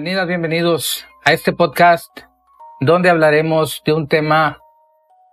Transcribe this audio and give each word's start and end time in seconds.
Bienvenidas, 0.00 0.28
bienvenidos 0.28 1.06
a 1.26 1.34
este 1.34 1.52
podcast 1.52 2.20
donde 2.80 3.10
hablaremos 3.10 3.82
de 3.84 3.92
un 3.92 4.08
tema 4.08 4.58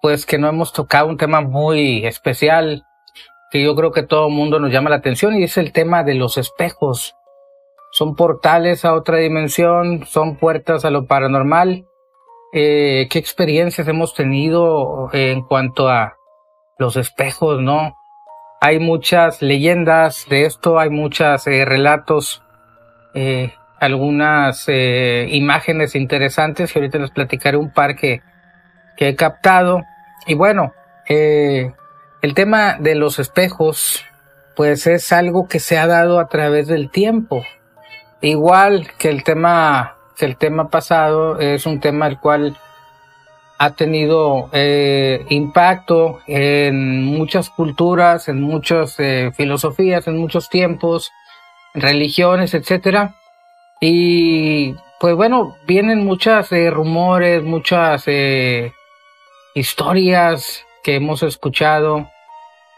pues 0.02 0.26
que 0.26 0.38
no 0.38 0.50
hemos 0.50 0.74
tocado, 0.74 1.08
un 1.08 1.16
tema 1.16 1.40
muy 1.40 2.06
especial 2.06 2.86
que 3.50 3.64
yo 3.64 3.78
creo 3.78 3.94
que 3.94 4.04
todo 4.04 4.28
el 4.28 4.34
mundo 4.34 4.60
nos 4.60 4.70
llama 4.70 4.90
la 4.90 4.98
atención 4.98 5.38
y 5.38 5.44
es 5.44 5.58
el 5.58 5.72
tema 5.72 6.04
de 6.04 6.16
los 6.16 6.38
espejos. 6.38 7.16
Son 7.94 8.18
portales 8.18 8.84
a 8.84 8.94
otra 8.94 9.20
dimensión, 9.20 10.06
son 10.06 10.36
puertas 10.36 10.84
a 10.84 10.90
lo 10.90 11.06
paranormal. 11.06 11.86
Eh, 12.52 13.08
¿Qué 13.10 13.20
experiencias 13.20 13.88
hemos 13.88 14.16
tenido 14.16 15.08
en 15.14 15.44
cuanto 15.44 15.88
a 15.88 16.18
los 16.78 16.98
espejos, 16.98 17.62
no? 17.62 17.96
Hay 18.60 18.80
muchas 18.80 19.42
leyendas 19.42 20.26
de 20.28 20.44
esto, 20.44 20.78
hay 20.78 20.90
muchos 20.90 21.48
eh, 21.48 21.64
relatos 21.64 22.44
eh, 23.14 23.54
algunas 23.80 24.66
eh, 24.68 25.28
imágenes 25.32 25.96
interesantes 25.96 26.76
y 26.76 26.80
ahorita 26.80 26.98
les 27.00 27.12
platicaré 27.12 27.58
un 27.58 27.72
par 27.72 27.96
que, 27.96 28.22
que 28.96 29.10
he 29.10 29.16
captado. 29.16 29.84
Y 30.26 30.34
bueno, 30.34 30.74
eh, 31.08 31.72
el 32.22 32.34
tema 32.34 32.78
de 32.80 32.96
los 32.96 33.20
espejos, 33.20 34.04
pues 34.56 34.88
es 34.88 35.12
algo 35.12 35.48
que 35.48 35.60
se 35.60 35.78
ha 35.78 35.88
dado 35.88 36.20
a 36.20 36.28
través 36.28 36.68
del 36.68 36.90
tiempo. 36.90 37.44
Igual 38.22 38.88
que 38.98 39.10
el 39.10 39.24
tema, 39.24 39.96
que 40.18 40.26
el 40.26 40.38
tema 40.38 40.70
pasado 40.70 41.40
es 41.40 41.66
un 41.66 41.80
tema 41.80 42.08
el 42.08 42.20
cual 42.20 42.58
ha 43.60 43.72
tenido 43.72 44.50
eh, 44.52 45.26
impacto 45.30 46.20
en 46.28 47.04
muchas 47.06 47.50
culturas, 47.50 48.28
en 48.28 48.42
muchas 48.42 48.96
eh, 49.00 49.32
filosofías, 49.36 50.08
en 50.08 50.18
muchos 50.18 50.50
tiempos, 50.50 51.12
religiones, 51.74 52.54
etcétera. 52.54 53.16
Y 53.80 54.76
pues 55.00 55.16
bueno, 55.16 55.56
vienen 55.68 56.06
muchas 56.06 56.52
eh, 56.52 56.70
rumores, 56.70 57.44
muchas 57.44 58.04
eh, 58.08 58.74
historias 59.54 60.66
que 60.84 60.96
hemos 60.96 61.22
escuchado, 61.24 62.10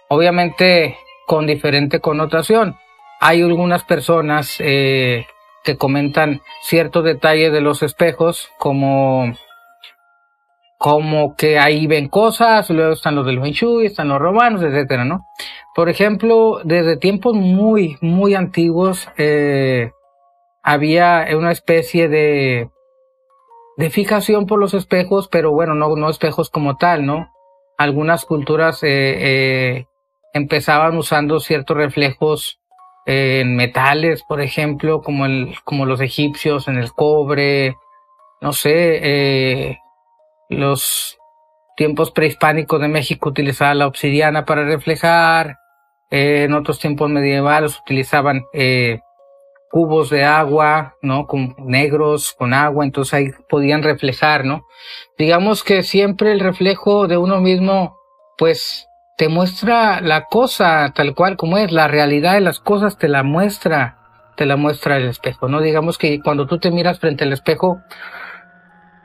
obviamente 0.09 0.97
con 1.27 1.45
diferente 1.45 1.99
connotación. 1.99 2.75
Hay 3.21 3.41
algunas 3.41 3.83
personas 3.83 4.55
eh, 4.59 5.27
que 5.63 5.77
comentan 5.77 6.41
ciertos 6.61 7.03
detalles 7.03 7.51
de 7.51 7.61
los 7.61 7.83
espejos, 7.83 8.49
como, 8.57 9.33
como 10.77 11.35
que 11.35 11.59
ahí 11.59 11.85
ven 11.85 12.07
cosas, 12.07 12.69
luego 12.69 12.93
están 12.93 13.15
los 13.15 13.25
del 13.25 13.39
Shui, 13.39 13.85
están 13.85 14.07
los 14.07 14.19
romanos, 14.19 14.63
etcétera, 14.63 15.05
¿no? 15.05 15.25
Por 15.75 15.89
ejemplo, 15.89 16.61
desde 16.63 16.97
tiempos 16.97 17.35
muy, 17.35 17.97
muy 18.01 18.35
antiguos, 18.35 19.07
eh, 19.17 19.91
había 20.63 21.27
una 21.35 21.51
especie 21.51 22.09
de, 22.09 22.69
de 23.77 23.89
fijación 23.89 24.45
por 24.45 24.59
los 24.59 24.73
espejos, 24.73 25.27
pero 25.29 25.51
bueno, 25.51 25.73
no, 25.73 25.95
no 25.95 26.09
espejos 26.09 26.49
como 26.49 26.77
tal, 26.77 27.05
¿no? 27.05 27.31
Algunas 27.77 28.25
culturas 28.25 28.83
eh, 28.83 28.87
eh, 28.89 29.85
empezaban 30.33 30.97
usando 30.97 31.39
ciertos 31.39 31.77
reflejos 31.77 32.59
eh, 33.05 33.39
en 33.41 33.55
metales, 33.55 34.23
por 34.23 34.41
ejemplo, 34.41 35.01
como, 35.01 35.25
el, 35.25 35.55
como 35.63 35.85
los 35.85 36.01
egipcios, 36.01 36.67
en 36.67 36.77
el 36.77 36.91
cobre, 36.91 37.75
no 38.41 38.53
sé, 38.53 38.99
eh, 39.01 39.79
los 40.49 41.17
tiempos 41.75 42.11
prehispánicos 42.11 42.81
de 42.81 42.87
México 42.87 43.29
utilizaban 43.29 43.79
la 43.79 43.87
obsidiana 43.87 44.45
para 44.45 44.65
reflejar, 44.65 45.57
eh, 46.11 46.43
en 46.43 46.53
otros 46.53 46.79
tiempos 46.79 47.09
medievales 47.09 47.79
utilizaban 47.79 48.43
eh, 48.53 48.99
cubos 49.69 50.09
de 50.09 50.23
agua, 50.23 50.95
¿no? 51.01 51.27
Con 51.27 51.55
negros, 51.59 52.33
con 52.37 52.53
agua, 52.53 52.85
entonces 52.85 53.13
ahí 53.13 53.31
podían 53.47 53.83
reflejar, 53.83 54.45
¿no? 54.45 54.65
Digamos 55.17 55.63
que 55.63 55.83
siempre 55.83 56.31
el 56.31 56.39
reflejo 56.39 57.07
de 57.07 57.17
uno 57.17 57.39
mismo, 57.39 57.97
pues, 58.37 58.87
te 59.17 59.27
muestra 59.27 60.01
la 60.01 60.25
cosa 60.25 60.93
tal 60.95 61.13
cual 61.13 61.35
como 61.35 61.57
es, 61.57 61.71
la 61.71 61.87
realidad 61.87 62.33
de 62.33 62.41
las 62.41 62.59
cosas 62.59 62.97
te 62.97 63.07
la 63.09 63.21
muestra, 63.21 63.97
te 64.37 64.45
la 64.45 64.55
muestra 64.55 64.97
el 64.97 65.07
espejo, 65.07 65.47
¿no? 65.49 65.61
Digamos 65.61 65.97
que 65.97 66.19
cuando 66.21 66.47
tú 66.47 66.57
te 66.57 66.71
miras 66.71 66.99
frente 66.99 67.25
al 67.25 67.33
espejo, 67.33 67.81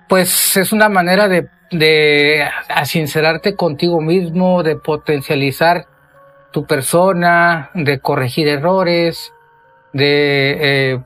pues 0.08 0.56
es 0.56 0.72
una 0.72 0.88
manera 0.88 1.28
de, 1.28 1.48
de 1.72 2.48
sincerarte 2.84 3.56
contigo 3.56 4.00
mismo, 4.00 4.62
de 4.62 4.76
potencializar 4.76 5.86
tu 6.52 6.64
persona, 6.64 7.70
de 7.74 7.98
corregir 7.98 8.46
errores, 8.46 9.32
de 9.94 10.56
eh, 10.60 11.00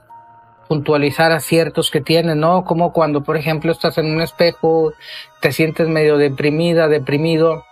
puntualizar 0.67 1.31
aciertos 1.31 1.91
que 1.91 2.01
tienes, 2.01 2.35
¿no? 2.35 2.65
Como 2.65 2.93
cuando, 2.93 3.23
por 3.23 3.37
ejemplo, 3.37 3.71
estás 3.71 3.99
en 3.99 4.07
un 4.07 4.21
espejo, 4.21 4.93
te 5.41 5.53
sientes 5.53 5.89
medio 5.89 6.17
deprimida, 6.17 6.89
deprimido, 6.89 7.65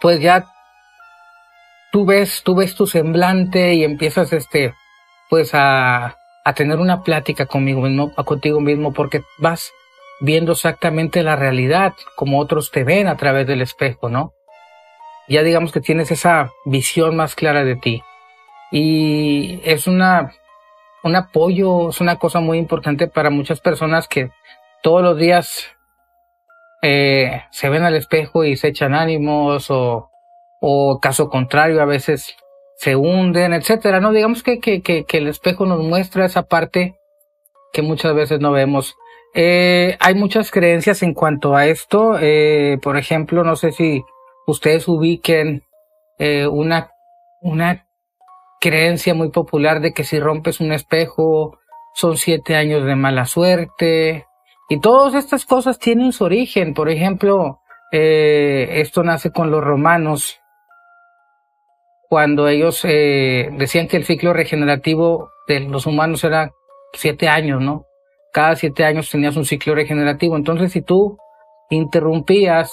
pues 0.00 0.20
ya 0.20 0.46
tú 1.92 2.04
ves, 2.04 2.42
tú 2.44 2.54
ves 2.54 2.74
tu 2.74 2.86
semblante 2.86 3.74
y 3.74 3.84
empiezas, 3.84 4.32
este, 4.32 4.74
pues 5.30 5.54
a, 5.54 6.16
a 6.44 6.52
tener 6.54 6.78
una 6.78 7.02
plática 7.02 7.46
conmigo 7.46 7.80
mismo, 7.80 8.12
contigo 8.14 8.60
mismo, 8.60 8.92
porque 8.92 9.22
vas 9.38 9.72
viendo 10.20 10.52
exactamente 10.52 11.22
la 11.22 11.36
realidad 11.36 11.94
como 12.16 12.40
otros 12.40 12.72
te 12.72 12.82
ven 12.82 13.06
a 13.06 13.16
través 13.16 13.46
del 13.46 13.62
espejo, 13.62 14.08
¿no? 14.08 14.34
Ya 15.28 15.44
digamos 15.44 15.70
que 15.70 15.80
tienes 15.80 16.10
esa 16.10 16.50
visión 16.64 17.14
más 17.14 17.36
clara 17.36 17.62
de 17.62 17.76
ti 17.76 18.02
y 18.70 19.60
es 19.64 19.86
una 19.86 20.32
un 21.04 21.16
apoyo, 21.16 21.90
es 21.90 22.00
una 22.00 22.16
cosa 22.16 22.40
muy 22.40 22.58
importante 22.58 23.06
para 23.06 23.30
muchas 23.30 23.60
personas 23.60 24.08
que 24.08 24.30
todos 24.82 25.02
los 25.02 25.16
días 25.16 25.66
eh, 26.82 27.42
se 27.50 27.68
ven 27.68 27.82
al 27.82 27.94
espejo 27.94 28.44
y 28.44 28.56
se 28.56 28.68
echan 28.68 28.94
ánimos 28.94 29.70
o, 29.70 30.10
o 30.60 31.00
caso 31.00 31.28
contrario 31.28 31.80
a 31.80 31.86
veces 31.86 32.36
se 32.76 32.94
hunden, 32.94 33.52
etcétera, 33.52 34.00
¿no? 34.00 34.12
Digamos 34.12 34.42
que, 34.42 34.60
que, 34.60 34.82
que, 34.82 35.04
que 35.04 35.18
el 35.18 35.26
espejo 35.26 35.66
nos 35.66 35.82
muestra 35.82 36.24
esa 36.24 36.42
parte 36.42 36.96
que 37.72 37.82
muchas 37.82 38.14
veces 38.14 38.40
no 38.40 38.52
vemos. 38.52 38.96
Eh, 39.34 39.96
hay 40.00 40.14
muchas 40.14 40.50
creencias 40.50 41.02
en 41.02 41.12
cuanto 41.12 41.56
a 41.56 41.66
esto. 41.66 42.16
Eh, 42.20 42.78
por 42.82 42.96
ejemplo, 42.96 43.42
no 43.42 43.56
sé 43.56 43.72
si 43.72 44.04
ustedes 44.46 44.86
ubiquen 44.86 45.64
eh, 46.18 46.46
una, 46.46 46.92
una 47.40 47.87
creencia 48.60 49.14
muy 49.14 49.30
popular 49.30 49.80
de 49.80 49.92
que 49.92 50.04
si 50.04 50.18
rompes 50.20 50.60
un 50.60 50.72
espejo 50.72 51.58
son 51.94 52.16
siete 52.16 52.56
años 52.56 52.84
de 52.84 52.96
mala 52.96 53.26
suerte. 53.26 54.26
Y 54.68 54.80
todas 54.80 55.14
estas 55.14 55.46
cosas 55.46 55.78
tienen 55.78 56.12
su 56.12 56.24
origen. 56.24 56.74
Por 56.74 56.90
ejemplo, 56.90 57.60
eh, 57.90 58.68
esto 58.80 59.02
nace 59.02 59.32
con 59.32 59.50
los 59.50 59.64
romanos, 59.64 60.40
cuando 62.08 62.48
ellos 62.48 62.84
eh, 62.84 63.50
decían 63.58 63.86
que 63.86 63.98
el 63.98 64.04
ciclo 64.04 64.32
regenerativo 64.32 65.30
de 65.46 65.60
los 65.60 65.86
humanos 65.86 66.24
era 66.24 66.52
siete 66.94 67.28
años, 67.28 67.60
¿no? 67.60 67.84
Cada 68.32 68.56
siete 68.56 68.84
años 68.84 69.10
tenías 69.10 69.36
un 69.36 69.44
ciclo 69.44 69.74
regenerativo. 69.74 70.36
Entonces, 70.36 70.72
si 70.72 70.82
tú 70.82 71.18
interrumpías 71.68 72.72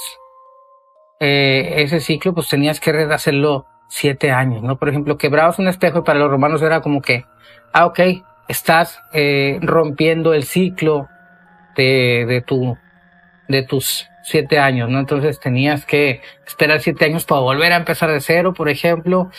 eh, 1.20 1.74
ese 1.78 2.00
ciclo, 2.00 2.34
pues 2.34 2.48
tenías 2.48 2.80
que 2.80 2.94
rehacerlo 2.94 3.66
siete 3.88 4.32
años, 4.32 4.62
¿no? 4.64 4.78
Por 4.78 4.90
ejemplo, 4.90 5.18
quebrabas 5.18 5.60
un 5.60 5.68
espejo 5.68 6.04
para 6.04 6.20
los 6.20 6.30
romanos 6.30 6.62
era 6.62 6.82
como 6.82 7.02
que, 7.02 7.26
ah, 7.74 7.86
ok, 7.86 8.00
estás 8.48 9.00
eh, 9.14 9.60
rompiendo 9.62 10.34
el 10.34 10.44
ciclo 10.44 11.08
de, 11.76 12.26
de 12.28 12.42
tu, 12.42 12.78
de 13.48 13.64
tus 13.64 14.08
siete 14.24 14.60
años, 14.60 14.90
¿no? 14.90 15.00
Entonces 15.00 15.40
tenías 15.40 15.86
que 15.86 16.22
esperar 16.46 16.82
siete 16.82 17.06
años 17.06 17.26
para 17.26 17.42
volver 17.42 17.74
a 17.74 17.78
empezar 17.78 18.12
de 18.12 18.22
cero, 18.22 18.54
por 18.54 18.70
ejemplo. 18.70 19.30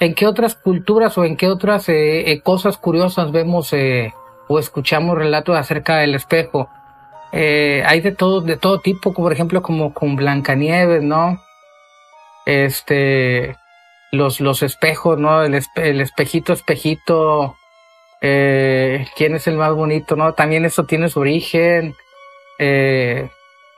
¿En 0.00 0.14
qué 0.14 0.26
otras 0.26 0.56
culturas 0.56 1.16
o 1.16 1.24
en 1.24 1.36
qué 1.36 1.48
otras 1.48 1.88
eh, 1.88 2.32
eh, 2.32 2.40
cosas 2.40 2.76
curiosas 2.76 3.30
vemos 3.30 3.72
eh, 3.72 4.12
o 4.48 4.58
escuchamos 4.58 5.16
relatos 5.16 5.56
acerca 5.56 5.98
del 5.98 6.16
espejo? 6.16 6.68
Eh, 7.32 7.82
hay 7.86 8.00
de 8.00 8.12
todo, 8.12 8.42
de 8.42 8.58
todo 8.58 8.80
tipo, 8.80 9.14
por 9.14 9.32
ejemplo 9.32 9.62
como 9.62 9.94
con 9.94 10.16
Blancanieves, 10.16 11.02
¿no? 11.02 11.40
Este, 12.44 13.56
los, 14.12 14.40
los 14.40 14.62
espejos, 14.62 15.18
¿no? 15.18 15.42
El, 15.42 15.54
espe- 15.54 15.82
el 15.84 16.00
espejito, 16.00 16.52
espejito, 16.52 17.56
eh, 18.20 19.06
quién 19.16 19.34
es 19.34 19.46
el 19.48 19.56
más 19.56 19.72
bonito, 19.74 20.14
¿no? 20.16 20.34
También 20.34 20.64
eso 20.64 20.84
tiene 20.84 21.08
su 21.08 21.20
origen. 21.20 21.94
Eh, 22.58 23.28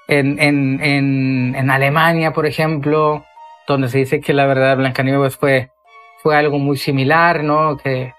en, 0.09 0.39
en, 0.39 0.81
en, 0.83 1.55
en 1.57 1.71
Alemania, 1.71 2.33
por 2.35 2.45
ejemplo, 2.47 3.25
donde 3.67 3.89
se 3.89 3.99
dice 3.99 4.21
que 4.21 4.35
la 4.35 4.45
verdad 4.45 4.77
Blancanieves 4.77 5.37
fue, 5.37 5.71
fue 6.23 6.37
algo 6.37 6.59
muy 6.59 6.77
similar, 6.77 7.43
¿no? 7.43 7.79
Que, 7.79 8.13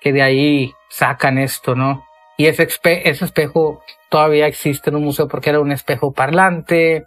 que 0.00 0.12
de 0.12 0.22
ahí 0.22 0.72
sacan 0.88 1.36
esto, 1.36 1.74
¿no? 1.74 2.06
Y 2.38 2.46
ese, 2.46 2.66
espe- 2.68 3.02
ese 3.04 3.24
espejo 3.24 3.82
todavía 4.08 4.46
existe 4.46 4.90
en 4.90 4.96
un 4.96 5.04
museo 5.04 5.26
porque 5.28 5.50
era 5.50 5.60
un 5.60 5.72
espejo 5.72 6.12
parlante. 6.12 7.04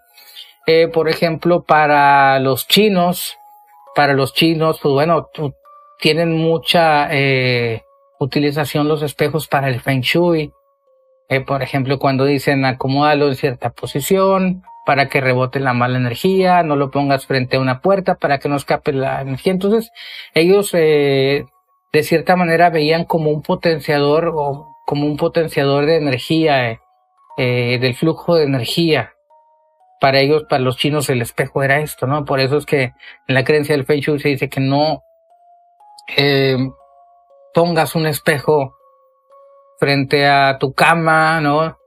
Eh, 0.67 0.87
por 0.89 1.07
ejemplo, 1.09 1.63
para 1.63 2.37
los 2.39 2.67
chinos, 2.67 3.37
para 3.95 4.13
los 4.13 4.33
chinos, 4.33 4.79
pues 4.81 4.93
bueno, 4.93 5.29
tienen 5.99 6.37
mucha 6.37 7.07
eh, 7.11 7.83
utilización 8.19 8.87
los 8.87 9.01
espejos 9.01 9.47
para 9.47 9.69
el 9.69 9.81
Feng 9.81 10.01
Shui. 10.01 10.51
Eh, 11.29 11.41
por 11.41 11.61
ejemplo, 11.61 11.99
cuando 11.99 12.25
dicen 12.25 12.65
acomódalo 12.65 13.27
en 13.27 13.35
cierta 13.35 13.69
posición 13.69 14.63
para 14.85 15.07
que 15.07 15.21
rebote 15.21 15.59
la 15.59 15.73
mala 15.73 15.97
energía, 15.97 16.63
no 16.63 16.75
lo 16.75 16.89
pongas 16.89 17.27
frente 17.27 17.57
a 17.57 17.59
una 17.59 17.81
puerta 17.81 18.15
para 18.15 18.39
que 18.39 18.49
no 18.49 18.55
escape 18.55 18.91
la 18.91 19.21
energía. 19.21 19.53
Entonces, 19.53 19.91
ellos 20.33 20.71
eh, 20.73 21.45
de 21.93 22.03
cierta 22.03 22.35
manera 22.35 22.69
veían 22.69 23.05
como 23.05 23.29
un 23.31 23.41
potenciador 23.41 24.31
o 24.33 24.75
como 24.85 25.05
un 25.05 25.17
potenciador 25.17 25.85
de 25.85 25.97
energía, 25.97 26.71
eh, 26.71 26.79
eh, 27.37 27.77
del 27.79 27.95
flujo 27.95 28.35
de 28.35 28.45
energía. 28.45 29.13
Para 29.99 30.19
ellos, 30.19 30.45
para 30.49 30.63
los 30.63 30.77
chinos, 30.77 31.09
el 31.09 31.21
espejo 31.21 31.61
era 31.61 31.79
esto, 31.79 32.07
¿no? 32.07 32.25
Por 32.25 32.39
eso 32.39 32.57
es 32.57 32.65
que 32.65 32.83
en 32.83 33.35
la 33.35 33.43
creencia 33.43 33.75
del 33.75 33.85
Feng 33.85 33.99
Shui 33.99 34.19
se 34.19 34.29
dice 34.29 34.49
que 34.49 34.61
no 34.61 35.03
eh, 36.15 36.57
pongas 37.53 37.95
un 37.95 38.07
espejo 38.07 38.75
frente 39.79 40.27
a 40.27 40.57
tu 40.57 40.73
cama, 40.73 41.41
¿no? 41.41 41.77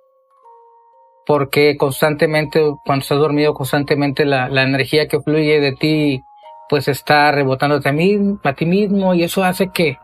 Porque 1.27 1.77
constantemente, 1.77 2.61
cuando 2.85 3.03
estás 3.03 3.19
dormido, 3.19 3.55
constantemente 3.55 4.25
la, 4.25 4.49
la 4.49 4.63
energía 4.63 5.09
que 5.09 5.21
fluye 5.21 5.61
de 5.61 5.73
ti, 5.73 6.25
pues 6.73 6.89
está 6.89 7.31
rebotándote 7.33 7.91
a, 7.91 7.93
mí, 7.93 8.19
a 8.43 8.55
ti 8.55 8.65
mismo 8.65 9.13
y 9.13 9.25
eso 9.25 9.45
hace 9.45 9.69
que, 9.69 9.99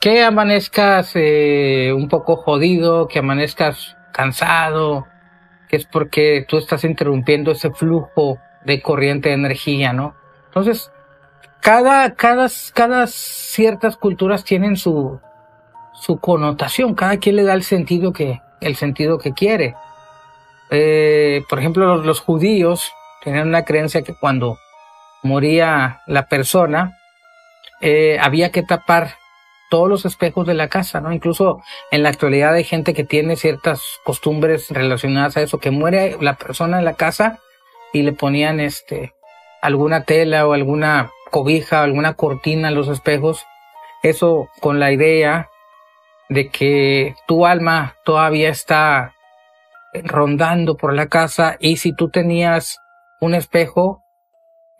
que 0.00 0.24
amanezcas 0.24 1.12
eh, 1.14 1.92
un 1.94 2.08
poco 2.08 2.34
jodido, 2.34 3.06
que 3.06 3.20
amanezcas 3.20 3.96
cansado, 4.12 5.06
es 5.72 5.86
porque 5.86 6.44
tú 6.46 6.58
estás 6.58 6.84
interrumpiendo 6.84 7.50
ese 7.50 7.70
flujo 7.70 8.38
de 8.64 8.80
corriente 8.82 9.30
de 9.30 9.34
energía, 9.36 9.92
¿no? 9.92 10.14
Entonces, 10.46 10.92
cada, 11.60 12.14
cada, 12.14 12.48
cada 12.74 13.06
ciertas 13.06 13.96
culturas 13.96 14.44
tienen 14.44 14.76
su, 14.76 15.18
su 15.94 16.18
connotación, 16.18 16.94
cada 16.94 17.16
quien 17.16 17.36
le 17.36 17.44
da 17.44 17.54
el 17.54 17.62
sentido 17.62 18.12
que, 18.12 18.42
el 18.60 18.76
sentido 18.76 19.18
que 19.18 19.32
quiere. 19.32 19.74
Eh, 20.70 21.42
por 21.48 21.58
ejemplo, 21.58 21.96
los, 21.96 22.20
judíos 22.20 22.92
tenían 23.24 23.48
una 23.48 23.64
creencia 23.64 24.02
que 24.02 24.14
cuando 24.14 24.58
moría 25.22 26.02
la 26.06 26.26
persona, 26.26 26.98
eh, 27.80 28.18
había 28.20 28.50
que 28.50 28.62
tapar 28.62 29.14
todos 29.72 29.88
los 29.88 30.04
espejos 30.04 30.46
de 30.46 30.52
la 30.52 30.68
casa, 30.68 31.00
¿no? 31.00 31.14
Incluso 31.14 31.62
en 31.90 32.02
la 32.02 32.10
actualidad 32.10 32.52
hay 32.52 32.62
gente 32.62 32.92
que 32.92 33.04
tiene 33.04 33.36
ciertas 33.36 33.80
costumbres 34.04 34.68
relacionadas 34.68 35.38
a 35.38 35.40
eso, 35.40 35.60
que 35.60 35.70
muere 35.70 36.18
la 36.20 36.34
persona 36.34 36.78
en 36.78 36.84
la 36.84 36.92
casa 36.92 37.38
y 37.90 38.02
le 38.02 38.12
ponían 38.12 38.60
este 38.60 39.14
alguna 39.62 40.04
tela 40.04 40.46
o 40.46 40.52
alguna 40.52 41.10
cobija 41.30 41.80
o 41.80 41.84
alguna 41.84 42.12
cortina 42.12 42.68
en 42.68 42.74
los 42.74 42.88
espejos. 42.88 43.46
Eso 44.02 44.50
con 44.60 44.78
la 44.78 44.92
idea 44.92 45.48
de 46.28 46.50
que 46.50 47.14
tu 47.26 47.46
alma 47.46 47.96
todavía 48.04 48.50
está 48.50 49.14
rondando 50.04 50.76
por 50.76 50.92
la 50.92 51.06
casa 51.06 51.56
y 51.58 51.78
si 51.78 51.96
tú 51.96 52.10
tenías 52.10 52.78
un 53.22 53.34
espejo, 53.34 54.02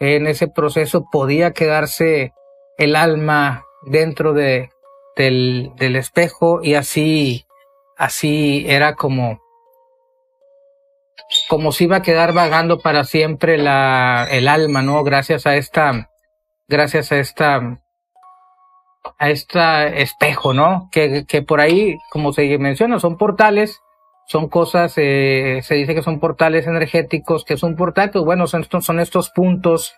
en 0.00 0.27
ese 0.27 0.49
proceso 0.49 1.06
podía 1.11 1.53
quedarse 1.53 2.35
el 2.77 2.94
alma 2.94 3.65
dentro 3.87 4.35
de, 4.35 4.69
del, 5.17 5.73
del 5.76 5.97
espejo 5.97 6.61
y 6.62 6.75
así, 6.75 7.47
así 7.97 8.64
era 8.69 8.94
como, 8.94 9.41
como 11.49 11.73
si 11.73 11.85
iba 11.85 11.97
a 11.97 12.03
quedar 12.03 12.32
vagando 12.32 12.79
para 12.79 13.05
siempre 13.05 13.59
la, 13.59 14.26
el 14.31 14.49
alma, 14.49 14.82
¿no? 14.82 15.03
Gracias 15.05 15.47
a 15.47 15.56
esta, 15.56 16.11
gracias 16.69 17.12
a 17.12 17.19
esta, 17.19 17.81
a 19.19 19.31
este 19.31 20.03
espejo, 20.03 20.53
¿no? 20.55 20.88
Que, 20.91 21.25
que 21.26 21.43
por 21.43 21.61
ahí, 21.61 21.97
como 22.11 22.32
se 22.32 22.58
menciona, 22.58 22.99
son 23.00 23.17
portales, 23.17 23.81
son 24.26 24.49
cosas, 24.49 24.94
eh, 24.97 25.61
se 25.62 25.75
dice 25.75 25.94
que 25.94 26.03
son 26.03 26.20
portales 26.20 26.67
energéticos, 26.67 27.44
que 27.44 27.55
es 27.55 27.62
un 27.62 27.76
portal, 27.76 28.11
pues 28.11 28.25
bueno, 28.25 28.47
son 28.47 28.62
estos, 28.62 28.85
son 28.85 29.00
estos 29.00 29.31
puntos 29.31 29.94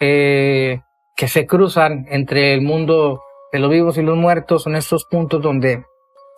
eh, 0.00 0.80
que 1.16 1.28
se 1.28 1.46
cruzan 1.46 2.06
entre 2.08 2.54
el 2.54 2.62
mundo 2.62 3.20
de 3.54 3.60
los 3.60 3.70
vivos 3.70 3.96
y 3.96 4.02
los 4.02 4.16
muertos, 4.16 4.64
son 4.64 4.74
estos 4.74 5.04
puntos 5.04 5.40
donde 5.40 5.84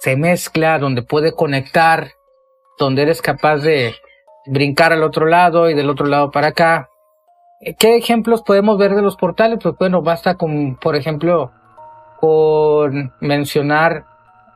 se 0.00 0.16
mezcla, 0.16 0.78
donde 0.78 1.00
puede 1.00 1.32
conectar, 1.32 2.10
donde 2.78 3.00
eres 3.00 3.22
capaz 3.22 3.56
de 3.56 3.94
brincar 4.44 4.92
al 4.92 5.02
otro 5.02 5.24
lado 5.24 5.70
y 5.70 5.74
del 5.74 5.88
otro 5.88 6.04
lado 6.04 6.30
para 6.30 6.48
acá. 6.48 6.90
¿Qué 7.78 7.96
ejemplos 7.96 8.42
podemos 8.42 8.76
ver 8.76 8.94
de 8.94 9.00
los 9.00 9.16
portales? 9.16 9.60
Pues 9.62 9.76
bueno, 9.78 10.02
basta 10.02 10.34
con, 10.34 10.76
por 10.76 10.94
ejemplo, 10.94 11.52
con 12.20 13.14
mencionar 13.20 14.04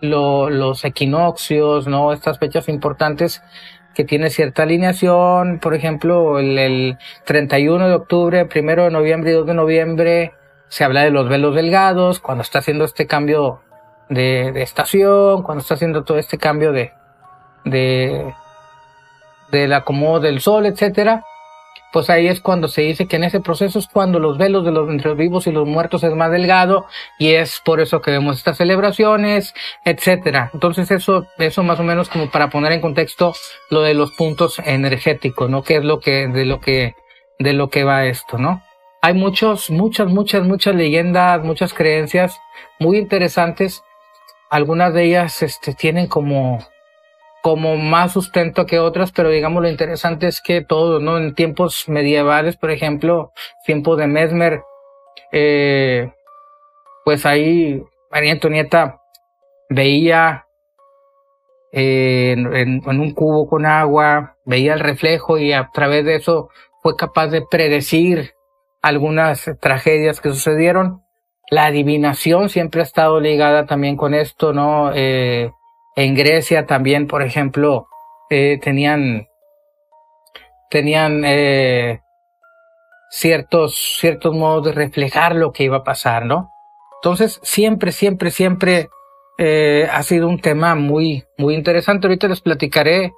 los 0.03 0.85
equinoccios, 0.85 1.89
¿no? 1.89 2.13
Estas 2.13 2.39
fechas 2.39 2.69
importantes 2.69 3.43
que 3.95 4.05
tiene 4.05 4.29
cierta 4.29 4.65
alineación, 4.65 5.61
por 5.61 5.73
ejemplo, 5.73 6.39
el, 6.39 6.59
el 6.59 6.99
31 7.25 7.89
de 7.89 7.95
octubre, 7.95 8.47
1 8.55 8.85
de 8.85 8.91
noviembre 8.91 9.31
y 9.31 9.35
2 9.35 9.47
de 9.47 9.55
noviembre, 9.55 10.33
se 10.71 10.85
habla 10.85 11.03
de 11.03 11.11
los 11.11 11.29
velos 11.29 11.55
delgados, 11.55 12.21
cuando 12.21 12.41
está 12.41 12.61
haciendo 12.61 12.87
este 12.87 13.07
cambio 13.07 13.61
de, 14.09 14.63
estación, 14.63 15.43
cuando 15.43 15.61
está 15.61 15.75
haciendo 15.75 16.05
todo 16.05 16.17
este 16.17 16.39
cambio 16.39 16.73
de, 16.73 16.93
de, 17.67 18.33
del 19.53 19.73
acomodo 19.75 20.21
del 20.21 20.41
sol, 20.41 20.65
etcétera 20.65 21.23
pues 21.93 22.09
ahí 22.09 22.29
es 22.29 22.41
cuando 22.41 22.69
se 22.69 22.83
dice 22.83 23.07
que 23.07 23.17
en 23.17 23.25
ese 23.25 23.41
proceso 23.41 23.79
es 23.79 23.89
cuando 23.89 24.19
los 24.19 24.39
velos 24.39 24.65
de 24.65 24.71
los 24.71 24.89
entre 24.89 25.09
los 25.09 25.19
vivos 25.19 25.47
y 25.47 25.53
los 25.53 25.67
muertos 25.67 26.05
es 26.05 26.15
más 26.15 26.31
delgado 26.31 26.87
y 27.19 27.31
es 27.35 27.61
por 27.65 27.81
eso 27.81 28.01
que 28.01 28.13
vemos 28.13 28.37
estas 28.37 28.59
celebraciones, 28.59 29.55
etcétera. 29.85 30.51
Entonces 30.55 30.91
eso, 30.91 31.27
eso 31.39 31.63
más 31.63 31.81
o 31.81 31.83
menos 31.83 32.09
como 32.09 32.31
para 32.31 32.49
poner 32.49 32.73
en 32.73 32.81
contexto 32.81 33.35
lo 33.71 33.83
de 33.83 33.95
los 33.95 34.13
puntos 34.13 34.61
energéticos, 34.61 35.51
¿no? 35.51 35.63
Que 35.63 35.77
es 35.77 35.85
lo 35.85 36.01
que, 36.01 36.29
de 36.29 36.45
lo 36.45 36.61
que, 36.61 36.95
de 37.39 37.53
lo 37.53 37.71
que 37.71 37.85
va 37.85 38.07
esto, 38.07 38.39
¿no? 38.39 38.63
Hay 39.03 39.15
muchos, 39.15 39.71
muchas, 39.71 40.09
muchas, 40.09 40.43
muchas 40.43 40.75
leyendas, 40.75 41.43
muchas 41.43 41.73
creencias 41.73 42.39
muy 42.79 42.99
interesantes. 42.99 43.83
Algunas 44.51 44.93
de 44.93 45.05
ellas, 45.05 45.43
este, 45.43 45.73
tienen 45.75 46.07
como, 46.07 46.59
como 47.43 47.77
más 47.77 48.13
sustento 48.13 48.67
que 48.67 48.79
otras, 48.79 49.11
pero 49.11 49.31
digamos 49.31 49.63
lo 49.63 49.71
interesante 49.71 50.27
es 50.27 50.43
que 50.43 50.61
todo, 50.63 51.01
¿no? 51.01 51.17
En 51.17 51.35
tiempos 51.35 51.89
medievales, 51.89 52.57
por 52.57 52.71
ejemplo, 52.71 53.33
tiempo 53.65 53.97
de 53.97 54.07
Mesmer, 54.07 54.63
eh, 55.33 56.13
pues 57.05 57.25
ahí 57.25 57.83
María 58.11 58.33
Antonieta 58.33 59.01
veía 59.71 60.47
eh, 61.73 62.33
en, 62.37 62.83
en, 62.87 63.01
un 63.01 63.15
cubo 63.15 63.49
con 63.49 63.65
agua, 63.65 64.37
veía 64.45 64.75
el 64.75 64.81
reflejo 64.81 65.39
y 65.39 65.55
a 65.55 65.71
través 65.73 66.05
de 66.05 66.17
eso 66.17 66.51
fue 66.83 66.97
capaz 66.97 67.29
de 67.29 67.43
predecir 67.51 68.35
algunas 68.83 69.51
tragedias 69.61 70.21
que 70.21 70.31
sucedieron. 70.31 71.03
La 71.51 71.67
adivinación 71.67 72.49
siempre 72.49 72.81
ha 72.81 72.85
estado 72.85 73.21
ligada 73.21 73.67
también 73.67 73.97
con 73.97 74.15
esto, 74.15 74.53
¿no? 74.53 74.93
Eh, 74.95 75.51
en 75.97 76.15
Grecia 76.15 76.67
también, 76.67 77.07
por 77.07 77.23
ejemplo, 77.23 77.89
eh, 78.31 78.59
tenían, 78.63 79.27
tenían 80.71 81.25
eh, 81.25 82.01
ciertos, 83.11 83.99
ciertos 83.99 84.35
modos 84.35 84.67
de 84.67 84.73
reflejar 84.73 85.35
lo 85.35 85.53
que 85.53 85.65
iba 85.65 85.79
a 85.79 85.85
pasar, 85.85 86.25
¿no? 86.25 86.51
Entonces, 87.03 87.41
siempre, 87.43 87.91
siempre, 87.93 88.31
siempre 88.31 88.89
eh, 89.39 89.89
ha 89.91 90.03
sido 90.03 90.29
un 90.29 90.41
tema 90.41 90.75
muy, 90.75 91.25
muy 91.39 91.55
interesante. 91.55 92.07
Ahorita 92.07 92.29
les 92.29 92.41
platicaré 92.41 93.13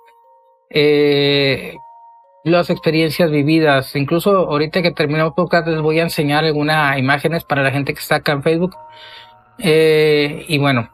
las 2.45 2.71
experiencias 2.71 3.31
vividas. 3.31 3.95
Incluso 3.97 4.31
ahorita 4.31 4.83
que 4.83 4.93
terminamos 4.93 5.35
podcast 5.35 5.69
les 5.69 5.81
voy 5.81 6.01
a 6.01 6.05
enseñar 6.05 6.45
algunas 6.45 6.99
imágenes 6.99 7.45
para 7.45 7.63
la 7.63 7.71
gente 7.71 7.95
que 7.95 8.01
está 8.01 8.17
acá 8.17 8.33
en 8.33 8.43
Facebook. 8.43 8.77
Eh, 9.59 10.45
y 10.49 10.59
bueno, 10.59 10.89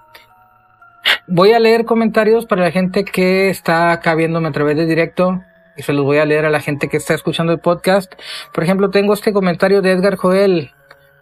Voy 1.26 1.52
a 1.52 1.58
leer 1.58 1.84
comentarios 1.84 2.46
para 2.46 2.62
la 2.62 2.70
gente 2.70 3.04
que 3.04 3.50
está 3.50 3.92
acá 3.92 4.14
viéndome 4.14 4.48
a 4.48 4.52
través 4.52 4.76
de 4.76 4.86
directo 4.86 5.42
y 5.76 5.82
se 5.82 5.92
los 5.92 6.04
voy 6.04 6.18
a 6.18 6.24
leer 6.24 6.44
a 6.44 6.50
la 6.50 6.60
gente 6.60 6.88
que 6.88 6.96
está 6.96 7.14
escuchando 7.14 7.52
el 7.52 7.60
podcast. 7.60 8.12
Por 8.52 8.64
ejemplo, 8.64 8.90
tengo 8.90 9.14
este 9.14 9.32
comentario 9.32 9.82
de 9.82 9.92
Edgar 9.92 10.16
Joel 10.16 10.72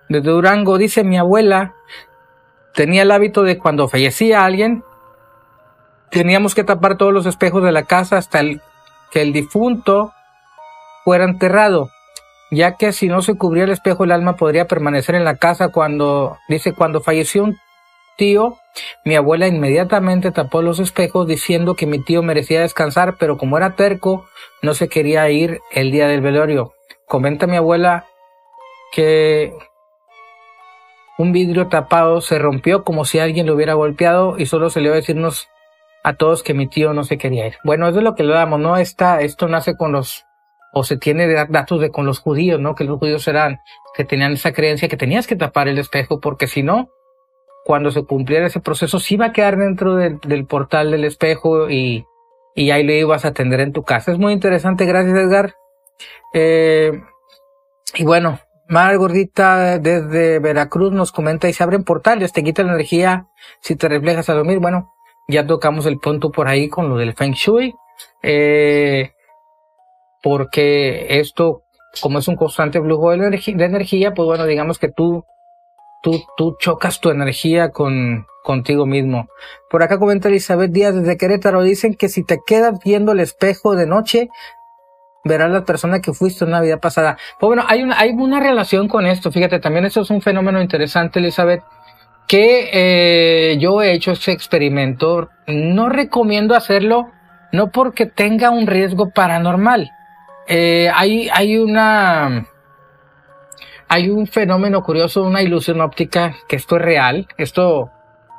de 0.08 0.20
Durango. 0.20 0.78
Dice 0.78 1.04
mi 1.04 1.18
abuela 1.18 1.74
tenía 2.74 3.02
el 3.02 3.10
hábito 3.10 3.42
de 3.42 3.58
cuando 3.58 3.88
fallecía 3.88 4.44
alguien, 4.44 4.84
teníamos 6.10 6.54
que 6.54 6.62
tapar 6.62 6.98
todos 6.98 7.12
los 7.12 7.26
espejos 7.26 7.62
de 7.62 7.72
la 7.72 7.84
casa 7.84 8.18
hasta 8.18 8.40
el, 8.40 8.60
que 9.10 9.22
el 9.22 9.32
difunto 9.32 10.12
fuera 11.06 11.22
enterrado, 11.22 11.90
ya 12.50 12.76
que 12.76 12.92
si 12.92 13.06
no 13.06 13.22
se 13.22 13.36
cubría 13.36 13.62
el 13.62 13.70
espejo 13.70 14.02
el 14.02 14.10
alma 14.10 14.34
podría 14.34 14.66
permanecer 14.66 15.14
en 15.14 15.22
la 15.22 15.36
casa 15.36 15.68
cuando, 15.68 16.36
dice, 16.48 16.72
cuando 16.72 17.00
falleció 17.00 17.44
un 17.44 17.56
tío, 18.16 18.58
mi 19.04 19.14
abuela 19.14 19.46
inmediatamente 19.46 20.32
tapó 20.32 20.62
los 20.62 20.80
espejos 20.80 21.28
diciendo 21.28 21.76
que 21.76 21.86
mi 21.86 22.02
tío 22.02 22.24
merecía 22.24 22.60
descansar, 22.60 23.18
pero 23.20 23.38
como 23.38 23.56
era 23.56 23.76
terco, 23.76 24.26
no 24.62 24.74
se 24.74 24.88
quería 24.88 25.30
ir 25.30 25.60
el 25.70 25.92
día 25.92 26.08
del 26.08 26.22
velorio. 26.22 26.72
Comenta 27.06 27.46
mi 27.46 27.54
abuela 27.54 28.06
que 28.90 29.54
un 31.18 31.30
vidrio 31.30 31.68
tapado 31.68 32.20
se 32.20 32.40
rompió 32.40 32.82
como 32.82 33.04
si 33.04 33.20
alguien 33.20 33.46
lo 33.46 33.54
hubiera 33.54 33.74
golpeado 33.74 34.38
y 34.38 34.46
solo 34.46 34.70
se 34.70 34.80
le 34.80 34.86
iba 34.86 34.94
a 34.94 34.96
decirnos 34.96 35.46
a 36.02 36.14
todos 36.14 36.42
que 36.42 36.52
mi 36.52 36.66
tío 36.66 36.92
no 36.94 37.04
se 37.04 37.16
quería 37.16 37.46
ir. 37.46 37.58
Bueno, 37.62 37.86
eso 37.86 37.98
es 37.98 38.04
lo 38.04 38.16
que 38.16 38.24
le 38.24 38.34
damos, 38.34 38.58
¿no? 38.58 38.76
Esta, 38.76 39.20
esto 39.20 39.46
nace 39.46 39.76
con 39.76 39.92
los, 39.92 40.25
o 40.78 40.84
se 40.84 40.98
tiene 40.98 41.26
datos 41.48 41.80
de 41.80 41.90
con 41.90 42.04
los 42.04 42.18
judíos, 42.18 42.60
¿no? 42.60 42.74
Que 42.74 42.84
los 42.84 42.98
judíos 42.98 43.26
eran, 43.28 43.60
que 43.94 44.04
tenían 44.04 44.34
esa 44.34 44.52
creencia 44.52 44.88
que 44.88 44.98
tenías 44.98 45.26
que 45.26 45.34
tapar 45.34 45.68
el 45.68 45.78
espejo 45.78 46.20
porque 46.20 46.46
si 46.46 46.62
no, 46.62 46.90
cuando 47.64 47.90
se 47.90 48.04
cumpliera 48.04 48.46
ese 48.46 48.60
proceso, 48.60 49.00
sí 49.00 49.14
iba 49.14 49.24
a 49.24 49.32
quedar 49.32 49.56
dentro 49.56 49.96
del, 49.96 50.20
del 50.20 50.44
portal 50.44 50.90
del 50.90 51.06
espejo 51.06 51.70
y, 51.70 52.04
y 52.54 52.72
ahí 52.72 52.84
lo 52.84 52.92
ibas 52.92 53.24
a 53.24 53.28
atender 53.28 53.60
en 53.60 53.72
tu 53.72 53.84
casa. 53.84 54.12
Es 54.12 54.18
muy 54.18 54.34
interesante, 54.34 54.84
gracias 54.84 55.16
Edgar. 55.16 55.54
Eh, 56.34 56.92
y 57.94 58.04
bueno, 58.04 58.38
Mar 58.68 58.98
Gordita 58.98 59.78
desde 59.78 60.40
Veracruz 60.40 60.92
nos 60.92 61.10
comenta 61.10 61.48
y 61.48 61.54
se 61.54 61.62
abren 61.62 61.84
portales, 61.84 62.34
te 62.34 62.44
quita 62.44 62.62
la 62.64 62.74
energía 62.74 63.28
si 63.62 63.76
te 63.76 63.88
reflejas 63.88 64.28
a 64.28 64.34
dormir. 64.34 64.58
Bueno, 64.58 64.92
ya 65.26 65.46
tocamos 65.46 65.86
el 65.86 66.00
punto 66.00 66.30
por 66.30 66.48
ahí 66.48 66.68
con 66.68 66.90
lo 66.90 66.98
del 66.98 67.14
Feng 67.14 67.32
Shui. 67.32 67.74
Eh, 68.22 69.15
porque 70.26 71.20
esto, 71.20 71.62
como 72.02 72.18
es 72.18 72.26
un 72.26 72.34
constante 72.34 72.80
flujo 72.80 73.12
de, 73.12 73.16
energía, 73.16 74.12
pues 74.12 74.26
bueno, 74.26 74.44
digamos 74.44 74.76
que 74.76 74.88
tú, 74.88 75.24
tú, 76.02 76.20
tú 76.36 76.56
chocas 76.58 76.98
tu 76.98 77.10
energía 77.10 77.70
con, 77.70 78.26
contigo 78.42 78.86
mismo. 78.86 79.28
Por 79.70 79.84
acá 79.84 80.00
comenta 80.00 80.26
Elizabeth 80.26 80.72
Díaz 80.72 80.96
desde 80.96 81.16
Querétaro, 81.16 81.62
dicen 81.62 81.94
que 81.94 82.08
si 82.08 82.24
te 82.24 82.38
quedas 82.44 82.80
viendo 82.84 83.12
el 83.12 83.20
espejo 83.20 83.76
de 83.76 83.86
noche, 83.86 84.28
verás 85.22 85.52
la 85.52 85.64
persona 85.64 86.00
que 86.00 86.12
fuiste 86.12 86.44
en 86.44 86.50
una 86.50 86.60
vida 86.60 86.78
pasada. 86.78 87.16
Pues 87.38 87.46
bueno, 87.46 87.62
hay 87.68 87.84
una, 87.84 87.96
hay 87.96 88.10
una 88.10 88.40
relación 88.40 88.88
con 88.88 89.06
esto. 89.06 89.30
Fíjate, 89.30 89.60
también 89.60 89.84
eso 89.84 90.00
es 90.00 90.10
un 90.10 90.22
fenómeno 90.22 90.60
interesante, 90.60 91.20
Elizabeth, 91.20 91.62
que 92.26 92.70
eh, 92.72 93.58
yo 93.58 93.80
he 93.80 93.92
hecho 93.92 94.10
ese 94.10 94.32
experimento. 94.32 95.28
No 95.46 95.88
recomiendo 95.88 96.56
hacerlo, 96.56 97.12
no 97.52 97.70
porque 97.70 98.06
tenga 98.06 98.50
un 98.50 98.66
riesgo 98.66 99.10
paranormal. 99.10 99.92
Eh, 100.48 100.90
hay, 100.94 101.56
una, 101.58 102.46
hay 103.88 104.10
un 104.10 104.26
fenómeno 104.26 104.82
curioso, 104.82 105.22
una 105.22 105.42
ilusión 105.42 105.80
óptica, 105.80 106.34
que 106.48 106.56
esto 106.56 106.76
es 106.76 106.82
real. 106.82 107.28
Esto 107.38 107.90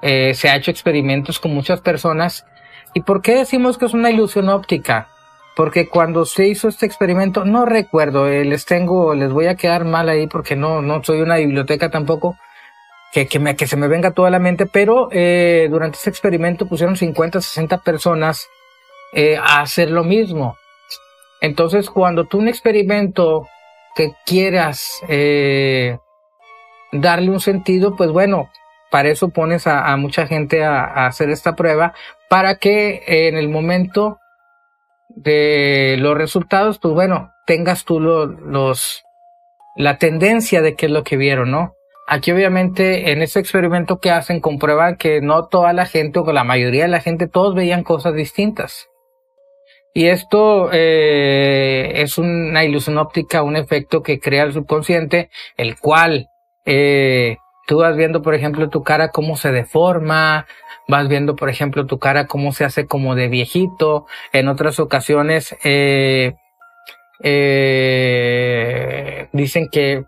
eh, 0.02 0.34
se 0.34 0.50
ha 0.50 0.56
hecho 0.56 0.72
experimentos 0.72 1.40
con 1.40 1.54
muchas 1.54 1.82
personas. 1.82 2.46
¿Y 2.94 3.02
por 3.02 3.22
qué 3.22 3.36
decimos 3.36 3.78
que 3.78 3.86
es 3.86 3.94
una 3.94 4.10
ilusión 4.10 4.50
óptica? 4.50 5.10
porque 5.58 5.90
cuando 5.90 6.24
se 6.26 6.48
hizo 6.48 6.68
este 6.68 6.86
experimento, 6.86 7.44
no 7.44 7.66
recuerdo, 7.66 8.28
eh, 8.28 8.46
les 8.46 8.68
tengo, 8.68 9.16
les 9.16 9.32
voy 9.32 9.48
a 9.48 9.56
quedar 9.56 9.86
mal 9.86 10.08
ahí 10.08 10.28
porque 10.28 10.56
no, 10.56 10.84
no 10.84 11.04
soy 11.04 11.20
una 11.20 11.38
biblioteca 11.38 11.90
tampoco, 11.90 12.38
que, 13.12 13.26
que, 13.26 13.40
me, 13.40 13.56
que 13.56 13.66
se 13.66 13.76
me 13.76 13.88
venga 13.88 14.12
toda 14.12 14.30
la 14.30 14.38
mente, 14.38 14.68
pero 14.68 15.10
eh, 15.12 15.68
durante 15.72 15.98
ese 15.98 16.12
experimento 16.12 16.68
pusieron 16.68 16.96
50, 16.96 17.42
60 17.42 17.80
personas 17.80 18.48
eh, 19.14 19.36
a 19.36 19.62
hacer 19.62 19.90
lo 19.90 20.04
mismo. 20.04 20.58
Entonces, 21.42 21.90
cuando 21.90 22.26
tú 22.26 22.40
un 22.40 22.48
experimento 22.48 23.48
que 23.96 24.12
quieras 24.26 25.02
eh, 25.08 25.98
darle 26.92 27.30
un 27.30 27.40
sentido, 27.40 27.96
pues 27.96 28.12
bueno, 28.12 28.50
para 28.92 29.10
eso 29.10 29.30
pones 29.30 29.68
a, 29.68 29.96
mucha 29.98 30.28
gente 30.28 30.64
a, 30.64 30.84
a, 30.84 31.08
hacer 31.08 31.30
esta 31.30 31.56
prueba, 31.56 31.94
para 32.30 32.58
que 32.58 33.04
en 33.08 33.38
el 33.38 33.50
momento 33.50 34.20
de 35.10 35.96
los 36.00 36.18
resultados, 36.18 36.80
pues 36.80 36.94
bueno, 36.94 37.32
tengas 37.46 37.86
tú 37.86 38.00
los, 38.00 39.04
la 39.76 39.98
tendencia 39.98 40.62
de 40.62 40.76
qué 40.76 40.86
es 40.86 40.92
lo 40.92 41.04
que 41.04 41.18
vieron, 41.18 41.50
¿no? 41.50 41.74
Aquí 42.08 42.32
obviamente 42.32 43.12
en 43.12 43.22
ese 43.22 43.40
experimento 43.40 44.00
que 44.00 44.12
hacen 44.12 44.40
comprueban 44.40 44.96
que 44.96 45.22
no 45.22 45.48
toda 45.48 45.74
la 45.74 45.86
gente 45.86 46.20
o 46.20 46.32
la 46.32 46.44
mayoría 46.44 46.84
de 46.84 46.90
la 46.90 47.02
gente 47.02 47.28
todos 47.28 47.56
veían 47.56 47.84
cosas 47.84 48.14
distintas. 48.14 48.88
Y 49.98 50.10
esto 50.10 50.70
eh, 50.72 52.04
es 52.04 52.20
una 52.20 52.64
ilusión 52.64 53.00
óptica, 53.00 53.42
un 53.42 53.56
efecto 53.56 54.04
que 54.04 54.20
crea 54.20 54.44
el 54.44 54.54
subconsciente, 54.54 55.32
el 55.58 55.80
cual 55.80 56.30
eh, 56.66 57.38
tú 57.66 57.78
vas 57.80 57.98
viendo, 57.98 58.22
por 58.22 58.36
ejemplo, 58.36 58.70
tu 58.70 58.84
cara 58.84 59.10
cómo 59.10 59.36
se 59.38 59.52
deforma, 59.52 60.46
vas 60.88 61.08
viendo, 61.08 61.36
por 61.36 61.50
ejemplo, 61.50 61.88
tu 61.88 61.98
cara 61.98 62.28
cómo 62.28 62.52
se 62.52 62.64
hace 62.64 62.86
como 62.86 63.16
de 63.16 63.28
viejito. 63.28 64.06
En 64.34 64.50
otras 64.50 64.80
ocasiones 64.80 65.56
eh, 65.64 66.36
eh, 67.24 68.10
dicen 69.32 69.68
que 69.72 70.04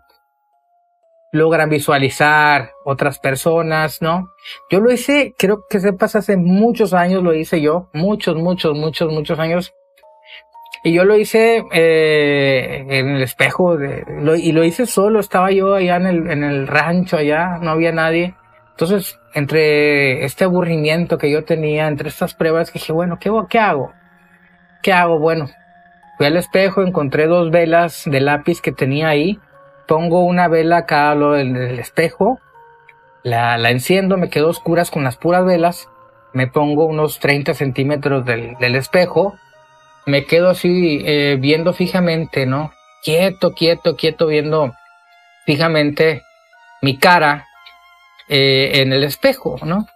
logran 1.32 1.68
visualizar 1.68 2.70
otras 2.84 3.18
personas, 3.18 4.00
¿no? 4.02 4.28
Yo 4.70 4.78
lo 4.78 4.92
hice, 4.92 5.34
creo 5.36 5.64
que 5.68 5.80
sepas, 5.80 6.14
hace 6.14 6.36
muchos 6.36 6.94
años 6.94 7.24
lo 7.24 7.34
hice 7.34 7.60
yo, 7.60 7.90
muchos, 7.92 8.36
muchos, 8.36 8.76
muchos, 8.76 9.12
muchos 9.12 9.40
años. 9.40 9.72
Y 10.82 10.92
yo 10.94 11.04
lo 11.04 11.16
hice 11.16 11.62
eh, 11.72 12.86
en 12.88 13.08
el 13.10 13.22
espejo, 13.22 13.76
de, 13.76 14.04
lo, 14.22 14.34
y 14.34 14.52
lo 14.52 14.64
hice 14.64 14.86
solo, 14.86 15.20
estaba 15.20 15.50
yo 15.50 15.74
allá 15.74 15.96
en 15.96 16.06
el, 16.06 16.30
en 16.30 16.42
el 16.42 16.66
rancho, 16.66 17.18
allá, 17.18 17.58
no 17.60 17.70
había 17.70 17.92
nadie. 17.92 18.34
Entonces, 18.70 19.20
entre 19.34 20.24
este 20.24 20.44
aburrimiento 20.44 21.18
que 21.18 21.30
yo 21.30 21.44
tenía, 21.44 21.86
entre 21.86 22.08
estas 22.08 22.34
pruebas, 22.34 22.72
dije, 22.72 22.92
bueno, 22.92 23.18
¿qué, 23.20 23.30
¿qué 23.50 23.58
hago? 23.58 23.92
¿Qué 24.82 24.94
hago? 24.94 25.18
Bueno, 25.18 25.50
fui 26.16 26.26
al 26.26 26.38
espejo, 26.38 26.82
encontré 26.82 27.26
dos 27.26 27.50
velas 27.50 28.04
de 28.06 28.20
lápiz 28.20 28.62
que 28.62 28.72
tenía 28.72 29.08
ahí, 29.08 29.38
pongo 29.86 30.24
una 30.24 30.48
vela 30.48 30.78
acá 30.78 31.12
en 31.12 31.56
el 31.56 31.78
espejo, 31.78 32.40
la, 33.22 33.58
la 33.58 33.70
enciendo, 33.70 34.16
me 34.16 34.30
quedo 34.30 34.48
oscuras 34.48 34.90
con 34.90 35.04
las 35.04 35.18
puras 35.18 35.44
velas, 35.44 35.90
me 36.32 36.46
pongo 36.46 36.86
unos 36.86 37.18
30 37.18 37.52
centímetros 37.52 38.24
del, 38.24 38.54
del 38.60 38.76
espejo, 38.76 39.34
me 40.06 40.24
quedo 40.24 40.50
así 40.50 41.02
eh, 41.04 41.36
viendo 41.40 41.72
fijamente, 41.72 42.46
¿no? 42.46 42.72
Quieto, 43.02 43.52
quieto, 43.52 43.96
quieto, 43.96 44.26
viendo 44.26 44.74
fijamente 45.46 46.22
mi 46.82 46.98
cara 46.98 47.46
eh, 48.28 48.72
en 48.74 48.92
el 48.92 49.04
espejo, 49.04 49.58
¿no? 49.62 49.86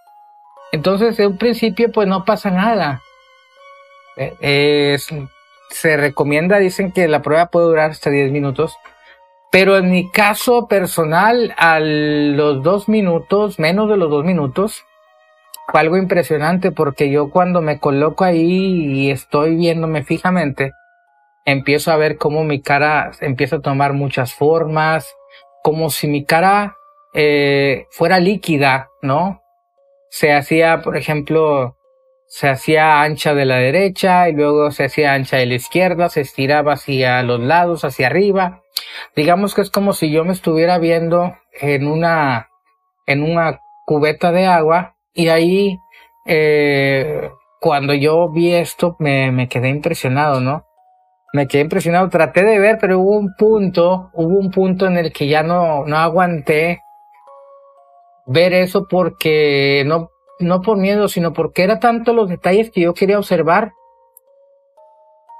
Entonces, 0.72 1.16
de 1.16 1.26
un 1.26 1.38
principio, 1.38 1.92
pues 1.92 2.08
no 2.08 2.24
pasa 2.24 2.50
nada. 2.50 3.00
Eh, 4.16 4.98
se 5.70 5.96
recomienda, 5.96 6.58
dicen 6.58 6.92
que 6.92 7.08
la 7.08 7.22
prueba 7.22 7.46
puede 7.46 7.66
durar 7.66 7.90
hasta 7.90 8.10
10 8.10 8.30
minutos, 8.30 8.76
pero 9.50 9.76
en 9.76 9.90
mi 9.90 10.10
caso 10.10 10.66
personal, 10.66 11.54
a 11.56 11.78
los 11.80 12.62
dos 12.62 12.88
minutos, 12.88 13.58
menos 13.58 13.88
de 13.88 13.96
los 13.96 14.10
dos 14.10 14.24
minutos, 14.24 14.84
fue 15.66 15.80
algo 15.80 15.96
impresionante 15.96 16.72
porque 16.72 17.10
yo 17.10 17.30
cuando 17.30 17.62
me 17.62 17.78
coloco 17.78 18.24
ahí 18.24 18.84
y 18.86 19.10
estoy 19.10 19.56
viéndome 19.56 20.04
fijamente, 20.04 20.72
empiezo 21.44 21.92
a 21.92 21.96
ver 21.96 22.16
cómo 22.16 22.44
mi 22.44 22.60
cara 22.60 23.12
empieza 23.20 23.56
a 23.56 23.60
tomar 23.62 23.92
muchas 23.92 24.34
formas, 24.34 25.14
como 25.62 25.90
si 25.90 26.06
mi 26.06 26.24
cara 26.24 26.76
eh, 27.14 27.86
fuera 27.90 28.20
líquida, 28.20 28.88
¿no? 29.02 29.42
Se 30.10 30.32
hacía, 30.32 30.82
por 30.82 30.96
ejemplo, 30.96 31.76
se 32.26 32.48
hacía 32.48 33.02
ancha 33.02 33.34
de 33.34 33.44
la 33.44 33.56
derecha 33.56 34.28
y 34.28 34.32
luego 34.32 34.70
se 34.70 34.84
hacía 34.84 35.14
ancha 35.14 35.36
de 35.36 35.46
la 35.46 35.54
izquierda, 35.54 36.08
se 36.08 36.20
estiraba 36.20 36.74
hacia 36.74 37.22
los 37.22 37.40
lados, 37.40 37.84
hacia 37.84 38.08
arriba. 38.08 38.62
Digamos 39.16 39.54
que 39.54 39.62
es 39.62 39.70
como 39.70 39.92
si 39.92 40.10
yo 40.10 40.24
me 40.24 40.32
estuviera 40.32 40.78
viendo 40.78 41.36
en 41.52 41.86
una, 41.86 42.48
en 43.06 43.22
una 43.22 43.60
cubeta 43.86 44.32
de 44.32 44.46
agua 44.46 44.93
y 45.14 45.28
ahí, 45.28 45.78
eh, 46.26 47.30
cuando 47.60 47.94
yo 47.94 48.28
vi 48.30 48.52
esto 48.52 48.96
me, 48.98 49.30
me 49.30 49.48
quedé 49.48 49.68
impresionado, 49.68 50.40
¿no? 50.40 50.66
Me 51.32 51.48
quedé 51.48 51.62
impresionado, 51.62 52.08
traté 52.10 52.44
de 52.44 52.58
ver, 52.58 52.78
pero 52.80 53.00
hubo 53.00 53.16
un 53.16 53.34
punto, 53.36 54.10
hubo 54.12 54.38
un 54.38 54.50
punto 54.50 54.86
en 54.86 54.98
el 54.98 55.12
que 55.12 55.28
ya 55.28 55.42
no, 55.42 55.84
no 55.86 55.96
aguanté 55.96 56.82
ver 58.26 58.52
eso 58.52 58.86
porque 58.88 59.84
no, 59.86 60.10
no 60.40 60.60
por 60.62 60.78
miedo, 60.78 61.08
sino 61.08 61.32
porque 61.32 61.62
era 61.62 61.80
tanto 61.80 62.12
los 62.12 62.28
detalles 62.28 62.70
que 62.70 62.82
yo 62.82 62.94
quería 62.94 63.18
observar, 63.18 63.72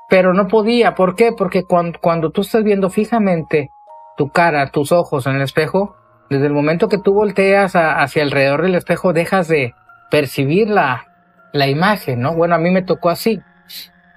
pero 0.09 0.35
no 0.35 0.49
podía. 0.49 0.95
¿Por 0.95 1.17
qué? 1.17 1.33
Porque 1.33 1.65
cuando, 1.65 1.99
cuando 2.01 2.31
tú 2.31 2.43
estás 2.43 2.63
viendo 2.65 2.91
fijamente 2.91 3.71
tu 4.17 4.31
cara, 4.31 4.71
tus 4.71 4.93
ojos 4.93 5.27
en 5.27 5.37
el 5.37 5.43
espejo, 5.43 5.97
desde 6.31 6.47
el 6.47 6.53
momento 6.53 6.89
que 6.89 6.99
tú 6.99 7.13
volteas 7.15 7.75
hacia 7.75 8.23
alrededor 8.23 8.63
del 8.63 8.75
espejo, 8.75 9.13
dejas 9.13 9.49
de 9.49 9.75
percibir 10.11 10.69
la, 10.69 11.07
la 11.53 11.69
imagen, 11.69 12.21
¿no? 12.21 12.35
Bueno, 12.35 12.55
a 12.55 12.59
mí 12.59 12.71
me 12.71 12.83
tocó 12.83 13.11
así. 13.11 13.41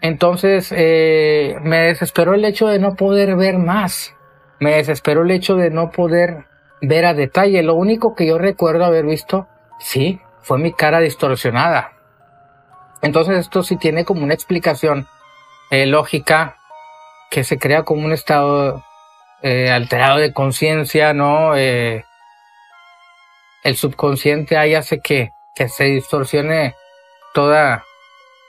Entonces, 0.02 0.74
eh, 0.76 1.56
me 1.62 1.78
desesperó 1.80 2.34
el 2.34 2.46
hecho 2.46 2.68
de 2.68 2.80
no 2.80 2.96
poder 2.96 3.36
ver 3.36 3.58
más. 3.58 4.14
Me 4.60 4.76
desesperó 4.76 5.24
el 5.24 5.32
hecho 5.32 5.56
de 5.56 5.70
no 5.70 5.92
poder 5.92 6.46
ver 6.82 7.06
a 7.06 7.14
detalle. 7.14 7.64
Lo 7.64 7.76
único 7.76 8.16
que 8.16 8.28
yo 8.28 8.38
recuerdo 8.38 8.86
haber 8.86 9.06
visto, 9.06 9.48
sí, 9.80 10.22
fue 10.42 10.60
mi 10.60 10.72
cara 10.72 11.00
distorsionada. 11.00 11.94
Entonces 13.02 13.38
esto 13.38 13.64
sí 13.64 13.78
tiene 13.78 14.06
como 14.06 14.24
una 14.24 14.34
explicación 14.34 15.08
eh, 15.70 15.86
lógica 15.86 16.58
que 17.30 17.44
se 17.44 17.58
crea 17.58 17.84
como 17.84 18.06
un 18.06 18.14
estado 18.14 18.84
eh, 19.42 19.70
alterado 19.72 20.18
de 20.18 20.34
conciencia, 20.34 21.14
¿no? 21.14 21.56
Eh, 21.56 22.04
el 23.64 23.76
subconsciente 23.76 24.58
ahí 24.58 24.76
hace 24.76 25.00
que, 25.00 25.32
que 25.56 25.70
se 25.70 25.86
distorsione 25.86 26.76
toda, 27.34 27.84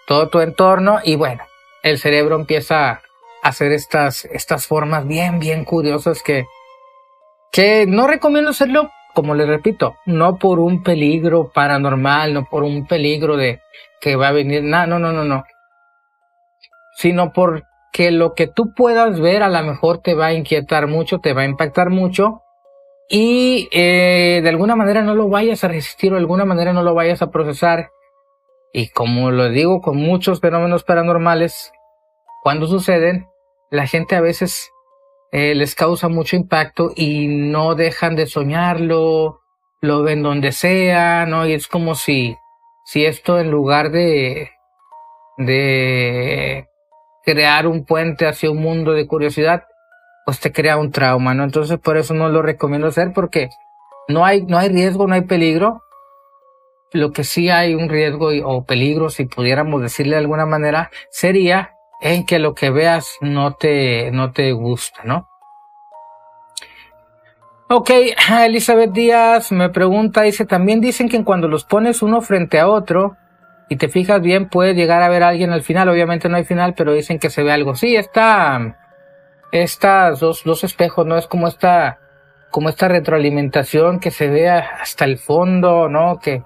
todo 0.06 0.28
tu 0.28 0.40
entorno 0.40 1.00
y 1.02 1.16
bueno, 1.16 1.44
el 1.82 1.98
cerebro 1.98 2.36
empieza 2.36 2.90
a 2.90 3.00
hacer 3.42 3.72
estas, 3.72 4.24
estas 4.26 4.66
formas 4.66 5.06
bien, 5.06 5.38
bien 5.38 5.64
curiosas 5.64 6.22
que, 6.22 6.46
que 7.52 7.86
no 7.86 8.06
recomiendo 8.06 8.50
hacerlo, 8.50 8.90
como 9.14 9.34
le 9.34 9.46
repito, 9.46 9.96
no 10.06 10.36
por 10.36 10.58
un 10.60 10.82
peligro 10.82 11.50
paranormal, 11.50 12.32
no 12.32 12.44
por 12.44 12.62
un 12.62 12.86
peligro 12.86 13.36
de 13.36 13.60
que 14.00 14.16
va 14.16 14.28
a 14.28 14.32
venir, 14.32 14.62
no, 14.62 14.86
no, 14.86 14.98
no, 14.98 15.12
no, 15.12 15.24
no, 15.24 15.44
sino 16.96 17.32
porque 17.98 18.12
lo 18.12 18.34
que 18.34 18.46
tú 18.46 18.74
puedas 18.74 19.18
ver 19.18 19.42
a 19.42 19.48
lo 19.48 19.60
mejor 19.64 19.98
te 19.98 20.14
va 20.14 20.26
a 20.26 20.32
inquietar 20.32 20.86
mucho, 20.86 21.18
te 21.18 21.32
va 21.32 21.42
a 21.42 21.46
impactar 21.46 21.90
mucho 21.90 22.42
y 23.08 23.68
eh, 23.72 24.38
de 24.40 24.48
alguna 24.48 24.76
manera 24.76 25.02
no 25.02 25.16
lo 25.16 25.28
vayas 25.28 25.64
a 25.64 25.68
resistir 25.68 26.12
o 26.12 26.14
de 26.14 26.20
alguna 26.20 26.44
manera 26.44 26.72
no 26.72 26.84
lo 26.84 26.94
vayas 26.94 27.22
a 27.22 27.32
procesar. 27.32 27.90
Y 28.72 28.90
como 28.90 29.32
lo 29.32 29.48
digo 29.48 29.80
con 29.80 29.96
muchos 29.96 30.40
fenómenos 30.40 30.84
paranormales, 30.84 31.72
cuando 32.44 32.68
suceden, 32.68 33.26
la 33.68 33.88
gente 33.88 34.14
a 34.14 34.20
veces 34.20 34.70
eh, 35.32 35.56
les 35.56 35.74
causa 35.74 36.08
mucho 36.08 36.36
impacto 36.36 36.92
y 36.94 37.26
no 37.26 37.74
dejan 37.74 38.14
de 38.14 38.28
soñarlo, 38.28 39.40
lo 39.80 40.02
ven 40.04 40.22
donde 40.22 40.52
sea, 40.52 41.26
¿no? 41.26 41.48
Y 41.48 41.52
es 41.52 41.66
como 41.66 41.96
si, 41.96 42.36
si 42.84 43.04
esto 43.04 43.40
en 43.40 43.50
lugar 43.50 43.90
de 43.90 44.50
crear 47.28 47.66
un 47.66 47.84
puente 47.84 48.26
hacia 48.26 48.50
un 48.50 48.56
mundo 48.56 48.92
de 48.92 49.06
curiosidad, 49.06 49.64
pues 50.24 50.40
te 50.40 50.50
crea 50.50 50.78
un 50.78 50.92
trauma, 50.92 51.34
¿no? 51.34 51.44
Entonces 51.44 51.78
por 51.78 51.98
eso 51.98 52.14
no 52.14 52.30
lo 52.30 52.40
recomiendo 52.40 52.86
hacer 52.86 53.12
porque 53.14 53.50
no 54.08 54.24
hay, 54.24 54.46
no 54.46 54.56
hay 54.56 54.70
riesgo, 54.70 55.06
no 55.06 55.14
hay 55.14 55.26
peligro. 55.26 55.82
Lo 56.94 57.12
que 57.12 57.24
sí 57.24 57.50
hay 57.50 57.74
un 57.74 57.90
riesgo 57.90 58.30
o 58.44 58.64
peligro, 58.64 59.10
si 59.10 59.26
pudiéramos 59.26 59.82
decirle 59.82 60.12
de 60.12 60.20
alguna 60.22 60.46
manera, 60.46 60.90
sería 61.10 61.74
en 62.00 62.24
que 62.24 62.38
lo 62.38 62.54
que 62.54 62.70
veas 62.70 63.18
no 63.20 63.52
te, 63.56 64.10
no 64.10 64.32
te 64.32 64.52
gusta, 64.52 65.02
¿no? 65.04 65.28
Ok, 67.68 67.90
Elizabeth 68.46 68.92
Díaz 68.92 69.52
me 69.52 69.68
pregunta, 69.68 70.22
dice, 70.22 70.46
también 70.46 70.80
dicen 70.80 71.10
que 71.10 71.22
cuando 71.24 71.46
los 71.46 71.64
pones 71.64 72.00
uno 72.00 72.22
frente 72.22 72.58
a 72.58 72.68
otro 72.68 73.18
y 73.68 73.76
te 73.76 73.88
fijas 73.88 74.20
bien, 74.22 74.48
puedes 74.48 74.76
llegar 74.76 75.02
a 75.02 75.08
ver 75.08 75.22
alguien 75.22 75.52
al 75.52 75.62
final, 75.62 75.88
obviamente 75.88 76.28
no 76.28 76.36
hay 76.36 76.44
final, 76.44 76.74
pero 76.74 76.92
dicen 76.92 77.18
que 77.18 77.30
se 77.30 77.42
ve 77.42 77.52
algo. 77.52 77.74
Sí, 77.74 77.96
está, 77.96 78.76
estas 79.52 80.20
dos, 80.20 80.42
dos 80.44 80.64
espejos, 80.64 81.06
¿no? 81.06 81.16
Es 81.16 81.26
como 81.26 81.48
esta, 81.48 81.98
como 82.50 82.68
esta 82.68 82.88
retroalimentación 82.88 84.00
que 84.00 84.10
se 84.10 84.28
ve 84.28 84.48
hasta 84.48 85.04
el 85.04 85.18
fondo, 85.18 85.88
¿no? 85.88 86.18
Que, 86.18 86.42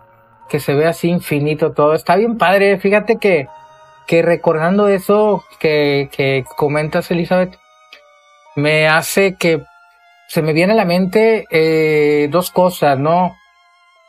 que 0.48 0.58
se 0.58 0.74
ve 0.74 0.86
así 0.86 1.08
infinito 1.08 1.72
todo. 1.72 1.94
Está 1.94 2.16
bien 2.16 2.38
padre. 2.38 2.78
Fíjate 2.78 3.16
que, 3.16 3.46
que 4.06 4.22
recordando 4.22 4.88
eso 4.88 5.44
que, 5.60 6.08
que 6.12 6.44
comentas, 6.56 7.10
Elizabeth, 7.10 7.56
me 8.56 8.88
hace 8.88 9.36
que 9.36 9.62
se 10.28 10.42
me 10.42 10.52
viene 10.52 10.72
a 10.72 10.76
la 10.76 10.84
mente 10.84 11.46
eh, 11.50 12.28
dos 12.30 12.50
cosas, 12.50 12.98
¿no? 12.98 13.36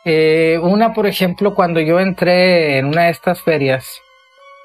Eh, 0.04 0.58
una, 0.62 0.92
por 0.92 1.06
ejemplo, 1.06 1.54
cuando 1.54 1.80
yo 1.80 1.98
entré 1.98 2.78
en 2.78 2.86
una 2.86 3.04
de 3.04 3.10
estas 3.10 3.42
ferias, 3.42 4.00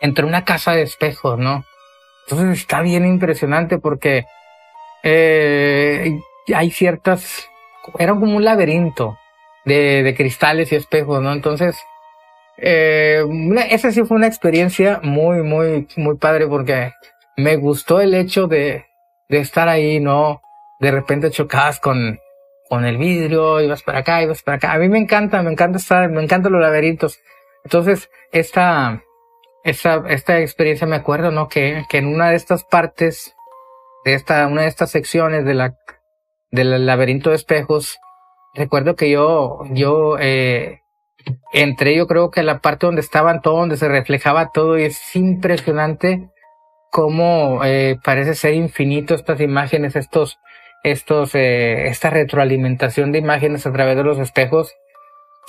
entré 0.01 0.23
en 0.23 0.29
una 0.29 0.45
casa 0.45 0.73
de 0.73 0.81
espejos, 0.81 1.39
¿no? 1.39 1.63
Entonces 2.27 2.59
está 2.59 2.81
bien 2.81 3.05
impresionante 3.05 3.77
porque 3.79 4.25
eh, 5.03 6.19
hay 6.53 6.71
ciertas, 6.71 7.47
era 7.97 8.13
como 8.13 8.35
un 8.35 8.43
laberinto 8.43 9.17
de, 9.65 10.13
cristales 10.17 10.71
y 10.71 10.75
espejos, 10.75 11.21
¿no? 11.21 11.31
Entonces, 11.31 11.77
eh, 12.57 13.23
esa 13.69 13.91
sí 13.91 14.03
fue 14.03 14.17
una 14.17 14.27
experiencia 14.27 14.99
muy, 15.03 15.41
muy, 15.43 15.87
muy 15.95 16.17
padre 16.17 16.47
porque 16.47 16.91
me 17.37 17.55
gustó 17.55 18.01
el 18.01 18.13
hecho 18.13 18.47
de, 18.47 18.85
estar 19.29 19.69
ahí, 19.69 19.99
¿no? 19.99 20.41
De 20.79 20.91
repente 20.91 21.31
chocabas 21.31 21.79
con, 21.79 22.19
con 22.69 22.85
el 22.85 22.97
vidrio, 22.97 23.61
ibas 23.61 23.83
para 23.83 23.99
acá, 23.99 24.21
ibas 24.21 24.43
para 24.43 24.57
acá. 24.57 24.73
A 24.73 24.77
mí 24.77 24.87
me 24.87 24.99
encanta, 24.99 25.41
me 25.41 25.51
encanta 25.51 25.79
estar, 25.79 26.09
me 26.09 26.21
encantan 26.21 26.51
los 26.51 26.61
laberintos. 26.61 27.19
Entonces, 27.63 28.09
esta, 28.31 29.03
esta, 29.63 30.03
esta 30.07 30.39
experiencia 30.39 30.85
me 30.87 30.95
acuerdo, 30.95 31.31
¿no? 31.31 31.47
Que, 31.49 31.83
que 31.89 31.97
en 31.97 32.07
una 32.07 32.29
de 32.29 32.35
estas 32.35 32.63
partes, 32.63 33.35
de 34.05 34.13
esta, 34.13 34.47
una 34.47 34.61
de 34.61 34.67
estas 34.67 34.91
secciones 34.91 35.45
de 35.45 35.55
la, 35.55 35.75
del 36.51 36.85
laberinto 36.85 37.31
de 37.31 37.37
espejos, 37.37 37.97
recuerdo 38.53 38.95
que 38.95 39.09
yo, 39.09 39.61
yo, 39.71 40.17
eh, 40.19 40.81
entré 41.51 41.95
yo 41.95 42.07
creo 42.07 42.29
que 42.29 42.43
la 42.43 42.59
parte 42.59 42.85
donde 42.85 43.01
estaban 43.01 43.41
todo, 43.41 43.57
donde 43.57 43.77
se 43.77 43.87
reflejaba 43.87 44.51
todo 44.51 44.77
y 44.77 44.83
es 44.83 45.15
impresionante 45.15 46.29
cómo 46.91 47.61
eh, 47.63 47.99
parece 48.03 48.35
ser 48.35 48.53
infinito 48.53 49.15
estas 49.15 49.41
imágenes, 49.41 49.95
estos, 49.95 50.39
estos, 50.83 51.35
eh, 51.35 51.87
esta 51.87 52.09
retroalimentación 52.09 53.11
de 53.11 53.19
imágenes 53.19 53.65
a 53.65 53.71
través 53.71 53.95
de 53.95 54.03
los 54.03 54.19
espejos 54.19 54.73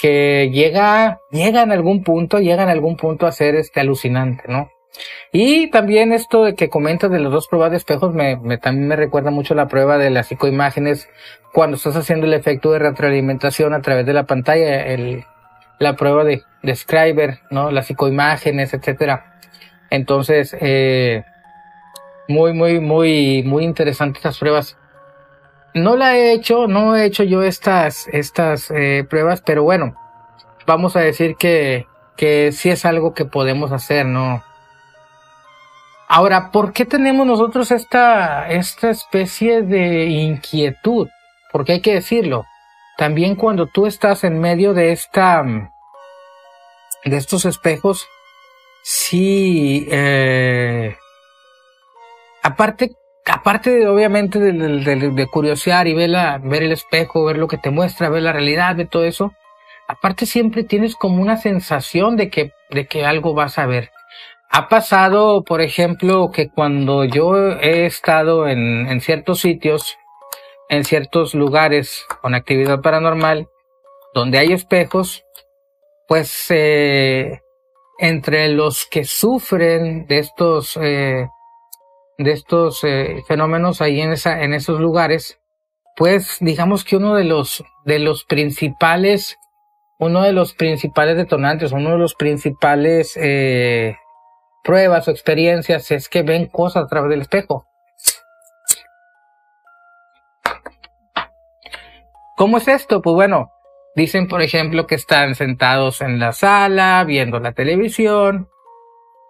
que 0.01 0.51
llega, 0.53 1.21
llega 1.31 1.62
en 1.62 1.73
algún 1.73 2.03
punto, 2.03 2.38
llega 2.38 2.62
en 2.62 2.69
algún 2.69 2.97
punto 2.97 3.27
a 3.27 3.33
ser 3.33 3.55
este 3.55 3.81
alucinante, 3.81 4.45
¿no? 4.49 4.71
Y 5.33 5.71
también 5.71 6.12
esto 6.12 6.45
de 6.45 6.55
que 6.55 6.69
comentas 6.69 7.11
de 7.11 7.21
las 7.21 7.33
dos 7.33 7.47
pruebas 7.49 7.71
de 7.71 7.77
espejos 7.77 8.12
me, 8.12 8.37
me, 8.37 8.59
también 8.59 8.88
me 8.88 8.97
recuerda 8.97 9.31
mucho 9.31 9.55
la 9.55 9.69
prueba 9.69 9.99
de 9.99 10.11
las 10.11 10.27
psicoimágenes 10.29 11.09
cuando 11.53 11.77
estás 11.77 11.97
haciendo 11.97 12.27
el 12.27 12.35
efecto 12.35 12.73
de 12.73 12.81
retroalimentación 12.81 13.73
a 13.73 13.83
través 13.83 14.07
de 14.07 14.14
la 14.14 14.25
pantalla, 14.25 14.87
el, 14.87 15.25
la 15.79 15.97
prueba 15.97 16.25
de, 16.25 16.43
de 16.62 16.75
Scriber, 16.75 17.38
¿no? 17.51 17.71
Las 17.71 17.87
psicoimágenes, 17.87 18.75
etcétera. 18.75 19.38
Entonces, 19.90 20.57
eh, 20.61 21.25
muy, 22.29 22.53
muy, 22.53 22.81
muy, 22.81 23.43
muy 23.45 23.64
interesantes 23.64 24.21
estas 24.21 24.38
pruebas. 24.38 24.77
No 25.74 25.96
la 25.96 26.16
he 26.16 26.33
hecho, 26.33 26.66
no 26.66 26.96
he 26.96 27.04
hecho 27.04 27.22
yo 27.22 27.42
estas, 27.42 28.09
estas 28.09 28.70
eh, 28.70 29.06
pruebas, 29.09 29.40
pero 29.40 29.62
bueno, 29.62 29.94
vamos 30.66 30.96
a 30.96 31.00
decir 31.00 31.37
que, 31.37 31.87
que 32.16 32.50
sí 32.52 32.70
es 32.70 32.85
algo 32.85 33.14
que 33.14 33.24
podemos 33.24 33.70
hacer, 33.70 34.06
¿no? 34.06 34.42
Ahora, 36.09 36.50
¿por 36.50 36.72
qué 36.72 36.85
tenemos 36.85 37.24
nosotros 37.24 37.70
esta, 37.70 38.50
esta 38.50 38.90
especie 38.90 39.62
de 39.62 40.06
inquietud? 40.06 41.09
Porque 41.52 41.72
hay 41.72 41.80
que 41.80 41.94
decirlo. 41.94 42.46
También 42.98 43.37
cuando 43.37 43.66
tú 43.66 43.87
estás 43.87 44.24
en 44.24 44.40
medio 44.40 44.74
de 44.74 44.90
esta, 44.90 45.44
de 47.04 47.16
estos 47.16 47.44
espejos, 47.44 48.09
sí, 48.83 49.87
eh, 49.88 50.96
aparte 52.42 52.90
aparte 53.26 53.70
de, 53.70 53.87
obviamente 53.88 54.38
de, 54.38 54.52
de, 54.52 55.11
de 55.11 55.26
curiosear 55.26 55.87
y 55.87 55.94
ver, 55.94 56.11
la, 56.11 56.38
ver 56.38 56.62
el 56.62 56.72
espejo, 56.72 57.24
ver 57.24 57.38
lo 57.38 57.48
que 57.48 57.59
te 57.59 57.70
muestra, 57.70 58.09
ver 58.09 58.22
la 58.22 58.33
realidad 58.33 58.76
de 58.76 58.87
todo 58.87 59.04
eso, 59.04 59.33
aparte 59.88 60.26
siempre 60.26 60.64
tienes 60.64 60.94
como 60.94 61.22
una 61.22 61.37
sensación 61.37 62.16
de 62.16 62.30
que, 62.30 62.52
de 62.70 62.87
que 62.87 63.04
algo 63.04 63.35
vas 63.35 63.59
a 63.59 63.66
ver. 63.66 63.90
Ha 64.50 64.68
pasado, 64.68 65.44
por 65.44 65.61
ejemplo, 65.61 66.30
que 66.33 66.48
cuando 66.48 67.04
yo 67.04 67.37
he 67.37 67.87
estado 67.87 68.48
en, 68.48 68.88
en 68.88 69.00
ciertos 69.00 69.40
sitios, 69.40 69.96
en 70.68 70.85
ciertos 70.85 71.35
lugares 71.35 72.04
con 72.20 72.35
actividad 72.35 72.80
paranormal, 72.80 73.48
donde 74.14 74.38
hay 74.38 74.52
espejos, 74.52 75.24
pues 76.09 76.46
eh, 76.50 77.40
entre 78.00 78.48
los 78.48 78.87
que 78.87 79.04
sufren 79.04 80.06
de 80.06 80.18
estos 80.18 80.76
eh, 80.80 81.28
de 82.22 82.33
estos 82.33 82.85
eh, 82.85 83.22
fenómenos 83.26 83.80
ahí 83.80 84.00
en, 84.00 84.12
esa, 84.12 84.42
en 84.42 84.52
esos 84.52 84.78
lugares, 84.78 85.40
pues 85.96 86.37
digamos 86.40 86.85
que 86.85 86.96
uno 86.96 87.14
de 87.14 87.24
los, 87.24 87.64
de 87.85 87.98
los 87.98 88.24
principales, 88.24 89.38
uno 89.98 90.22
de 90.22 90.33
los 90.33 90.54
principales 90.54 91.16
detonantes, 91.16 91.72
uno 91.72 91.92
de 91.92 91.98
los 91.98 92.14
principales 92.14 93.16
eh, 93.16 93.96
pruebas 94.62 95.09
o 95.09 95.11
experiencias 95.11 95.90
es 95.90 96.09
que 96.09 96.22
ven 96.22 96.46
cosas 96.46 96.85
a 96.85 96.87
través 96.87 97.11
del 97.11 97.22
espejo. 97.22 97.66
¿Cómo 102.37 102.59
es 102.59 102.68
esto? 102.68 103.02
Pues 103.02 103.14
bueno, 103.14 103.50
dicen 103.94 104.28
por 104.28 104.42
ejemplo 104.42 104.87
que 104.87 104.94
están 104.94 105.35
sentados 105.35 106.00
en 106.00 106.18
la 106.18 106.33
sala 106.33 107.04
viendo 107.04 107.40
la 107.40 107.52
televisión, 107.52 108.48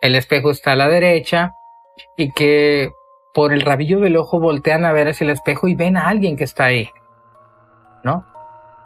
el 0.00 0.14
espejo 0.14 0.50
está 0.50 0.72
a 0.72 0.76
la 0.76 0.88
derecha, 0.88 1.52
y 2.16 2.32
que 2.32 2.92
por 3.32 3.52
el 3.52 3.62
rabillo 3.62 4.00
del 4.00 4.16
ojo 4.16 4.40
voltean 4.40 4.84
a 4.84 4.92
ver 4.92 5.08
hacia 5.08 5.24
el 5.24 5.30
espejo 5.30 5.68
y 5.68 5.74
ven 5.74 5.96
a 5.96 6.08
alguien 6.08 6.36
que 6.36 6.44
está 6.44 6.64
ahí, 6.64 6.90
¿no? 8.02 8.26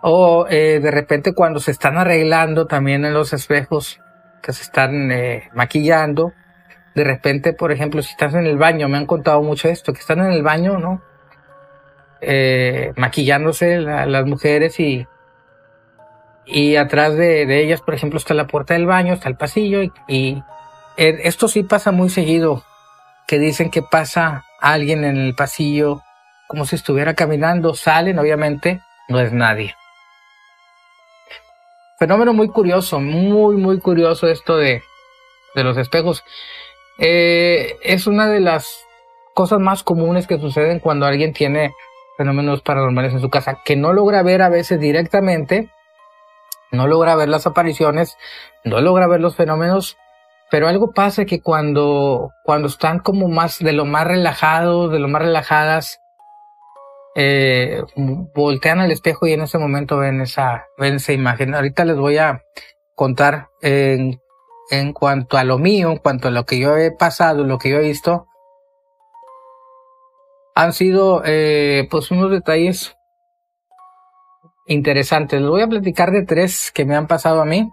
O 0.02 0.46
eh, 0.50 0.80
de 0.80 0.90
repente 0.90 1.34
cuando 1.34 1.60
se 1.60 1.70
están 1.70 1.96
arreglando 1.96 2.66
también 2.66 3.04
en 3.04 3.14
los 3.14 3.32
espejos, 3.32 4.00
que 4.42 4.52
se 4.52 4.62
están 4.62 5.10
eh, 5.10 5.48
maquillando, 5.54 6.32
de 6.94 7.04
repente, 7.04 7.54
por 7.54 7.72
ejemplo, 7.72 8.02
si 8.02 8.10
estás 8.10 8.34
en 8.34 8.46
el 8.46 8.58
baño, 8.58 8.88
me 8.88 8.98
han 8.98 9.06
contado 9.06 9.42
mucho 9.42 9.68
esto, 9.68 9.92
que 9.92 10.00
están 10.00 10.20
en 10.20 10.32
el 10.32 10.42
baño, 10.42 10.78
¿no? 10.78 11.02
Eh, 12.20 12.92
maquillándose 12.96 13.80
las 13.80 14.26
mujeres 14.26 14.78
y 14.78 15.06
y 16.46 16.76
atrás 16.76 17.16
de, 17.16 17.62
ellas, 17.62 17.80
por 17.80 17.94
ejemplo, 17.94 18.18
está 18.18 18.34
la 18.34 18.46
puerta 18.46 18.74
del 18.74 18.86
baño, 18.86 19.14
está 19.14 19.28
el 19.28 19.36
pasillo 19.36 19.82
y, 19.82 19.92
y 20.08 20.42
eh, 20.96 21.20
esto 21.24 21.48
sí 21.48 21.62
pasa 21.62 21.90
muy 21.90 22.10
seguido, 22.10 22.62
que 23.26 23.38
dicen 23.38 23.70
que 23.70 23.82
pasa 23.82 24.44
alguien 24.60 25.04
en 25.04 25.16
el 25.16 25.34
pasillo 25.34 26.02
como 26.46 26.66
si 26.66 26.76
estuviera 26.76 27.14
caminando, 27.14 27.74
salen, 27.74 28.18
obviamente, 28.18 28.80
no 29.08 29.18
es 29.20 29.32
nadie. 29.32 29.74
Fenómeno 31.98 32.32
muy 32.32 32.48
curioso, 32.48 33.00
muy, 33.00 33.56
muy 33.56 33.80
curioso 33.80 34.26
esto 34.26 34.56
de, 34.56 34.82
de 35.54 35.64
los 35.64 35.76
espejos. 35.76 36.24
Eh, 36.98 37.76
es 37.82 38.06
una 38.06 38.28
de 38.28 38.40
las 38.40 38.84
cosas 39.34 39.58
más 39.58 39.82
comunes 39.82 40.26
que 40.26 40.38
suceden 40.38 40.80
cuando 40.80 41.06
alguien 41.06 41.32
tiene 41.32 41.72
fenómenos 42.16 42.62
paranormales 42.62 43.12
en 43.12 43.20
su 43.20 43.30
casa, 43.30 43.58
que 43.64 43.76
no 43.76 43.92
logra 43.92 44.22
ver 44.22 44.42
a 44.42 44.48
veces 44.48 44.78
directamente, 44.78 45.70
no 46.70 46.86
logra 46.86 47.16
ver 47.16 47.28
las 47.28 47.46
apariciones, 47.46 48.16
no 48.64 48.80
logra 48.80 49.08
ver 49.08 49.20
los 49.20 49.34
fenómenos, 49.34 49.96
pero 50.50 50.68
algo 50.68 50.92
pasa 50.92 51.24
que 51.24 51.40
cuando, 51.40 52.30
cuando 52.44 52.68
están 52.68 53.00
como 53.00 53.28
más, 53.28 53.58
de 53.58 53.72
lo 53.72 53.84
más 53.84 54.06
relajados, 54.06 54.92
de 54.92 54.98
lo 54.98 55.08
más 55.08 55.22
relajadas, 55.22 56.00
eh, 57.16 57.82
voltean 58.34 58.80
al 58.80 58.90
espejo 58.90 59.26
y 59.26 59.32
en 59.32 59.42
ese 59.42 59.58
momento 59.58 59.98
ven 59.98 60.20
esa, 60.20 60.66
ven 60.78 60.96
esa 60.96 61.12
imagen. 61.12 61.54
Ahorita 61.54 61.84
les 61.84 61.96
voy 61.96 62.18
a 62.18 62.42
contar 62.94 63.48
en, 63.62 64.20
en 64.70 64.92
cuanto 64.92 65.36
a 65.36 65.44
lo 65.44 65.58
mío, 65.58 65.90
en 65.90 65.98
cuanto 65.98 66.28
a 66.28 66.30
lo 66.30 66.44
que 66.44 66.58
yo 66.58 66.76
he 66.76 66.90
pasado, 66.90 67.44
lo 67.44 67.58
que 67.58 67.70
yo 67.70 67.78
he 67.78 67.82
visto, 67.82 68.26
han 70.54 70.72
sido 70.72 71.22
eh, 71.24 71.88
pues 71.90 72.10
unos 72.10 72.30
detalles 72.30 72.96
interesantes. 74.66 75.40
Les 75.40 75.50
voy 75.50 75.62
a 75.62 75.68
platicar 75.68 76.10
de 76.12 76.24
tres 76.24 76.70
que 76.72 76.84
me 76.84 76.96
han 76.96 77.06
pasado 77.06 77.42
a 77.42 77.44
mí, 77.44 77.70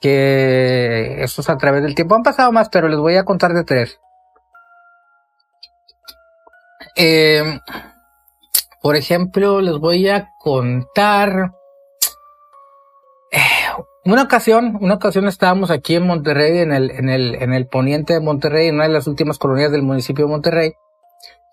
que 0.00 1.22
estos 1.22 1.48
a 1.50 1.58
través 1.58 1.82
del 1.82 1.94
tiempo 1.94 2.14
han 2.14 2.22
pasado 2.22 2.52
más, 2.52 2.68
pero 2.68 2.88
les 2.88 2.98
voy 2.98 3.16
a 3.16 3.24
contar 3.24 3.52
de 3.52 3.64
tres. 3.64 3.98
Eh, 6.96 7.60
por 8.80 8.96
ejemplo, 8.96 9.60
les 9.60 9.78
voy 9.78 10.08
a 10.08 10.30
contar. 10.38 11.52
Eh, 13.30 13.82
una 14.04 14.22
ocasión, 14.22 14.78
una 14.80 14.94
ocasión 14.94 15.26
estábamos 15.26 15.70
aquí 15.70 15.96
en 15.96 16.06
Monterrey, 16.06 16.58
en 16.58 16.72
el, 16.72 16.90
en 16.90 17.08
el, 17.08 17.34
en 17.34 17.52
el 17.52 17.66
poniente 17.66 18.14
de 18.14 18.20
Monterrey, 18.20 18.68
en 18.68 18.76
una 18.76 18.84
de 18.84 18.90
las 18.90 19.06
últimas 19.06 19.38
colonias 19.38 19.70
del 19.72 19.82
municipio 19.82 20.24
de 20.24 20.30
Monterrey. 20.30 20.72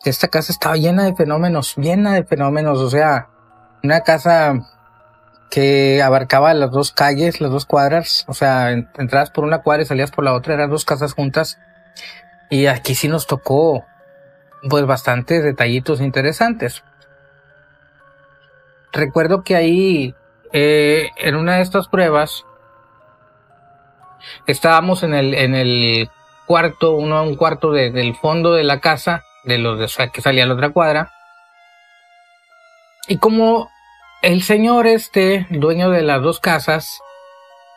Esta 0.03 0.27
casa 0.27 0.51
estaba 0.51 0.77
llena 0.77 1.03
de 1.03 1.15
fenómenos, 1.15 1.75
llena 1.77 2.13
de 2.13 2.23
fenómenos, 2.23 2.79
o 2.79 2.89
sea, 2.89 3.29
una 3.83 4.01
casa 4.01 4.53
que 5.49 6.01
abarcaba 6.01 6.53
las 6.53 6.71
dos 6.71 6.91
calles, 6.91 7.41
las 7.41 7.51
dos 7.51 7.65
cuadras, 7.65 8.25
o 8.27 8.33
sea, 8.33 8.71
entrabas 8.71 9.29
por 9.31 9.43
una 9.43 9.61
cuadra 9.61 9.83
y 9.83 9.85
salías 9.85 10.11
por 10.11 10.23
la 10.23 10.33
otra, 10.33 10.53
eran 10.55 10.69
dos 10.69 10.85
casas 10.85 11.13
juntas. 11.13 11.59
Y 12.49 12.67
aquí 12.67 12.95
sí 12.95 13.07
nos 13.07 13.27
tocó, 13.27 13.85
pues, 14.69 14.85
bastantes 14.85 15.43
detallitos 15.43 16.01
interesantes 16.01 16.83
recuerdo 18.95 19.43
que 19.43 19.55
ahí, 19.55 20.15
eh, 20.53 21.09
en 21.17 21.35
una 21.35 21.57
de 21.57 21.61
estas 21.61 21.87
pruebas, 21.87 22.45
estábamos 24.47 25.03
en 25.03 25.13
el, 25.13 25.33
en 25.35 25.53
el 25.53 26.09
cuarto, 26.47 26.93
uno, 26.93 27.23
un 27.23 27.35
cuarto 27.35 27.71
del 27.71 28.15
fondo 28.15 28.53
de 28.53 28.63
la 28.63 28.79
casa, 28.79 29.23
de 29.43 29.57
los 29.59 29.79
de, 29.79 30.11
que 30.11 30.21
salía 30.21 30.43
a 30.43 30.47
la 30.47 30.55
otra 30.55 30.71
cuadra. 30.71 31.11
Y 33.07 33.17
como 33.17 33.69
el 34.21 34.43
señor 34.43 34.87
este, 34.87 35.47
dueño 35.49 35.89
de 35.89 36.01
las 36.01 36.21
dos 36.21 36.39
casas, 36.39 36.99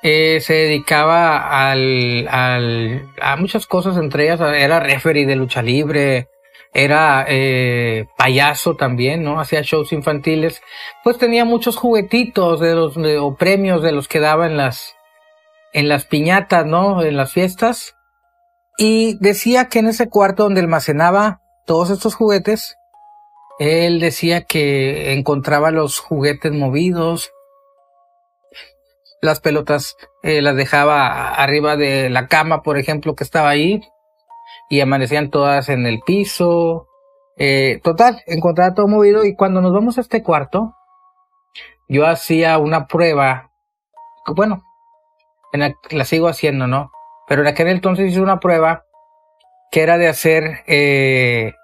eh, 0.03 0.41
se 0.41 0.55
dedicaba 0.55 1.73
a 1.73 3.37
muchas 3.37 3.67
cosas, 3.67 3.97
entre 3.97 4.25
ellas 4.25 4.41
era 4.41 4.81
referee 4.81 5.27
de 5.27 5.37
lucha 5.37 5.61
libre, 5.61 6.29
era 6.73 7.25
eh, 7.29 8.07
payaso 8.17 8.77
también, 8.77 9.25
¿no? 9.25 9.41
Hacía 9.41 9.63
shows 9.63 9.93
infantiles, 9.93 10.63
pues 11.03 11.19
tenía 11.19 11.45
muchos 11.45 11.77
juguetitos 11.77 12.61
de 12.61 12.75
los 12.75 12.97
o 12.97 13.37
premios 13.37 13.83
de 13.83 13.93
los 13.93 14.07
que 14.07 14.21
daba 14.21 14.47
en 14.47 14.57
las 14.57 14.95
en 15.73 15.89
las 15.89 16.05
piñatas, 16.05 16.67
¿no? 16.67 17.03
En 17.03 17.17
las 17.17 17.33
fiestas. 17.33 17.95
Y 18.79 19.19
decía 19.19 19.69
que 19.69 19.81
en 19.81 19.89
ese 19.89 20.09
cuarto 20.09 20.45
donde 20.45 20.61
almacenaba 20.61 21.41
todos 21.67 21.91
estos 21.91 22.15
juguetes, 22.15 22.78
él 23.59 24.01
decía 24.01 24.45
que 24.45 25.13
encontraba 25.13 25.71
los 25.71 25.99
juguetes 25.99 26.53
movidos, 26.53 27.33
las 29.21 29.41
pelotas 29.41 29.97
eh, 30.23 30.43
las 30.43 30.57
dejaba 30.57 31.35
arriba 31.35 31.77
de 31.77 32.09
la 32.09 32.29
cama, 32.29 32.63
por 32.63 32.79
ejemplo, 32.79 33.15
que 33.15 33.25
estaba 33.25 33.49
ahí, 33.49 33.83
y 34.71 34.81
amanecían 34.81 35.31
todas 35.31 35.69
en 35.69 35.87
el 35.87 36.01
piso. 36.07 36.87
Eh, 37.37 37.81
total, 37.83 38.23
encontraba 38.27 38.75
todo 38.75 38.89
movido 38.89 39.25
y 39.25 39.35
cuando 39.35 39.61
nos 39.61 39.73
vamos 39.73 39.99
a 39.99 40.03
este 40.03 40.23
cuarto, 40.23 40.75
yo 41.89 42.07
hacía 42.07 42.59
una 42.59 42.87
prueba, 42.87 43.51
bueno, 44.27 44.63
en 45.53 45.61
la, 45.61 45.75
la, 45.91 46.05
sigo 46.05 46.29
haciendo, 46.29 46.67
¿no? 46.67 46.91
Pero 47.27 47.43
en 47.43 47.49
aquel 47.49 47.69
entonces 47.69 48.11
hice 48.11 48.21
una 48.21 48.41
prueba 48.41 48.85
que 49.71 49.83
era 49.83 49.99
de 49.99 50.09
hacer 50.09 50.63
eh, 50.67 51.55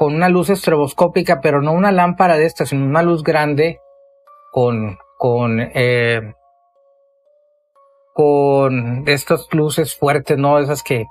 con 0.00 0.14
una 0.14 0.30
luz 0.30 0.48
estroboscópica, 0.48 1.42
pero 1.42 1.60
no 1.60 1.72
una 1.72 1.92
lámpara 1.92 2.38
de 2.38 2.46
esta, 2.46 2.64
sino 2.64 2.86
una 2.86 3.02
luz 3.02 3.22
grande 3.22 3.82
con, 4.50 4.96
con, 5.18 5.60
eh, 5.60 6.32
con 8.14 9.06
estas 9.06 9.46
luces 9.52 9.94
fuertes, 9.94 10.38
¿no? 10.38 10.58
Esas 10.58 10.82
que, 10.82 11.04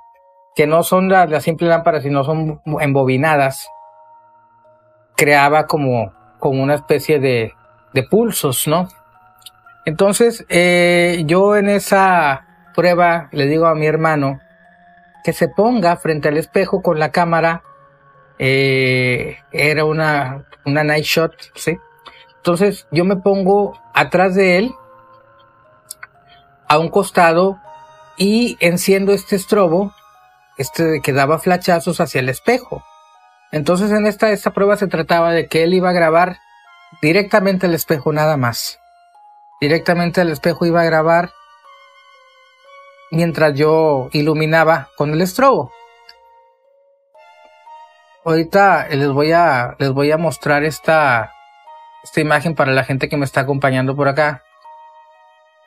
que 0.56 0.65
no 0.65 0.82
son 0.82 1.08
la, 1.08 1.28
la 1.28 1.39
simple 1.39 1.67
lámpara, 1.67 2.02
sino 2.02 2.23
son 2.23 2.63
embobinadas, 2.82 3.69
creaba 5.15 5.67
como, 5.67 6.12
como 6.39 6.63
una 6.63 6.73
especie 6.73 7.19
de, 7.19 7.54
de 7.93 8.04
pulsos, 8.10 8.67
¿no? 8.67 8.88
Entonces, 9.86 10.47
eh, 10.49 11.21
yo 11.28 11.56
en 11.56 11.69
esa 11.69 12.71
prueba 12.73 13.30
le 13.34 13.45
digo 13.45 13.67
a 13.67 13.75
mi 13.75 13.86
hermano 13.86 14.39
que 15.23 15.32
se 15.32 15.47
ponga 15.47 15.95
frente 15.97 16.30
al 16.30 16.38
espejo 16.38 16.82
con 16.82 16.97
la 16.97 17.12
cámara. 17.12 17.62
Eh, 18.39 19.38
era 19.52 19.86
una, 19.86 20.45
una 20.65 20.84
night 20.84 21.06
shot, 21.06 21.34
¿sí? 21.56 21.78
Entonces 22.38 22.88
yo 22.91 23.06
me 23.06 23.17
pongo 23.17 23.80
atrás 23.93 24.34
de 24.34 24.58
él, 24.58 24.71
a 26.67 26.80
un 26.80 26.89
costado, 26.89 27.60
y 28.17 28.58
enciendo 28.60 29.13
este 29.13 29.36
estrobo 29.36 29.93
este 30.60 31.02
que 31.02 31.13
daba 31.13 31.39
flachazos 31.39 32.02
hacia 32.02 32.19
el 32.19 32.30
espejo. 32.30 32.84
Entonces 33.52 33.91
en 33.91 34.06
esta, 34.06 34.30
esta 34.32 34.52
prueba 34.52 34.75
se 34.75 34.88
trataba 34.88 35.32
de 35.32 35.47
que 35.47 35.63
él 35.63 35.73
iba 35.73 35.89
a 35.89 35.93
grabar 35.93 36.38
directamente 37.02 37.65
al 37.65 37.73
espejo 37.73 38.12
nada 38.12 38.36
más. 38.38 38.80
Directamente 39.62 40.21
al 40.21 40.30
espejo 40.30 40.65
iba 40.65 40.82
a 40.82 40.86
grabar 40.86 41.32
mientras 43.10 43.56
yo 43.56 44.10
iluminaba 44.12 44.89
con 44.97 45.12
el 45.12 45.21
estrobo. 45.21 45.71
Ahorita 48.25 48.88
les 48.89 49.10
voy 49.12 49.32
a, 49.32 49.75
les 49.79 49.91
voy 49.91 50.12
a 50.12 50.17
mostrar 50.17 50.63
esta, 50.63 51.32
esta 52.03 52.21
imagen 52.21 52.53
para 52.53 52.73
la 52.73 52.84
gente 52.84 53.10
que 53.10 53.17
me 53.17 53.25
está 53.25 53.41
acompañando 53.41 53.95
por 53.95 54.08
acá. 54.08 54.43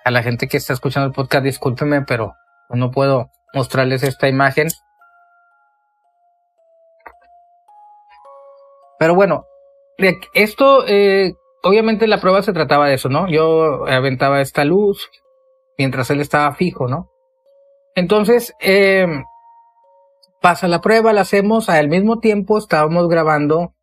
A 0.05 0.11
la 0.11 0.23
gente 0.23 0.49
que 0.49 0.57
está 0.57 0.73
escuchando 0.73 1.07
el 1.07 1.15
podcast, 1.15 1.45
discúlpenme, 1.45 2.03
pero 2.03 2.35
no 2.69 2.91
puedo 2.91 3.31
mostrarles 3.55 4.03
esta 4.03 4.29
imagen. 4.29 4.69
Pero 8.99 9.15
bueno, 9.15 9.47
esto, 10.35 10.87
eh, 10.87 11.35
obviamente 11.63 12.07
la 12.07 12.21
prueba 12.21 12.43
se 12.43 12.53
trataba 12.53 12.89
de 12.89 12.95
eso, 12.95 13.09
¿no? 13.09 13.29
Yo 13.29 13.87
aventaba 13.87 14.41
esta 14.41 14.65
luz 14.65 15.11
mientras 15.79 16.11
él 16.11 16.21
estaba 16.21 16.55
fijo, 16.55 16.87
¿no? 16.87 17.09
Entonces, 17.95 18.55
eh, 18.61 19.07
pasa 20.43 20.69
la 20.69 20.81
prueba, 20.81 21.13
la 21.13 21.23
hacemos, 21.23 21.71
al 21.71 21.89
mismo 21.89 22.19
tiempo 22.19 22.59
estábamos 22.59 23.09
grabando 23.09 23.75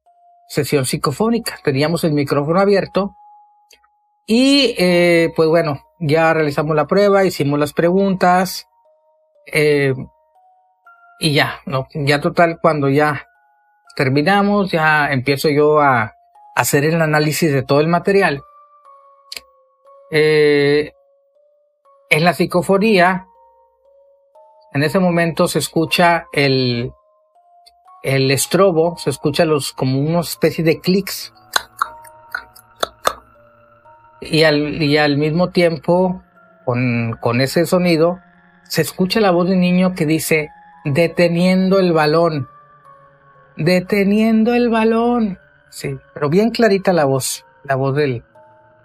sesión 0.48 0.86
psicofónica, 0.86 1.58
teníamos 1.64 2.04
el 2.04 2.14
micrófono 2.14 2.60
abierto 2.60 3.16
y 4.28 4.76
eh, 4.78 5.34
pues 5.36 5.50
bueno, 5.50 5.82
ya 6.00 6.34
realizamos 6.34 6.76
la 6.76 6.86
prueba, 6.86 7.24
hicimos 7.24 7.58
las 7.58 7.74
preguntas, 7.74 8.68
eh, 9.52 9.94
y 11.20 11.34
ya, 11.34 11.62
¿no? 11.66 11.88
Ya 11.94 12.22
total, 12.22 12.60
cuando 12.62 12.90
ya 12.90 13.28
terminamos, 13.96 14.72
ya 14.72 15.12
empiezo 15.12 15.50
yo 15.50 15.82
a 15.82 16.16
hacer 16.56 16.86
el 16.86 17.02
análisis 17.02 17.52
de 17.52 17.64
todo 17.64 17.82
el 17.82 17.88
material. 17.88 18.42
Eh, 20.12 20.94
en 22.10 22.24
la 22.24 22.34
psicofonía, 22.34 23.28
en 24.74 24.84
ese 24.84 25.00
momento 25.00 25.48
se 25.48 25.60
escucha 25.60 26.28
el, 26.34 26.92
el 28.04 28.32
estrobo, 28.32 28.98
se 28.98 29.10
escucha 29.10 29.46
los, 29.46 29.74
como 29.74 30.00
una 30.00 30.20
especie 30.20 30.64
de 30.64 30.80
clics. 30.80 31.34
y 34.22 34.44
al, 34.44 34.82
y 34.82 34.98
al 34.98 35.18
mismo 35.18 35.50
tiempo, 35.50 36.22
con, 36.66 37.18
con 37.20 37.42
ese 37.42 37.66
sonido, 37.66 38.20
se 38.64 38.82
escucha 38.82 39.20
la 39.20 39.32
voz 39.32 39.48
de 39.48 39.54
un 39.54 39.62
niño 39.62 39.94
que 39.96 40.06
dice, 40.06 40.50
deteniendo 40.86 41.80
el 41.80 41.94
balón, 41.94 42.48
deteniendo 43.58 44.54
el 44.54 44.70
balón. 44.70 45.40
Sí, 45.70 45.98
pero 46.14 46.30
bien 46.30 46.52
clarita 46.52 46.94
la 46.94 47.06
voz, 47.06 47.46
la 47.64 47.76
voz 47.76 47.96
del, 47.96 48.24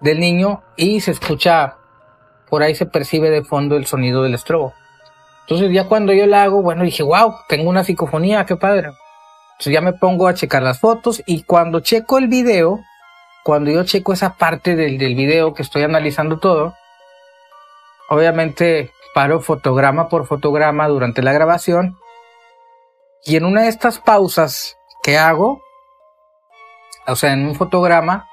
del 0.00 0.20
niño 0.20 0.62
y 0.76 1.00
se 1.00 1.10
escucha, 1.10 1.76
por 2.48 2.62
ahí 2.62 2.74
se 2.74 2.86
percibe 2.86 3.30
de 3.30 3.42
fondo 3.42 3.76
el 3.76 3.86
sonido 3.86 4.22
del 4.22 4.34
estrobo. 4.34 4.74
Entonces 5.44 5.70
ya 5.72 5.84
cuando 5.84 6.12
yo 6.12 6.26
la 6.26 6.42
hago, 6.42 6.62
bueno, 6.62 6.84
dije, 6.84 7.02
wow, 7.02 7.34
tengo 7.48 7.68
una 7.68 7.84
psicofonía, 7.84 8.46
qué 8.46 8.56
padre. 8.56 8.88
Entonces 9.52 9.72
ya 9.72 9.80
me 9.80 9.92
pongo 9.92 10.26
a 10.26 10.34
checar 10.34 10.62
las 10.62 10.80
fotos 10.80 11.22
y 11.26 11.42
cuando 11.42 11.80
checo 11.80 12.18
el 12.18 12.28
video, 12.28 12.80
cuando 13.44 13.70
yo 13.70 13.84
checo 13.84 14.14
esa 14.14 14.34
parte 14.34 14.74
del, 14.74 14.96
del 14.96 15.14
video 15.14 15.52
que 15.52 15.62
estoy 15.62 15.82
analizando 15.82 16.38
todo, 16.38 16.74
obviamente 18.08 18.90
paro 19.14 19.40
fotograma 19.40 20.08
por 20.08 20.26
fotograma 20.26 20.88
durante 20.88 21.22
la 21.22 21.32
grabación 21.32 21.96
y 23.24 23.36
en 23.36 23.44
una 23.44 23.62
de 23.62 23.68
estas 23.68 23.98
pausas 23.98 24.76
que 25.02 25.16
hago, 25.16 25.62
o 27.06 27.16
sea, 27.16 27.32
en 27.32 27.46
un 27.46 27.54
fotograma, 27.54 28.28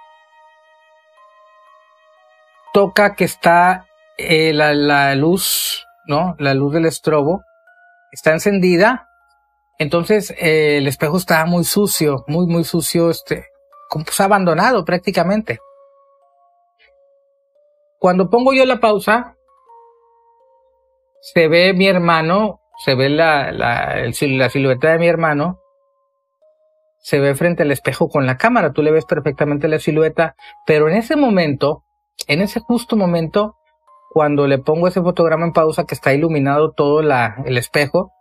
toca 2.74 3.15
que 3.15 3.26
está 3.26 3.86
eh, 4.17 4.54
la, 4.54 4.74
la 4.74 5.15
luz, 5.15 5.86
¿no? 6.08 6.36
La 6.40 6.54
luz 6.54 6.74
del 6.74 6.86
estrobo 6.86 7.42
está 8.12 8.32
encendida. 8.32 9.08
Entonces 9.80 10.32
eh, 10.38 10.78
el 10.78 10.88
espejo 10.88 11.18
está 11.18 11.46
muy 11.46 11.64
sucio, 11.64 12.24
muy, 12.28 12.46
muy 12.48 12.64
sucio, 12.64 13.10
este, 13.10 13.48
como 13.90 14.06
pues 14.06 14.20
abandonado 14.20 14.86
prácticamente. 14.86 15.60
Cuando 18.00 18.30
pongo 18.30 18.54
yo 18.54 18.66
la 18.66 18.80
pausa, 18.80 19.36
se 21.22 21.48
ve 21.48 21.74
mi 21.74 21.88
hermano, 21.88 22.62
se 22.84 22.96
ve 22.96 23.10
la, 23.10 23.52
la 23.52 24.50
silueta 24.50 24.92
de 24.92 25.00
mi 25.00 25.08
hermano, 25.08 25.62
se 27.02 27.20
ve 27.20 27.36
frente 27.36 27.64
al 27.64 27.72
espejo 27.72 28.10
con 28.10 28.26
la 28.26 28.38
cámara, 28.38 28.74
tú 28.74 28.84
le 28.84 28.92
ves 28.92 29.06
perfectamente 29.06 29.68
la 29.68 29.80
silueta, 29.80 30.36
pero 30.66 30.88
en 30.88 30.96
ese 30.96 31.16
momento, 31.16 31.84
en 32.28 32.42
ese 32.42 32.60
justo 32.60 32.96
momento, 32.96 33.56
cuando 34.13 34.47
le 34.47 34.60
pongo 34.60 34.88
ese 34.88 35.02
fotograma 35.02 35.45
en 35.45 35.54
pausa 35.54 35.86
que 35.86 35.95
está 35.95 36.13
iluminado 36.13 36.71
todo 36.71 37.02
la, 37.02 37.41
el 37.45 37.58
espejo, 37.58 38.12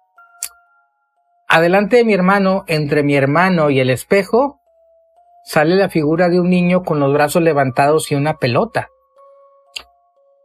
adelante 1.48 1.96
de 1.96 2.04
mi 2.04 2.14
hermano, 2.14 2.64
entre 2.66 3.02
mi 3.02 3.16
hermano 3.16 3.70
y 3.70 3.80
el 3.80 3.90
espejo, 3.90 4.60
sale 5.44 5.74
la 5.74 5.88
figura 5.88 6.28
de 6.28 6.40
un 6.40 6.50
niño 6.50 6.82
con 6.82 7.00
los 7.00 7.12
brazos 7.12 7.42
levantados 7.42 8.12
y 8.12 8.14
una 8.14 8.38
pelota 8.38 8.88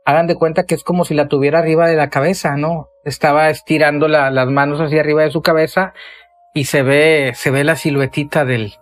hagan 0.05 0.27
de 0.27 0.35
cuenta 0.35 0.65
que 0.65 0.75
es 0.75 0.83
como 0.83 1.03
si 1.03 1.15
la 1.15 1.27
tuviera 1.27 1.59
arriba 1.59 1.87
de 1.87 1.95
la 1.95 2.09
cabeza, 2.09 2.55
¿no? 2.55 2.89
Estaba 3.03 3.49
estirando 3.49 4.07
la, 4.07 4.29
las 4.29 4.47
manos 4.47 4.79
hacia 4.79 5.01
arriba 5.01 5.23
de 5.23 5.31
su 5.31 5.41
cabeza 5.41 5.93
y 6.53 6.65
se 6.65 6.83
ve, 6.83 7.31
se 7.33 7.49
ve 7.49 7.63
la 7.63 7.75
siluetita 7.75 8.45
del, 8.45 8.75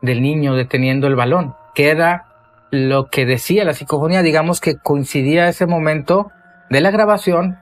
del 0.00 0.22
niño 0.22 0.54
deteniendo 0.54 1.06
el 1.06 1.16
balón, 1.16 1.54
que 1.74 1.90
era 1.90 2.26
lo 2.74 3.08
que 3.08 3.26
decía 3.26 3.64
la 3.64 3.74
psicofonía, 3.74 4.22
digamos 4.22 4.60
que 4.60 4.76
coincidía 4.76 5.48
ese 5.48 5.66
momento 5.66 6.30
de 6.70 6.80
la 6.80 6.90
grabación, 6.90 7.58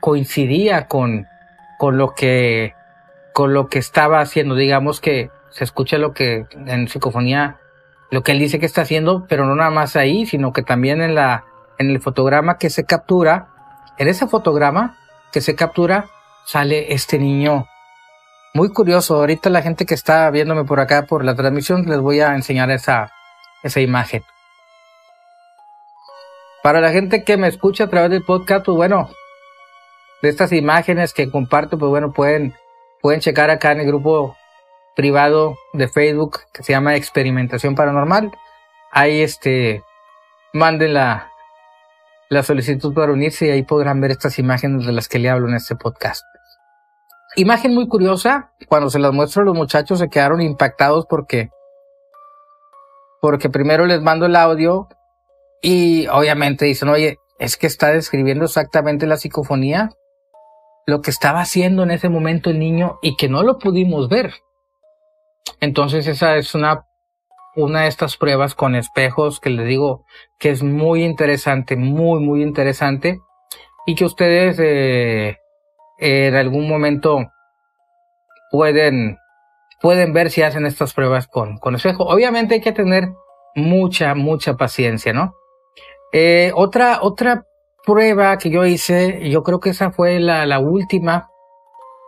coincidía 0.00 0.86
con, 0.86 1.26
con 1.78 1.96
lo 1.96 2.14
que, 2.14 2.74
con 3.32 3.54
lo 3.54 3.68
que 3.68 3.78
estaba 3.78 4.20
haciendo, 4.20 4.54
digamos 4.54 5.00
que 5.00 5.30
se 5.50 5.64
escucha 5.64 5.98
lo 5.98 6.12
que 6.12 6.46
en 6.66 6.88
psicofonía, 6.88 7.58
lo 8.10 8.22
que 8.22 8.32
él 8.32 8.38
dice 8.38 8.58
que 8.58 8.66
está 8.66 8.82
haciendo, 8.82 9.26
pero 9.28 9.46
no 9.46 9.54
nada 9.54 9.70
más 9.70 9.96
ahí, 9.96 10.26
sino 10.26 10.52
que 10.52 10.62
también 10.62 11.02
en 11.02 11.14
la, 11.14 11.44
en 11.78 11.90
el 11.90 12.00
fotograma 12.00 12.58
que 12.58 12.70
se 12.70 12.84
captura, 12.84 13.48
en 13.98 14.08
ese 14.08 14.26
fotograma 14.26 14.96
que 15.32 15.40
se 15.40 15.54
captura, 15.54 16.06
sale 16.44 16.92
este 16.92 17.18
niño. 17.18 17.66
Muy 18.54 18.70
curioso, 18.70 19.16
ahorita 19.16 19.48
la 19.50 19.62
gente 19.62 19.86
que 19.86 19.94
está 19.94 20.30
viéndome 20.30 20.64
por 20.64 20.80
acá 20.80 21.06
por 21.06 21.24
la 21.24 21.34
transmisión 21.34 21.84
les 21.86 22.00
voy 22.00 22.20
a 22.20 22.34
enseñar 22.34 22.70
esa, 22.70 23.10
esa 23.62 23.80
imagen. 23.80 24.22
Para 26.62 26.80
la 26.80 26.90
gente 26.92 27.24
que 27.24 27.36
me 27.36 27.48
escucha 27.48 27.84
a 27.84 27.88
través 27.88 28.10
del 28.10 28.22
podcast, 28.22 28.64
pues 28.64 28.76
bueno, 28.76 29.10
de 30.22 30.28
estas 30.28 30.52
imágenes 30.52 31.12
que 31.12 31.30
comparto, 31.30 31.76
pues 31.76 31.90
bueno, 31.90 32.12
pueden, 32.12 32.54
pueden 33.00 33.20
checar 33.20 33.50
acá 33.50 33.72
en 33.72 33.80
el 33.80 33.86
grupo 33.86 34.36
privado 34.94 35.56
de 35.72 35.88
Facebook 35.88 36.40
que 36.52 36.62
se 36.62 36.72
llama 36.72 36.94
Experimentación 36.94 37.74
Paranormal. 37.74 38.30
Ahí 38.92 39.22
este, 39.22 39.82
manden 40.52 40.94
la, 40.94 41.32
la 42.28 42.44
solicitud 42.44 42.94
para 42.94 43.12
unirse 43.12 43.46
y 43.46 43.50
ahí 43.50 43.62
podrán 43.64 44.00
ver 44.00 44.12
estas 44.12 44.38
imágenes 44.38 44.86
de 44.86 44.92
las 44.92 45.08
que 45.08 45.18
le 45.18 45.30
hablo 45.30 45.48
en 45.48 45.54
este 45.54 45.74
podcast. 45.74 46.24
Imagen 47.34 47.74
muy 47.74 47.88
curiosa, 47.88 48.52
cuando 48.68 48.88
se 48.88 48.98
las 49.00 49.12
muestro 49.12 49.42
los 49.42 49.56
muchachos 49.56 49.98
se 49.98 50.08
quedaron 50.08 50.40
impactados 50.40 51.06
porque 51.06 51.50
porque 53.20 53.48
primero 53.48 53.86
les 53.86 54.02
mando 54.02 54.26
el 54.26 54.36
audio 54.36 54.88
y 55.62 56.06
obviamente 56.08 56.66
dicen, 56.66 56.88
oye, 56.88 57.18
es 57.38 57.56
que 57.56 57.66
está 57.66 57.92
describiendo 57.92 58.44
exactamente 58.44 59.06
la 59.06 59.16
psicofonía, 59.16 59.90
lo 60.86 61.00
que 61.00 61.10
estaba 61.10 61.40
haciendo 61.40 61.84
en 61.84 61.92
ese 61.92 62.08
momento 62.08 62.50
el 62.50 62.58
niño 62.58 62.98
y 63.00 63.16
que 63.16 63.28
no 63.28 63.42
lo 63.42 63.58
pudimos 63.58 64.08
ver. 64.08 64.34
Entonces 65.60 66.06
esa 66.06 66.36
es 66.36 66.54
una 66.54 66.84
una 67.54 67.82
de 67.82 67.88
estas 67.88 68.16
pruebas 68.16 68.54
con 68.54 68.74
espejos 68.74 69.40
que 69.40 69.50
les 69.50 69.66
digo 69.66 70.04
que 70.38 70.50
es 70.50 70.62
muy 70.62 71.04
interesante, 71.04 71.76
muy, 71.76 72.20
muy 72.20 72.42
interesante 72.42 73.20
y 73.86 73.94
que 73.94 74.04
ustedes 74.04 74.58
eh, 74.58 75.36
en 75.98 76.34
algún 76.34 76.68
momento 76.68 77.30
pueden, 78.50 79.18
pueden 79.80 80.12
ver 80.12 80.30
si 80.30 80.42
hacen 80.42 80.66
estas 80.66 80.94
pruebas 80.94 81.26
con, 81.26 81.58
con 81.58 81.74
espejo. 81.74 82.04
Obviamente 82.04 82.54
hay 82.54 82.60
que 82.60 82.72
tener 82.72 83.10
mucha, 83.54 84.14
mucha 84.14 84.56
paciencia, 84.56 85.12
¿no? 85.12 85.34
Eh, 86.12 86.52
otra, 86.54 86.98
otra 87.02 87.46
prueba 87.84 88.36
que 88.38 88.50
yo 88.50 88.64
hice, 88.64 89.28
yo 89.30 89.42
creo 89.42 89.60
que 89.60 89.70
esa 89.70 89.90
fue 89.90 90.20
la, 90.20 90.46
la 90.46 90.60
última 90.60 91.30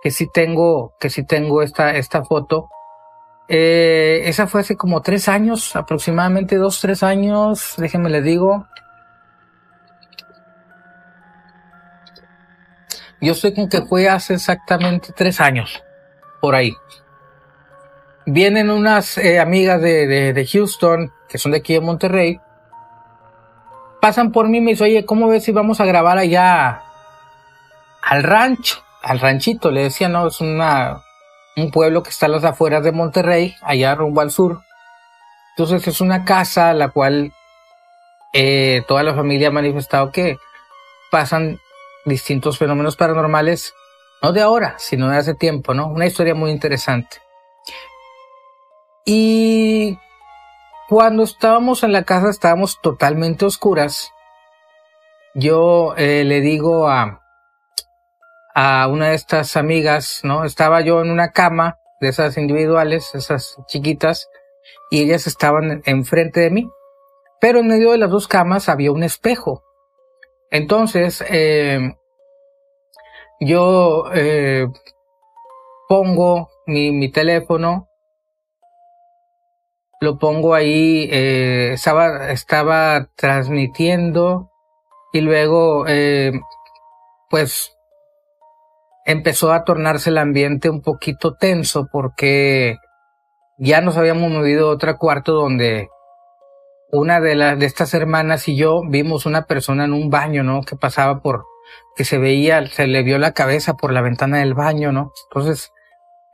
que 0.02 0.10
sí 0.10 0.28
tengo, 0.32 0.94
que 1.00 1.08
sí 1.08 1.24
tengo 1.24 1.62
esta, 1.62 1.96
esta 1.96 2.22
foto, 2.24 2.68
eh, 3.48 4.22
esa 4.24 4.46
fue 4.46 4.62
hace 4.62 4.76
como 4.76 5.02
tres 5.02 5.28
años, 5.28 5.76
aproximadamente 5.76 6.56
dos, 6.56 6.80
tres 6.80 7.02
años, 7.02 7.74
déjenme 7.76 8.10
les 8.10 8.24
digo. 8.24 8.66
Yo 13.20 13.34
sé 13.34 13.54
con 13.54 13.68
que 13.68 13.82
fue 13.82 14.08
hace 14.08 14.34
exactamente 14.34 15.12
tres 15.14 15.40
años, 15.40 15.82
por 16.40 16.54
ahí. 16.54 16.74
Vienen 18.26 18.70
unas 18.70 19.18
eh, 19.18 19.38
amigas 19.38 19.80
de, 19.80 20.06
de, 20.06 20.32
de, 20.32 20.46
Houston, 20.46 21.12
que 21.28 21.38
son 21.38 21.52
de 21.52 21.58
aquí 21.58 21.74
de 21.74 21.80
Monterrey, 21.80 22.40
pasan 24.04 24.32
por 24.32 24.50
mí 24.50 24.58
y 24.58 24.60
me 24.60 24.72
dicen, 24.72 24.88
oye, 24.88 25.06
¿cómo 25.06 25.28
ves 25.28 25.44
si 25.44 25.52
vamos 25.52 25.80
a 25.80 25.86
grabar 25.86 26.18
allá 26.18 26.82
al 28.02 28.22
rancho? 28.22 28.84
Al 29.02 29.18
ranchito, 29.18 29.70
le 29.70 29.84
decía, 29.84 30.10
no, 30.10 30.26
es 30.26 30.42
una, 30.42 31.00
un 31.56 31.70
pueblo 31.70 32.02
que 32.02 32.10
está 32.10 32.26
a 32.26 32.28
las 32.28 32.44
afueras 32.44 32.84
de 32.84 32.92
Monterrey, 32.92 33.56
allá 33.62 33.94
rumbo 33.94 34.20
al 34.20 34.30
sur. 34.30 34.60
Entonces 35.56 35.88
es 35.88 36.02
una 36.02 36.26
casa 36.26 36.68
a 36.68 36.74
la 36.74 36.90
cual 36.90 37.32
eh, 38.34 38.82
toda 38.86 39.02
la 39.04 39.14
familia 39.14 39.48
ha 39.48 39.52
manifestado 39.52 40.12
que 40.12 40.36
pasan 41.10 41.58
distintos 42.04 42.58
fenómenos 42.58 42.96
paranormales, 42.96 43.72
no 44.20 44.32
de 44.32 44.42
ahora, 44.42 44.74
sino 44.76 45.08
de 45.08 45.16
hace 45.16 45.32
tiempo, 45.32 45.72
¿no? 45.72 45.86
Una 45.86 46.04
historia 46.04 46.34
muy 46.34 46.50
interesante. 46.50 47.22
Y 49.06 49.98
cuando 50.88 51.23
estábamos 51.23 51.83
en 51.83 51.92
la 51.92 52.05
casa, 52.05 52.31
estábamos 52.31 52.81
totalmente 52.83 53.44
oscuras. 53.44 54.11
Yo 55.35 55.94
eh, 55.97 56.25
le 56.25 56.40
digo 56.40 56.88
a, 56.88 57.23
a 58.55 58.88
una 58.88 59.09
de 59.09 59.14
estas 59.14 59.57
amigas, 59.57 60.20
¿no? 60.23 60.44
Estaba 60.44 60.81
yo 60.81 61.01
en 61.03 61.11
una 61.11 61.33
cama 61.33 61.79
de 62.01 62.09
esas 62.09 62.37
individuales, 62.37 63.14
esas 63.14 63.57
chiquitas, 63.66 64.29
y 64.90 65.03
ellas 65.03 65.27
estaban 65.27 65.83
enfrente 65.87 66.40
de 66.40 66.51
mí. 66.51 66.70
Pero 67.40 67.61
en 67.61 67.68
medio 67.68 67.92
de 67.92 67.99
las 67.99 68.11
dos 68.11 68.29
camas 68.29 68.68
había 68.68 68.92
un 68.92 69.03
espejo. 69.03 69.62
Entonces, 70.51 71.25
eh, 71.29 71.97
yo 73.40 74.05
eh, 74.14 74.68
pongo 75.88 76.49
mi, 76.66 76.92
mi, 76.92 77.11
teléfono, 77.11 77.88
lo 80.04 80.18
pongo 80.18 80.54
ahí, 80.54 81.08
eh, 81.10 81.72
estaba, 81.72 82.30
estaba 82.30 83.08
transmitiendo 83.16 84.50
y 85.12 85.20
luego, 85.20 85.86
eh, 85.88 86.32
pues 87.30 87.76
empezó 89.04 89.52
a 89.52 89.64
tornarse 89.64 90.10
el 90.10 90.18
ambiente 90.18 90.70
un 90.70 90.82
poquito 90.82 91.34
tenso 91.34 91.88
porque 91.90 92.76
ya 93.58 93.80
nos 93.80 93.96
habíamos 93.96 94.30
movido 94.30 94.68
a 94.68 94.72
otro 94.72 94.96
cuarto 94.98 95.32
donde 95.32 95.88
una 96.90 97.20
de 97.20 97.34
las 97.34 97.58
de 97.58 97.66
estas 97.66 97.92
hermanas 97.94 98.48
y 98.48 98.56
yo 98.56 98.82
vimos 98.88 99.26
una 99.26 99.46
persona 99.46 99.84
en 99.84 99.92
un 99.92 100.10
baño, 100.10 100.42
¿no? 100.44 100.62
Que 100.62 100.76
pasaba 100.76 101.20
por, 101.20 101.44
que 101.96 102.04
se 102.04 102.18
veía, 102.18 102.66
se 102.66 102.86
le 102.86 103.02
vio 103.02 103.18
la 103.18 103.32
cabeza 103.32 103.74
por 103.74 103.92
la 103.92 104.00
ventana 104.00 104.38
del 104.38 104.54
baño, 104.54 104.92
¿no? 104.92 105.12
Entonces, 105.28 105.72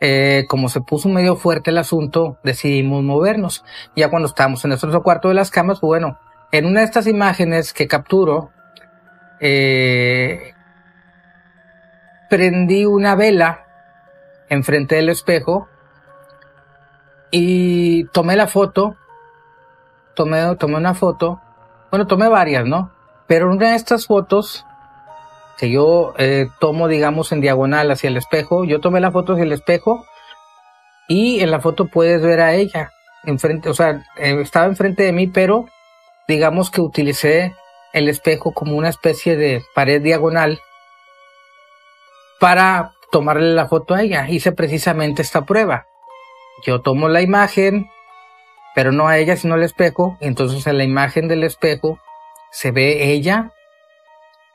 eh, 0.01 0.47
como 0.49 0.71
se 0.71 0.81
puso 0.81 1.11
medio 1.11 1.37
fuerte 1.37 1.71
el 1.71 1.79
asunto, 1.79 2.39
decidimos 2.43 3.03
movernos. 3.03 3.65
Ya 3.95 4.09
cuando 4.09 4.29
estábamos 4.29 4.65
en 4.65 4.71
nuestro 4.71 5.03
cuarto 5.03 5.29
de 5.29 5.35
las 5.35 5.51
camas, 5.51 5.81
bueno, 5.81 6.19
en 6.53 6.65
una 6.65 6.81
de 6.81 6.87
estas 6.87 7.07
imágenes 7.07 7.73
que 7.75 7.87
capturo, 7.87 8.51
eh, 9.41 10.55
prendí 12.31 12.87
una 12.87 13.15
vela 13.15 13.67
enfrente 14.49 14.97
del 14.97 15.11
espejo 15.11 15.69
y 17.31 18.05
tomé 18.07 18.37
la 18.37 18.47
foto, 18.47 18.97
tomé, 20.15 20.57
tomé 20.57 20.77
una 20.77 20.95
foto, 20.95 21.41
bueno, 21.91 22.07
tomé 22.07 22.29
varias, 22.29 22.67
¿no? 22.67 22.91
Pero 23.27 23.51
una 23.51 23.71
de 23.71 23.77
estas 23.77 24.07
fotos 24.07 24.65
yo 25.69 26.15
eh, 26.17 26.47
tomo, 26.61 26.89
digamos, 26.89 27.33
en 27.33 27.41
diagonal 27.41 27.91
hacia 27.91 28.09
el 28.09 28.17
espejo, 28.17 28.65
yo 28.65 28.81
tomé 28.81 29.01
la 29.01 29.11
foto 29.11 29.33
hacia 29.33 29.45
el 29.45 29.53
espejo 29.53 30.07
y 31.09 31.41
en 31.41 31.51
la 31.51 31.61
foto 31.61 31.87
puedes 31.87 32.23
ver 32.23 32.41
a 32.41 32.55
ella 32.55 32.93
enfrente, 33.25 33.69
o 33.69 33.75
sea, 33.75 34.05
eh, 34.17 34.39
estaba 34.41 34.67
enfrente 34.67 35.03
de 35.03 35.13
mí, 35.13 35.27
pero 35.27 35.67
digamos 36.29 36.71
que 36.71 36.81
utilicé 36.81 37.55
el 37.93 38.09
espejo 38.09 38.53
como 38.53 38.77
una 38.77 38.89
especie 38.89 39.37
de 39.37 39.63
pared 39.75 40.01
diagonal 40.01 40.61
para 42.39 42.93
tomarle 43.11 43.53
la 43.53 43.67
foto 43.67 43.95
a 43.95 44.03
ella. 44.03 44.29
Hice 44.29 44.53
precisamente 44.53 45.23
esta 45.23 45.45
prueba. 45.45 45.87
Yo 46.65 46.81
tomo 46.81 47.09
la 47.09 47.23
imagen, 47.23 47.91
pero 48.75 48.93
no 48.93 49.09
a 49.09 49.19
ella, 49.19 49.37
sino 49.37 49.55
al 49.55 49.63
espejo. 49.63 50.17
Entonces 50.21 50.67
en 50.67 50.79
la 50.79 50.85
imagen 50.85 51.29
del 51.29 51.43
espejo 51.43 51.99
se 52.53 52.71
ve 52.71 53.11
ella, 53.13 53.53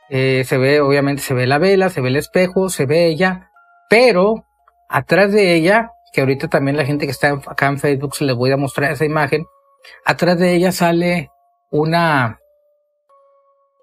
eh, 0.10 0.44
se 0.46 0.58
ve, 0.58 0.82
obviamente 0.82 1.22
se 1.22 1.34
ve 1.34 1.48
la 1.48 1.58
vela, 1.58 1.90
se 1.90 2.02
ve 2.02 2.10
el 2.10 2.16
espejo, 2.16 2.70
se 2.70 2.86
ve 2.86 3.08
ella, 3.08 3.50
pero 3.90 4.46
atrás 4.90 5.32
de 5.32 5.56
ella, 5.56 5.92
que 6.14 6.22
ahorita 6.22 6.48
también 6.48 6.78
la 6.78 6.86
gente 6.86 7.06
que 7.06 7.12
está 7.12 7.34
acá 7.48 7.68
en 7.68 7.80
Facebook 7.80 8.16
se 8.16 8.26
les 8.26 8.36
voy 8.36 8.52
a 8.52 8.58
mostrar 8.58 8.92
esa 8.92 9.06
imagen, 9.06 9.46
atrás 10.06 10.38
de 10.40 10.54
ella 10.54 10.72
sale 10.72 11.32
una, 11.72 12.40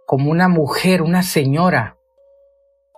como 0.06 0.30
una 0.30 0.48
mujer, 0.48 1.02
una 1.02 1.22
señora, 1.22 1.96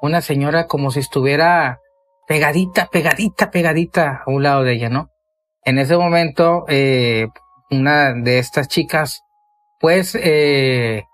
una 0.01 0.21
señora 0.21 0.67
como 0.67 0.91
si 0.91 1.01
estuviera 1.01 1.81
pegadita, 2.27 2.89
pegadita, 2.91 3.51
pegadita 3.51 4.23
a 4.27 4.31
un 4.31 4.43
lado 4.43 4.63
de 4.63 4.73
ella, 4.73 4.89
¿no? 4.89 5.11
En 5.65 5.79
ese 5.79 5.97
momento, 5.97 6.67
eh, 6.69 7.29
una 7.71 8.13
de 8.13 8.39
estas 8.39 8.69
chicas, 8.69 9.23
pues, 9.81 10.15
eh, 10.15 11.05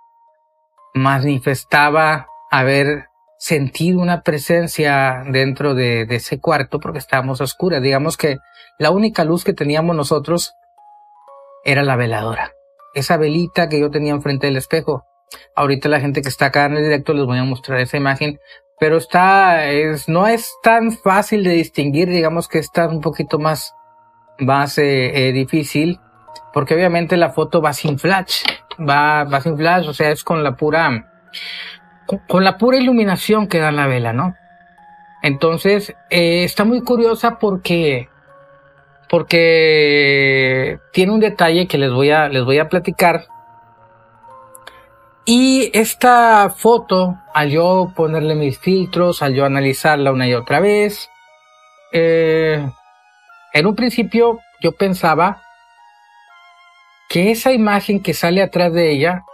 manifestaba 0.94 2.26
haber 2.50 3.07
sentido 3.38 4.00
una 4.00 4.22
presencia 4.22 5.22
dentro 5.26 5.74
de, 5.74 6.03
ese 6.11 6.40
cuarto 6.40 6.81
porque 6.81 6.98
estábamos 6.98 7.40
oscuras. 7.40 7.83
Digamos 7.83 8.16
que 8.16 8.38
la 8.79 8.90
única 8.90 9.24
luz 9.24 9.44
que 9.44 9.55
teníamos 9.55 9.96
nosotros 9.96 10.55
era 11.64 11.83
la 11.83 11.96
veladora. 11.96 12.53
Esa 12.94 13.16
velita 13.16 13.68
que 13.68 13.81
yo 13.81 13.90
tenía 13.90 14.12
enfrente 14.12 14.46
del 14.46 14.57
espejo. 14.57 15.05
Ahorita 15.55 15.88
la 15.88 16.00
gente 16.00 16.22
que 16.22 16.29
está 16.29 16.46
acá 16.46 16.66
en 16.66 16.76
el 16.76 16.83
directo 16.83 17.14
les 17.14 17.24
voy 17.24 17.38
a 17.38 17.44
mostrar 17.44 17.79
esa 17.81 17.96
imagen 17.96 18.40
pero 18.81 18.96
está, 18.96 19.66
es, 19.66 20.09
no 20.09 20.26
es 20.26 20.55
tan 20.62 20.90
fácil 20.90 21.44
de 21.44 21.50
distinguir, 21.50 22.09
digamos 22.09 22.48
que 22.48 22.59
está 22.59 22.88
un 22.88 23.03
poquito 23.03 23.38
más, 23.38 23.74
más 24.38 24.79
eh, 24.79 25.29
eh, 25.29 25.33
difícil, 25.33 26.00
porque 26.55 26.74
obviamente 26.74 27.18
la 27.18 27.29
foto 27.29 27.61
va 27.61 27.74
sin 27.74 27.98
flash, 27.98 28.42
va, 28.88 29.25
va 29.25 29.40
sin 29.40 29.57
flash, 29.57 29.88
o 29.88 29.95
sea, 29.95 30.11
es 30.11 30.25
con 30.25 30.43
la 30.43 30.57
pura, 30.57 31.11
con, 32.27 32.45
la 32.45 32.59
pura 32.59 32.79
iluminación 32.79 33.47
que 33.47 33.59
da 33.59 33.73
la 33.73 33.87
vela, 33.87 34.12
¿no? 34.12 34.35
Entonces, 35.23 35.95
eh, 36.09 36.45
está 36.45 36.64
muy 36.64 36.83
curiosa 36.83 37.38
porque, 37.38 38.09
porque 39.09 40.79
tiene 40.93 41.12
un 41.12 41.21
detalle 41.21 41.69
que 41.69 41.79
les 41.79 41.93
voy 41.93 42.11
a, 42.11 42.29
les 42.29 42.45
voy 42.45 42.59
a 42.59 42.69
platicar, 42.69 43.27
y 45.27 45.71
esta 45.75 46.51
foto, 46.51 47.19
al 47.35 47.51
yo 47.51 47.93
ponerle 47.95 48.35
mis 48.35 48.59
filtros, 48.59 49.23
al 49.23 49.35
yo 49.35 49.45
analizarla 49.45 50.12
una 50.12 50.27
y 50.27 50.35
otra 50.35 50.61
vez, 50.61 51.09
eh, 51.93 52.69
en 53.53 53.66
un 53.66 53.77
principio 53.77 54.40
yo 54.61 54.73
pensaba 54.73 55.43
que 57.11 57.31
esa 57.31 57.53
imagen 57.53 58.01
que 58.01 58.14
sale 58.14 58.40
atrás 58.40 58.73
de 58.73 58.90
ella 58.90 59.25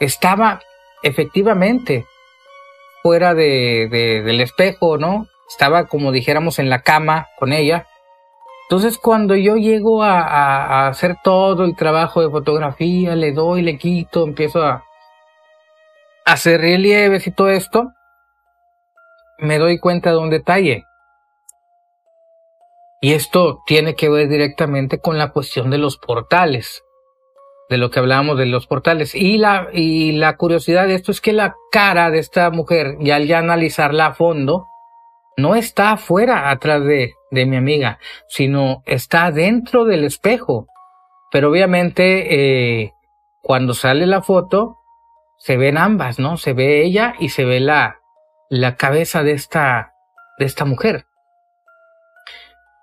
estaba 0.00 0.60
efectivamente 1.02 2.06
fuera 3.02 3.34
de, 3.34 3.88
del 4.24 4.40
espejo, 4.40 4.98
¿no? 4.98 5.28
Estaba 5.48 5.86
como 5.86 6.10
dijéramos 6.10 6.58
en 6.58 6.70
la 6.70 6.82
cama 6.82 7.28
con 7.38 7.52
ella. 7.52 7.86
Entonces 8.64 8.98
cuando 8.98 9.36
yo 9.36 9.56
llego 9.56 10.02
a, 10.02 10.22
a 10.22 10.88
hacer 10.88 11.16
todo 11.22 11.64
el 11.64 11.76
trabajo 11.76 12.22
de 12.22 12.30
fotografía, 12.30 13.14
le 13.14 13.32
doy, 13.32 13.62
le 13.62 13.78
quito, 13.78 14.24
empiezo 14.24 14.64
a, 14.64 14.84
hacer 16.28 16.60
relieves 16.60 17.26
y 17.26 17.30
todo 17.30 17.48
esto, 17.48 17.92
me 19.38 19.58
doy 19.58 19.78
cuenta 19.78 20.10
de 20.10 20.18
un 20.18 20.30
detalle. 20.30 20.84
Y 23.00 23.14
esto 23.14 23.62
tiene 23.66 23.94
que 23.94 24.08
ver 24.08 24.28
directamente 24.28 25.00
con 25.00 25.16
la 25.18 25.30
cuestión 25.30 25.70
de 25.70 25.78
los 25.78 25.96
portales, 25.96 26.82
de 27.68 27.76
lo 27.76 27.90
que 27.90 27.98
hablábamos 27.98 28.38
de 28.38 28.46
los 28.46 28.66
portales. 28.66 29.14
Y 29.14 29.38
la, 29.38 29.68
y 29.72 30.12
la 30.12 30.36
curiosidad 30.36 30.86
de 30.86 30.94
esto 30.94 31.12
es 31.12 31.20
que 31.20 31.32
la 31.32 31.54
cara 31.70 32.10
de 32.10 32.18
esta 32.18 32.50
mujer, 32.50 32.96
ya 33.00 33.16
al 33.16 33.26
ya 33.26 33.38
analizarla 33.38 34.06
a 34.06 34.14
fondo, 34.14 34.66
no 35.36 35.54
está 35.54 35.92
afuera, 35.92 36.50
atrás 36.50 36.84
de, 36.84 37.14
de 37.30 37.46
mi 37.46 37.56
amiga, 37.56 37.98
sino 38.28 38.82
está 38.86 39.30
dentro 39.30 39.84
del 39.84 40.04
espejo. 40.04 40.66
Pero 41.30 41.50
obviamente, 41.50 42.82
eh, 42.82 42.94
cuando 43.42 43.74
sale 43.74 44.06
la 44.06 44.22
foto, 44.22 44.78
se 45.38 45.56
ven 45.56 45.78
ambas, 45.78 46.18
¿no? 46.18 46.36
Se 46.36 46.52
ve 46.52 46.82
ella 46.82 47.14
y 47.18 47.28
se 47.28 47.44
ve 47.44 47.60
la, 47.60 48.00
la 48.48 48.76
cabeza 48.76 49.22
de 49.22 49.32
esta, 49.32 49.92
de 50.38 50.46
esta 50.46 50.64
mujer. 50.64 51.06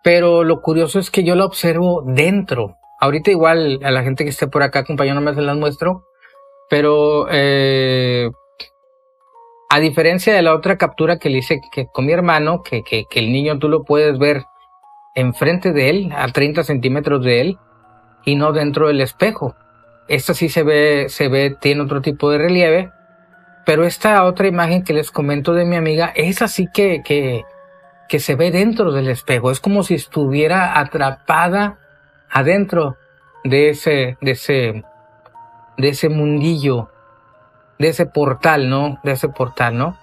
Pero 0.03 0.43
lo 0.43 0.61
curioso 0.61 0.99
es 0.99 1.09
que 1.09 1.23
yo 1.23 1.35
la 1.35 1.45
observo 1.45 2.03
dentro. 2.05 2.77
Ahorita 2.99 3.31
igual 3.31 3.79
a 3.83 3.91
la 3.91 4.03
gente 4.03 4.23
que 4.23 4.29
esté 4.29 4.47
por 4.47 4.63
acá 4.63 4.79
acompañándome 4.79 5.33
se 5.33 5.41
las 5.41 5.57
muestro. 5.57 6.05
Pero 6.69 7.27
eh, 7.29 8.29
a 9.69 9.79
diferencia 9.79 10.33
de 10.33 10.41
la 10.41 10.55
otra 10.55 10.77
captura 10.77 11.19
que 11.19 11.29
le 11.29 11.39
hice 11.39 11.61
con 11.91 12.05
mi 12.05 12.13
hermano, 12.13 12.63
que, 12.63 12.83
que, 12.83 13.05
que 13.09 13.19
el 13.19 13.31
niño 13.31 13.59
tú 13.59 13.69
lo 13.69 13.83
puedes 13.83 14.17
ver 14.17 14.43
enfrente 15.15 15.71
de 15.71 15.89
él, 15.89 16.13
a 16.15 16.27
30 16.27 16.63
centímetros 16.63 17.23
de 17.23 17.41
él, 17.41 17.57
y 18.25 18.35
no 18.35 18.51
dentro 18.51 18.87
del 18.87 19.01
espejo. 19.01 19.55
Esta 20.07 20.33
sí 20.33 20.49
se 20.49 20.63
ve, 20.63 21.05
se 21.09 21.27
ve, 21.29 21.55
tiene 21.59 21.81
otro 21.81 22.01
tipo 22.01 22.29
de 22.29 22.37
relieve. 22.37 22.91
Pero 23.65 23.85
esta 23.85 24.23
otra 24.25 24.47
imagen 24.47 24.83
que 24.83 24.93
les 24.93 25.09
comento 25.09 25.53
de 25.53 25.65
mi 25.65 25.75
amiga, 25.75 26.11
es 26.15 26.41
así 26.41 26.67
que, 26.71 27.01
que, 27.03 27.43
que 28.07 28.19
se 28.19 28.35
ve 28.35 28.51
dentro 28.51 28.91
del 28.91 29.07
espejo. 29.07 29.49
Es 29.49 29.59
como 29.59 29.83
si 29.83 29.95
estuviera 29.95 30.79
atrapada 30.79 31.79
adentro 32.29 32.97
de 33.43 33.69
ese, 33.69 34.17
de 34.21 34.31
ese, 34.31 34.83
de 35.77 35.89
ese 35.89 36.09
mundillo, 36.09 36.89
de 37.79 37.89
ese 37.89 38.05
portal, 38.05 38.69
¿no? 38.69 38.99
De 39.03 39.11
ese 39.11 39.29
portal, 39.29 39.77
¿no? 39.77 39.97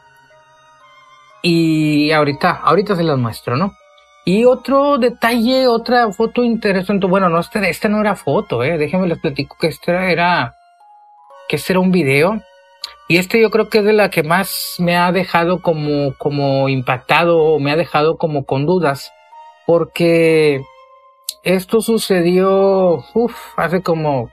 Y 1.42 2.12
ahorita, 2.12 2.50
ahorita 2.50 2.94
se 2.94 3.02
las 3.02 3.18
muestro, 3.18 3.56
¿no? 3.56 3.72
Y 4.24 4.44
otro 4.44 4.98
detalle, 4.98 5.66
otra 5.66 6.12
foto 6.12 6.44
interesante, 6.44 7.06
bueno, 7.06 7.28
no, 7.28 7.40
esta, 7.40 7.66
esta 7.68 7.88
no 7.88 8.00
era 8.00 8.14
foto, 8.14 8.62
eh, 8.62 8.78
déjenme 8.78 9.08
les 9.08 9.18
platico 9.18 9.56
que 9.60 9.66
esta 9.66 10.08
era, 10.10 10.54
que 11.48 11.56
este 11.56 11.72
era 11.72 11.80
un 11.80 11.90
video. 11.90 12.40
Y 13.08 13.18
este 13.18 13.40
yo 13.40 13.50
creo 13.50 13.68
que 13.68 13.78
es 13.78 13.84
de 13.84 13.92
la 13.92 14.10
que 14.10 14.22
más 14.22 14.76
me 14.78 14.96
ha 14.96 15.10
dejado 15.10 15.60
como, 15.60 16.14
como 16.18 16.68
impactado 16.68 17.38
o 17.38 17.58
me 17.58 17.72
ha 17.72 17.76
dejado 17.76 18.16
como 18.16 18.44
con 18.46 18.64
dudas. 18.64 19.12
Porque 19.66 20.62
esto 21.42 21.80
sucedió, 21.80 23.04
hace 23.56 23.82
como 23.82 24.30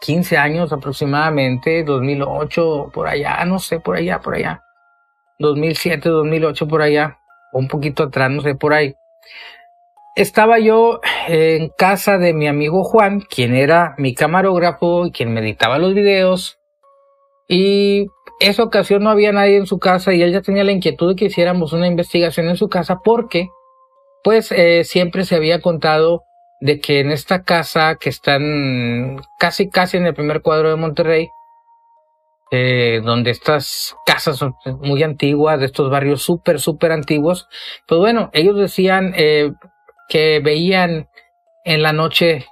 15 0.00 0.36
años 0.36 0.72
aproximadamente, 0.72 1.84
2008, 1.84 2.90
por 2.92 3.08
allá, 3.08 3.44
no 3.44 3.58
sé, 3.58 3.80
por 3.80 3.96
allá, 3.96 4.20
por 4.20 4.34
allá. 4.34 4.62
2007, 5.38 6.08
2008, 6.08 6.68
por 6.68 6.82
allá, 6.82 7.18
un 7.52 7.68
poquito 7.68 8.04
atrás, 8.04 8.30
no 8.30 8.42
sé, 8.42 8.54
por 8.54 8.74
ahí 8.74 8.94
estaba 10.18 10.58
yo 10.58 11.00
en 11.28 11.68
casa 11.78 12.18
de 12.18 12.34
mi 12.34 12.48
amigo 12.48 12.82
Juan, 12.82 13.20
quien 13.20 13.54
era 13.54 13.94
mi 13.98 14.14
camarógrafo 14.14 15.06
y 15.06 15.12
quien 15.12 15.32
me 15.32 15.40
editaba 15.40 15.78
los 15.78 15.94
videos. 15.94 16.58
Y 17.46 18.08
esa 18.40 18.64
ocasión 18.64 19.04
no 19.04 19.10
había 19.10 19.30
nadie 19.30 19.58
en 19.58 19.66
su 19.66 19.78
casa 19.78 20.12
y 20.12 20.22
él 20.22 20.32
ya 20.32 20.42
tenía 20.42 20.64
la 20.64 20.72
inquietud 20.72 21.10
de 21.10 21.16
que 21.16 21.26
hiciéramos 21.26 21.72
una 21.72 21.86
investigación 21.86 22.48
en 22.48 22.56
su 22.56 22.68
casa 22.68 22.98
porque, 23.04 23.48
pues, 24.24 24.52
eh, 24.52 24.84
siempre 24.84 25.24
se 25.24 25.36
había 25.36 25.60
contado 25.60 26.24
de 26.60 26.80
que 26.80 27.00
en 27.00 27.10
esta 27.10 27.44
casa 27.44 27.96
que 27.96 28.08
están 28.08 29.20
casi 29.38 29.70
casi 29.70 29.96
en 29.96 30.06
el 30.06 30.14
primer 30.14 30.42
cuadro 30.42 30.70
de 30.70 30.76
Monterrey, 30.76 31.28
eh, 32.50 33.00
donde 33.04 33.30
estas 33.30 33.94
casas 34.06 34.36
son 34.38 34.54
muy 34.80 35.02
antiguas, 35.02 35.60
de 35.60 35.66
estos 35.66 35.90
barrios 35.90 36.22
súper, 36.22 36.60
súper 36.60 36.92
antiguos, 36.92 37.48
pues 37.86 37.98
bueno, 37.98 38.30
ellos 38.32 38.56
decían 38.56 39.12
eh, 39.16 39.52
que 40.08 40.40
veían 40.42 41.08
en 41.64 41.82
la 41.82 41.92
noche 41.92 42.46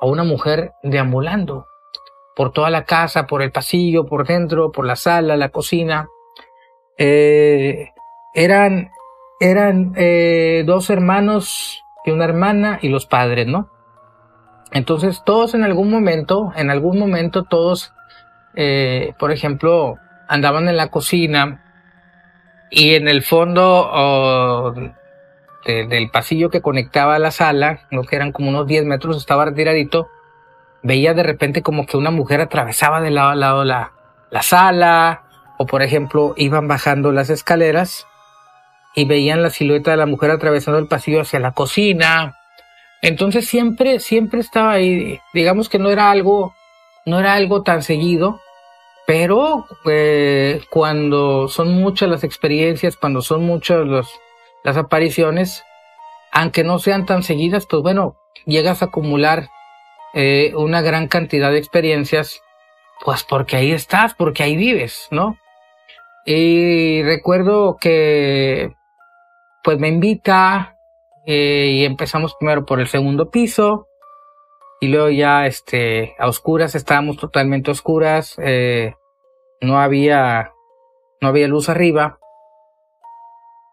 a 0.00 0.06
una 0.06 0.24
mujer 0.24 0.72
deambulando 0.82 1.66
por 2.36 2.52
toda 2.52 2.70
la 2.70 2.84
casa, 2.84 3.26
por 3.26 3.42
el 3.42 3.50
pasillo, 3.50 4.06
por 4.06 4.26
dentro, 4.26 4.70
por 4.70 4.86
la 4.86 4.94
sala, 4.96 5.36
la 5.36 5.48
cocina. 5.48 6.06
Eh, 6.96 7.90
eran 8.34 8.90
eran 9.40 9.92
eh, 9.96 10.64
dos 10.66 10.90
hermanos 10.90 11.84
y 12.04 12.10
una 12.10 12.24
hermana 12.24 12.78
y 12.82 12.88
los 12.88 13.06
padres, 13.06 13.46
¿no? 13.46 13.70
Entonces 14.72 15.22
todos 15.24 15.54
en 15.54 15.64
algún 15.64 15.90
momento, 15.90 16.52
en 16.56 16.70
algún 16.70 16.98
momento 16.98 17.44
todos, 17.44 17.92
eh, 18.54 19.14
por 19.18 19.32
ejemplo, 19.32 19.96
andaban 20.28 20.68
en 20.68 20.76
la 20.76 20.88
cocina 20.88 21.64
y 22.70 22.94
en 22.94 23.08
el 23.08 23.22
fondo 23.22 24.74
del 25.64 26.10
pasillo 26.10 26.50
que 26.50 26.60
conectaba 26.60 27.14
a 27.14 27.18
la 27.18 27.30
sala, 27.30 27.80
lo 27.90 28.02
que 28.02 28.16
eran 28.16 28.32
como 28.32 28.50
unos 28.50 28.66
10 28.66 28.84
metros, 28.84 29.16
estaba 29.16 29.46
retiradito, 29.46 30.08
veía 30.82 31.14
de 31.14 31.22
repente 31.22 31.62
como 31.62 31.86
que 31.86 31.96
una 31.96 32.10
mujer 32.10 32.40
atravesaba 32.40 33.00
de 33.00 33.10
lado 33.10 33.30
a 33.30 33.34
lado 33.34 33.64
la, 33.64 33.92
la 34.30 34.42
sala, 34.42 35.24
o 35.58 35.66
por 35.66 35.82
ejemplo 35.82 36.34
iban 36.36 36.68
bajando 36.68 37.10
las 37.12 37.30
escaleras 37.30 38.06
y 38.94 39.04
veían 39.04 39.42
la 39.42 39.50
silueta 39.50 39.90
de 39.92 39.96
la 39.96 40.06
mujer 40.06 40.30
atravesando 40.30 40.78
el 40.78 40.88
pasillo 40.88 41.20
hacia 41.20 41.40
la 41.40 41.52
cocina. 41.52 42.36
Entonces 43.02 43.46
siempre, 43.46 44.00
siempre 44.00 44.40
estaba 44.40 44.72
ahí. 44.72 45.20
Digamos 45.32 45.68
que 45.68 45.78
no 45.78 45.90
era 45.90 46.10
algo, 46.10 46.54
no 47.06 47.20
era 47.20 47.34
algo 47.34 47.62
tan 47.62 47.82
seguido, 47.82 48.40
pero 49.06 49.66
eh, 49.86 50.62
cuando 50.70 51.48
son 51.48 51.72
muchas 51.74 52.08
las 52.08 52.24
experiencias, 52.24 52.96
cuando 52.96 53.22
son 53.22 53.44
muchas 53.44 53.86
los, 53.86 54.10
las 54.64 54.76
apariciones, 54.76 55.62
aunque 56.32 56.64
no 56.64 56.78
sean 56.78 57.06
tan 57.06 57.22
seguidas, 57.22 57.66
pues 57.66 57.82
bueno, 57.82 58.16
llegas 58.44 58.82
a 58.82 58.86
acumular 58.86 59.48
eh, 60.14 60.52
una 60.56 60.82
gran 60.82 61.08
cantidad 61.08 61.50
de 61.50 61.58
experiencias, 61.58 62.42
pues 63.04 63.24
porque 63.24 63.56
ahí 63.56 63.72
estás, 63.72 64.14
porque 64.14 64.42
ahí 64.42 64.56
vives, 64.56 65.08
¿no? 65.10 65.38
Y 66.30 67.02
recuerdo 67.04 67.78
que 67.80 68.74
pues 69.64 69.78
me 69.78 69.88
invita 69.88 70.76
eh, 71.24 71.70
y 71.72 71.84
empezamos 71.86 72.36
primero 72.38 72.66
por 72.66 72.80
el 72.80 72.86
segundo 72.86 73.30
piso 73.30 73.86
y 74.78 74.88
luego 74.88 75.08
ya 75.08 75.46
este 75.46 76.14
a 76.18 76.28
oscuras 76.28 76.74
estábamos 76.74 77.16
totalmente 77.16 77.70
oscuras 77.70 78.34
eh, 78.44 78.94
no 79.62 79.80
había 79.80 80.52
no 81.22 81.28
había 81.28 81.48
luz 81.48 81.70
arriba. 81.70 82.18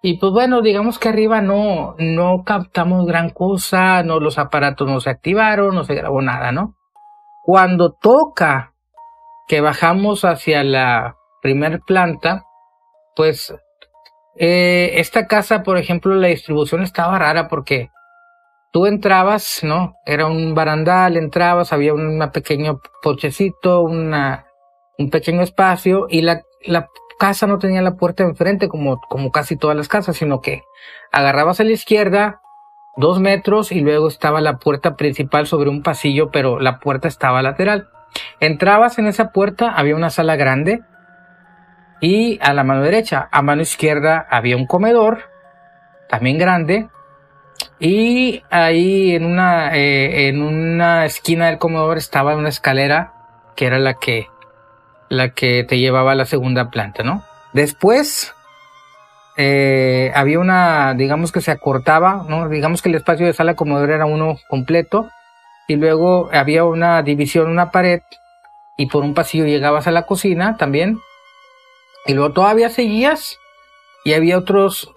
Y 0.02 0.18
pues 0.18 0.32
bueno 0.32 0.62
digamos 0.62 0.98
que 0.98 1.10
arriba 1.10 1.42
no 1.42 1.96
no 1.98 2.46
captamos 2.46 3.06
gran 3.06 3.32
cosa 3.32 4.02
no 4.02 4.22
los 4.22 4.38
aparatos 4.38 4.88
no 4.88 5.02
se 5.02 5.10
activaron 5.10 5.76
no 5.76 5.84
se 5.84 5.96
grabó 5.96 6.22
nada 6.22 6.54
no 6.54 6.78
cuando 7.44 7.92
toca 7.92 8.74
que 9.46 9.60
bajamos 9.60 10.24
hacia 10.24 10.64
la 10.64 11.18
primer 11.42 11.82
planta 11.82 12.45
pues 13.16 13.54
eh, 14.38 14.92
esta 14.96 15.28
casa, 15.28 15.64
por 15.64 15.78
ejemplo, 15.78 16.16
la 16.16 16.28
distribución 16.28 16.84
estaba 16.84 17.18
rara 17.18 17.48
porque 17.48 17.90
tú 18.72 18.86
entrabas, 18.86 19.64
¿no? 19.64 19.96
Era 20.06 20.28
un 20.28 20.54
barandal, 20.54 21.18
entrabas, 21.18 21.72
había 21.72 21.94
un 21.94 22.20
pequeño 22.34 22.82
pochecito, 23.02 23.82
un 23.82 24.12
pequeño 25.12 25.42
espacio 25.42 26.08
y 26.10 26.22
la, 26.22 26.42
la 26.66 26.90
casa 27.18 27.48
no 27.48 27.60
tenía 27.60 27.82
la 27.82 27.96
puerta 27.96 28.24
enfrente 28.24 28.68
como, 28.68 29.00
como 29.10 29.32
casi 29.32 29.56
todas 29.56 29.78
las 29.78 29.88
casas, 29.88 30.18
sino 30.18 30.42
que 30.42 30.64
agarrabas 31.12 31.60
a 31.60 31.64
la 31.64 31.72
izquierda 31.72 32.42
dos 32.98 33.20
metros 33.20 33.72
y 33.72 33.82
luego 33.82 34.08
estaba 34.08 34.42
la 34.42 34.58
puerta 34.58 34.96
principal 34.96 35.48
sobre 35.48 35.70
un 35.70 35.84
pasillo, 35.84 36.32
pero 36.32 36.60
la 36.60 36.80
puerta 36.80 37.08
estaba 37.08 37.42
lateral. 37.42 37.90
Entrabas 38.40 38.98
en 39.00 39.08
esa 39.08 39.32
puerta, 39.32 39.72
había 39.72 39.96
una 39.96 40.10
sala 40.10 40.36
grande, 40.36 40.82
y 42.06 42.38
a 42.40 42.54
la 42.54 42.64
mano 42.64 42.84
derecha, 42.84 43.30
a 43.32 43.42
mano 43.42 43.64
izquierda 43.64 44.28
había 44.30 44.58
un 44.58 44.68
comedor, 44.68 45.24
también 46.08 46.38
grande, 46.38 46.88
y 47.80 48.44
ahí 48.52 49.16
en 49.16 49.26
una, 49.26 49.76
eh, 49.76 50.28
en 50.28 50.44
una 50.44 51.06
esquina 51.06 51.48
del 51.48 51.58
comedor 51.58 51.98
estaba 51.98 52.36
una 52.36 52.50
escalera 52.50 53.14
que 53.56 53.66
era 53.66 53.80
la 53.80 53.96
que, 53.96 54.28
la 55.10 55.30
que 55.30 55.64
te 55.64 55.80
llevaba 55.80 56.12
a 56.12 56.16
la 56.16 56.26
segunda 56.26 56.70
planta, 56.70 57.02
¿no? 57.02 57.24
Después 57.54 58.36
eh, 59.36 60.12
había 60.14 60.38
una, 60.38 60.94
digamos 60.94 61.32
que 61.32 61.42
se 61.42 61.50
acortaba, 61.50 62.24
¿no? 62.30 62.50
Digamos 62.50 62.84
que 62.84 62.90
el 62.90 62.96
espacio 62.96 63.26
de 63.26 63.34
sala 63.34 63.56
comedor 63.56 63.90
era 63.90 64.06
uno 64.06 64.38
completo 64.48 65.10
y 65.68 65.76
luego 65.76 66.30
había 66.32 66.66
una 66.66 67.02
división, 67.02 67.50
una 67.50 67.72
pared 67.72 68.04
y 68.78 68.86
por 68.86 69.04
un 69.04 69.16
pasillo 69.16 69.46
llegabas 69.46 69.88
a 69.88 69.92
la 69.92 70.04
cocina 70.04 70.56
también 70.58 71.00
y 72.06 72.14
luego 72.14 72.34
todavía 72.34 72.70
seguías 72.70 73.40
y 74.04 74.14
había 74.14 74.38
otros 74.38 74.94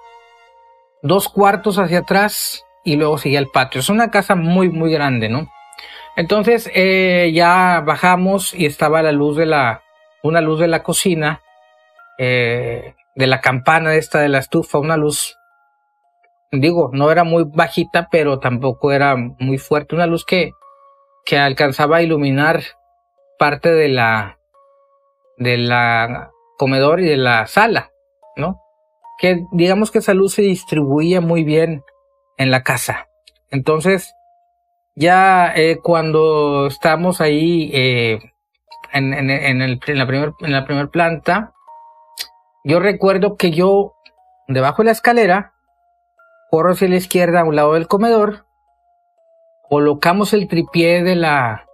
dos 1.03 1.29
cuartos 1.29 1.79
hacia 1.79 2.01
atrás 2.01 2.65
y 2.85 2.97
luego 2.97 3.19
seguía 3.19 3.39
el 3.39 3.49
patio. 3.49 3.81
Es 3.81 3.89
una 3.89 4.11
casa 4.11 4.35
muy, 4.35 4.69
muy 4.71 4.93
grande, 4.93 5.29
¿no? 5.29 5.49
Entonces 6.17 6.71
eh, 6.75 7.31
ya 7.33 7.83
bajamos 7.87 8.53
y 8.53 8.67
estaba 8.67 9.03
la 9.03 9.13
luz 9.13 9.37
de 9.37 9.47
la, 9.47 9.83
una 10.23 10.41
luz 10.41 10.59
de 10.61 10.69
la 10.69 10.83
cocina, 10.83 11.43
eh, 12.19 12.95
de 13.15 13.27
la 13.27 13.41
campana 13.41 13.95
esta 13.95 14.21
de 14.21 14.29
la 14.29 14.39
estufa, 14.39 14.79
una 14.79 14.97
luz, 14.97 15.37
digo, 16.51 16.91
no 16.93 17.11
era 17.11 17.25
muy 17.25 17.45
bajita, 17.47 18.09
pero 18.11 18.39
tampoco 18.39 18.93
era 18.93 19.17
muy 19.17 19.59
fuerte, 19.59 19.95
una 19.95 20.07
luz 20.07 20.25
que, 20.25 20.53
que 21.25 21.39
alcanzaba 21.39 21.99
a 21.99 22.03
iluminar 22.03 22.63
parte 23.39 23.71
de 23.73 23.89
la, 23.89 24.39
de 25.37 25.57
la 25.57 26.33
comedor 26.59 27.01
y 27.01 27.07
de 27.07 27.17
la 27.17 27.47
sala, 27.47 27.93
¿no? 28.37 28.61
Que 29.19 29.45
digamos 29.53 29.91
que 29.91 29.99
esa 30.01 30.13
luz 30.13 30.35
se 30.35 30.43
distribuía 30.43 31.23
muy 31.23 31.45
bien 31.45 31.83
en 32.37 32.51
la 32.51 32.63
casa. 32.63 33.09
Entonces, 33.51 34.13
ya 34.95 35.53
eh, 35.55 35.79
cuando 35.83 36.67
estamos 36.67 37.21
ahí 37.21 37.71
eh, 37.73 38.19
en, 38.93 39.15
en, 39.15 39.31
en, 39.31 39.63
el, 39.63 39.81
en, 39.87 39.99
la 39.99 40.07
primer, 40.07 40.33
en 40.41 40.53
la 40.53 40.65
primera 40.67 40.89
planta, 40.89 41.53
yo 42.65 42.81
recuerdo 42.81 43.37
que 43.37 43.51
yo, 43.51 43.95
debajo 44.49 44.83
de 44.83 44.87
la 44.87 44.93
escalera, 44.93 45.55
corro 46.51 46.73
hacia 46.73 46.89
la 46.89 46.97
izquierda 46.97 47.41
a 47.41 47.45
un 47.45 47.57
lado 47.57 47.75
del 47.75 47.89
comedor, 47.89 48.47
colocamos 49.69 50.33
el 50.33 50.49
tripié 50.49 51.03
de 51.03 51.15
la 51.15 51.67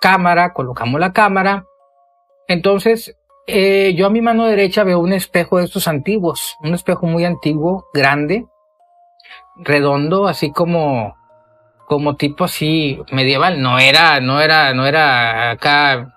cámara, 0.00 0.52
colocamos 0.52 1.00
la 1.00 1.12
cámara, 1.12 1.64
entonces 2.48 3.16
eh, 3.52 3.94
yo 3.94 4.06
a 4.06 4.10
mi 4.10 4.20
mano 4.20 4.46
derecha 4.46 4.84
veo 4.84 4.98
un 4.98 5.12
espejo 5.12 5.58
de 5.58 5.64
estos 5.64 5.88
antiguos, 5.88 6.56
un 6.60 6.74
espejo 6.74 7.06
muy 7.06 7.24
antiguo, 7.24 7.86
grande, 7.92 8.46
redondo, 9.56 10.26
así 10.26 10.52
como, 10.52 11.16
como 11.86 12.16
tipo 12.16 12.44
así 12.44 12.98
medieval. 13.12 13.60
No 13.60 13.78
era, 13.78 14.20
no 14.20 14.40
era, 14.40 14.74
no 14.74 14.86
era 14.86 15.50
acá 15.50 16.14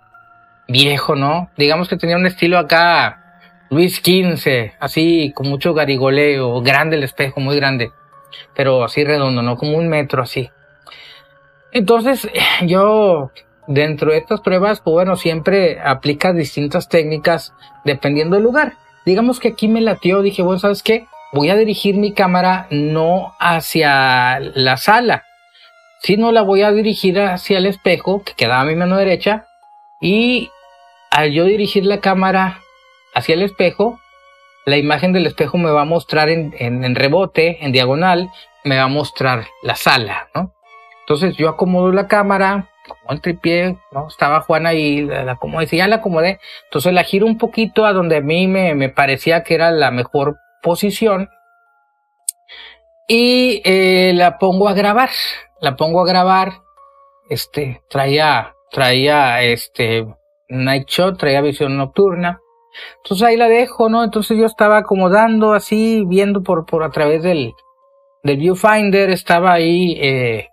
viejo, 0.67 1.15
¿no? 1.15 1.49
Digamos 1.57 1.89
que 1.89 1.97
tenía 1.97 2.17
un 2.17 2.25
estilo 2.25 2.57
acá 2.57 3.23
Luis 3.69 3.97
XV, 3.97 4.73
así 4.79 5.31
con 5.35 5.49
mucho 5.49 5.73
garigoleo, 5.73 6.61
grande 6.61 6.95
el 6.95 7.03
espejo, 7.03 7.39
muy 7.39 7.55
grande, 7.55 7.91
pero 8.55 8.83
así 8.83 9.03
redondo, 9.03 9.41
¿no? 9.41 9.57
Como 9.57 9.77
un 9.77 9.89
metro 9.89 10.21
así. 10.21 10.49
Entonces 11.71 12.29
yo 12.61 13.31
Dentro 13.67 14.11
de 14.11 14.17
estas 14.17 14.41
pruebas, 14.41 14.81
pues 14.81 14.93
bueno, 14.93 15.15
siempre 15.15 15.79
aplica 15.79 16.33
distintas 16.33 16.89
técnicas 16.89 17.53
dependiendo 17.85 18.35
del 18.35 18.43
lugar. 18.43 18.73
Digamos 19.05 19.39
que 19.39 19.49
aquí 19.49 19.67
me 19.67 19.81
latió, 19.81 20.21
dije, 20.21 20.41
bueno, 20.41 20.59
¿sabes 20.59 20.83
qué? 20.83 21.07
Voy 21.31 21.49
a 21.49 21.55
dirigir 21.55 21.95
mi 21.95 22.13
cámara 22.13 22.67
no 22.69 23.33
hacia 23.39 24.39
la 24.39 24.77
sala, 24.77 25.23
sino 25.99 26.31
la 26.31 26.41
voy 26.41 26.61
a 26.61 26.71
dirigir 26.71 27.19
hacia 27.19 27.57
el 27.57 27.65
espejo 27.65 28.23
que 28.23 28.33
quedaba 28.33 28.61
a 28.61 28.65
mi 28.65 28.75
mano 28.75 28.97
derecha 28.97 29.47
y 30.01 30.49
al 31.09 31.31
yo 31.31 31.45
dirigir 31.45 31.85
la 31.85 32.01
cámara 32.01 32.59
hacia 33.15 33.35
el 33.35 33.41
espejo, 33.41 33.99
la 34.65 34.77
imagen 34.77 35.13
del 35.13 35.25
espejo 35.25 35.57
me 35.57 35.71
va 35.71 35.81
a 35.81 35.85
mostrar 35.85 36.29
en, 36.29 36.53
en, 36.57 36.95
rebote, 36.95 37.63
en 37.65 37.71
diagonal, 37.71 38.29
me 38.63 38.77
va 38.77 38.83
a 38.83 38.87
mostrar 38.87 39.45
la 39.61 39.75
sala, 39.75 40.29
¿no? 40.33 40.53
Entonces 41.01 41.35
yo 41.35 41.49
acomodo 41.49 41.91
la 41.91 42.07
cámara, 42.07 42.69
como 42.87 43.11
el 43.11 43.21
tripié, 43.21 43.77
¿no? 43.91 44.07
Estaba 44.07 44.41
Juana 44.41 44.69
ahí, 44.69 45.01
la, 45.01 45.35
como 45.35 45.59
decía, 45.59 45.85
ya 45.85 45.87
la 45.87 45.97
acomodé. 45.97 46.39
Entonces 46.65 46.93
la 46.93 47.03
giro 47.03 47.25
un 47.25 47.37
poquito 47.37 47.85
a 47.85 47.93
donde 47.93 48.17
a 48.17 48.21
mí 48.21 48.47
me, 48.47 48.75
me 48.75 48.89
parecía 48.89 49.43
que 49.43 49.55
era 49.55 49.71
la 49.71 49.91
mejor 49.91 50.37
posición. 50.61 51.29
Y 53.07 53.61
eh, 53.65 54.13
la 54.15 54.37
pongo 54.37 54.69
a 54.69 54.73
grabar. 54.73 55.09
la 55.61 55.75
pongo 55.75 56.01
a 56.01 56.05
grabar, 56.05 56.53
este, 57.29 57.81
traía, 57.89 58.53
traía, 58.71 59.41
este, 59.43 60.05
Night 60.49 60.87
Shot, 60.89 61.17
traía 61.17 61.41
visión 61.41 61.77
nocturna. 61.77 62.39
Entonces 62.97 63.27
ahí 63.27 63.37
la 63.37 63.47
dejo, 63.47 63.89
¿no? 63.89 64.03
Entonces 64.03 64.37
yo 64.37 64.45
estaba 64.45 64.77
acomodando 64.77 65.53
así, 65.53 66.03
viendo 66.07 66.43
por, 66.43 66.65
por 66.65 66.83
a 66.83 66.91
través 66.91 67.23
del, 67.23 67.53
del 68.23 68.37
viewfinder, 68.37 69.09
estaba 69.09 69.53
ahí, 69.53 69.97
eh, 70.01 70.49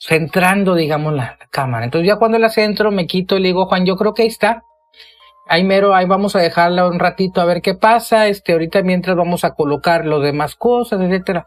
centrando, 0.00 0.74
digamos, 0.74 1.12
la, 1.12 1.36
cámara. 1.50 1.84
Entonces 1.84 2.06
ya 2.06 2.16
cuando 2.16 2.38
la 2.38 2.48
centro, 2.48 2.90
me 2.90 3.06
quito 3.06 3.36
y 3.36 3.40
le 3.40 3.48
digo, 3.48 3.66
Juan, 3.66 3.84
yo 3.84 3.96
creo 3.96 4.14
que 4.14 4.22
ahí 4.22 4.28
está. 4.28 4.62
Ahí 5.46 5.64
mero, 5.64 5.94
ahí 5.94 6.06
vamos 6.06 6.36
a 6.36 6.40
dejarla 6.40 6.86
un 6.86 7.00
ratito 7.00 7.40
a 7.40 7.44
ver 7.44 7.60
qué 7.60 7.74
pasa. 7.74 8.28
Este, 8.28 8.52
ahorita 8.52 8.82
mientras 8.82 9.16
vamos 9.16 9.44
a 9.44 9.54
colocar 9.54 10.06
los 10.06 10.22
demás 10.22 10.54
cosas, 10.54 11.00
etcétera. 11.00 11.44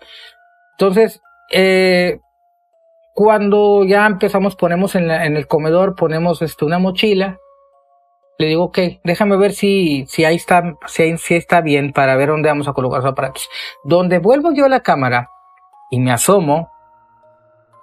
Entonces, 0.77 1.21
eh, 1.51 2.19
cuando 3.13 3.85
ya 3.85 4.05
empezamos, 4.05 4.55
ponemos 4.55 4.95
en, 4.95 5.07
la, 5.07 5.25
en 5.25 5.37
el 5.37 5.47
comedor, 5.47 5.95
ponemos 5.95 6.41
este, 6.41 6.65
una 6.65 6.79
mochila. 6.79 7.39
Le 8.39 8.47
digo, 8.47 8.65
ok, 8.65 8.79
déjame 9.03 9.37
ver 9.37 9.53
si, 9.53 10.05
si 10.07 10.25
ahí 10.25 10.35
está, 10.35 10.75
si, 10.87 11.17
si 11.17 11.35
está 11.35 11.61
bien 11.61 11.93
para 11.93 12.15
ver 12.17 12.29
dónde 12.29 12.49
vamos 12.49 12.67
a 12.67 12.73
colocar 12.73 13.01
los 13.01 13.11
aparatos. 13.11 13.47
Donde 13.85 14.19
vuelvo 14.19 14.51
yo 14.51 14.65
a 14.65 14.69
la 14.69 14.81
cámara 14.81 15.29
y 15.91 15.99
me 15.99 16.11
asomo, 16.11 16.72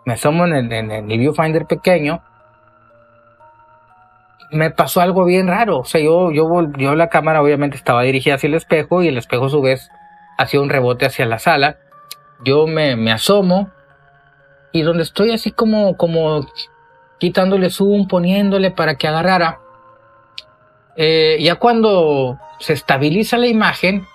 me 0.05 0.15
asomo 0.15 0.47
en 0.47 0.55
el, 0.55 0.73
en 0.73 0.91
el 1.11 1.19
viewfinder 1.19 1.67
pequeño, 1.67 2.23
me 4.51 4.71
pasó 4.71 5.01
algo 5.01 5.25
bien 5.25 5.49
raro. 5.49 5.79
O 5.79 5.85
sea, 5.85 6.01
yo, 6.01 6.31
yo, 6.33 6.49
yo 6.77 6.95
la 6.95 7.09
cámara 7.09 7.43
obviamente 7.43 7.77
estaba 7.77 8.03
dirigida 8.03 8.35
hacia 8.35 8.49
el 8.49 8.55
espejo 8.55 9.03
y 9.03 9.09
el 9.09 9.19
espejo 9.19 9.47
a 9.47 9.51
su 9.51 9.61
vez 9.63 9.91
hacía 10.39 10.61
un 10.61 10.71
rebote 10.71 11.07
hacia 11.07 11.27
la 11.27 11.39
sala. 11.39 11.77
Yo 12.45 12.67
me, 12.67 12.97
me 12.97 13.13
asomo 13.13 13.71
y 14.73 14.83
donde 14.83 15.03
estoy 15.03 15.33
así 15.33 15.53
como, 15.53 15.97
como 15.97 16.47
quitándole 17.19 17.71
zoom, 17.71 18.09
poniéndole 18.09 18.71
para 18.71 18.97
que 18.97 19.09
agarrara. 19.09 19.61
Eh, 20.97 21.39
ya 21.41 21.57
cuando 21.57 22.39
se 22.59 22.73
estabiliza 22.73 23.37
la 23.37 23.47
imagen, 23.47 24.07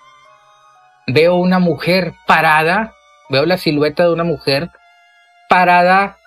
veo 1.08 1.36
una 1.36 1.60
mujer 1.60 2.14
parada, 2.26 2.94
veo 3.30 3.46
la 3.46 3.58
silueta 3.58 4.04
de 4.04 4.14
una 4.14 4.24
mujer 4.24 4.72
parada 5.50 6.18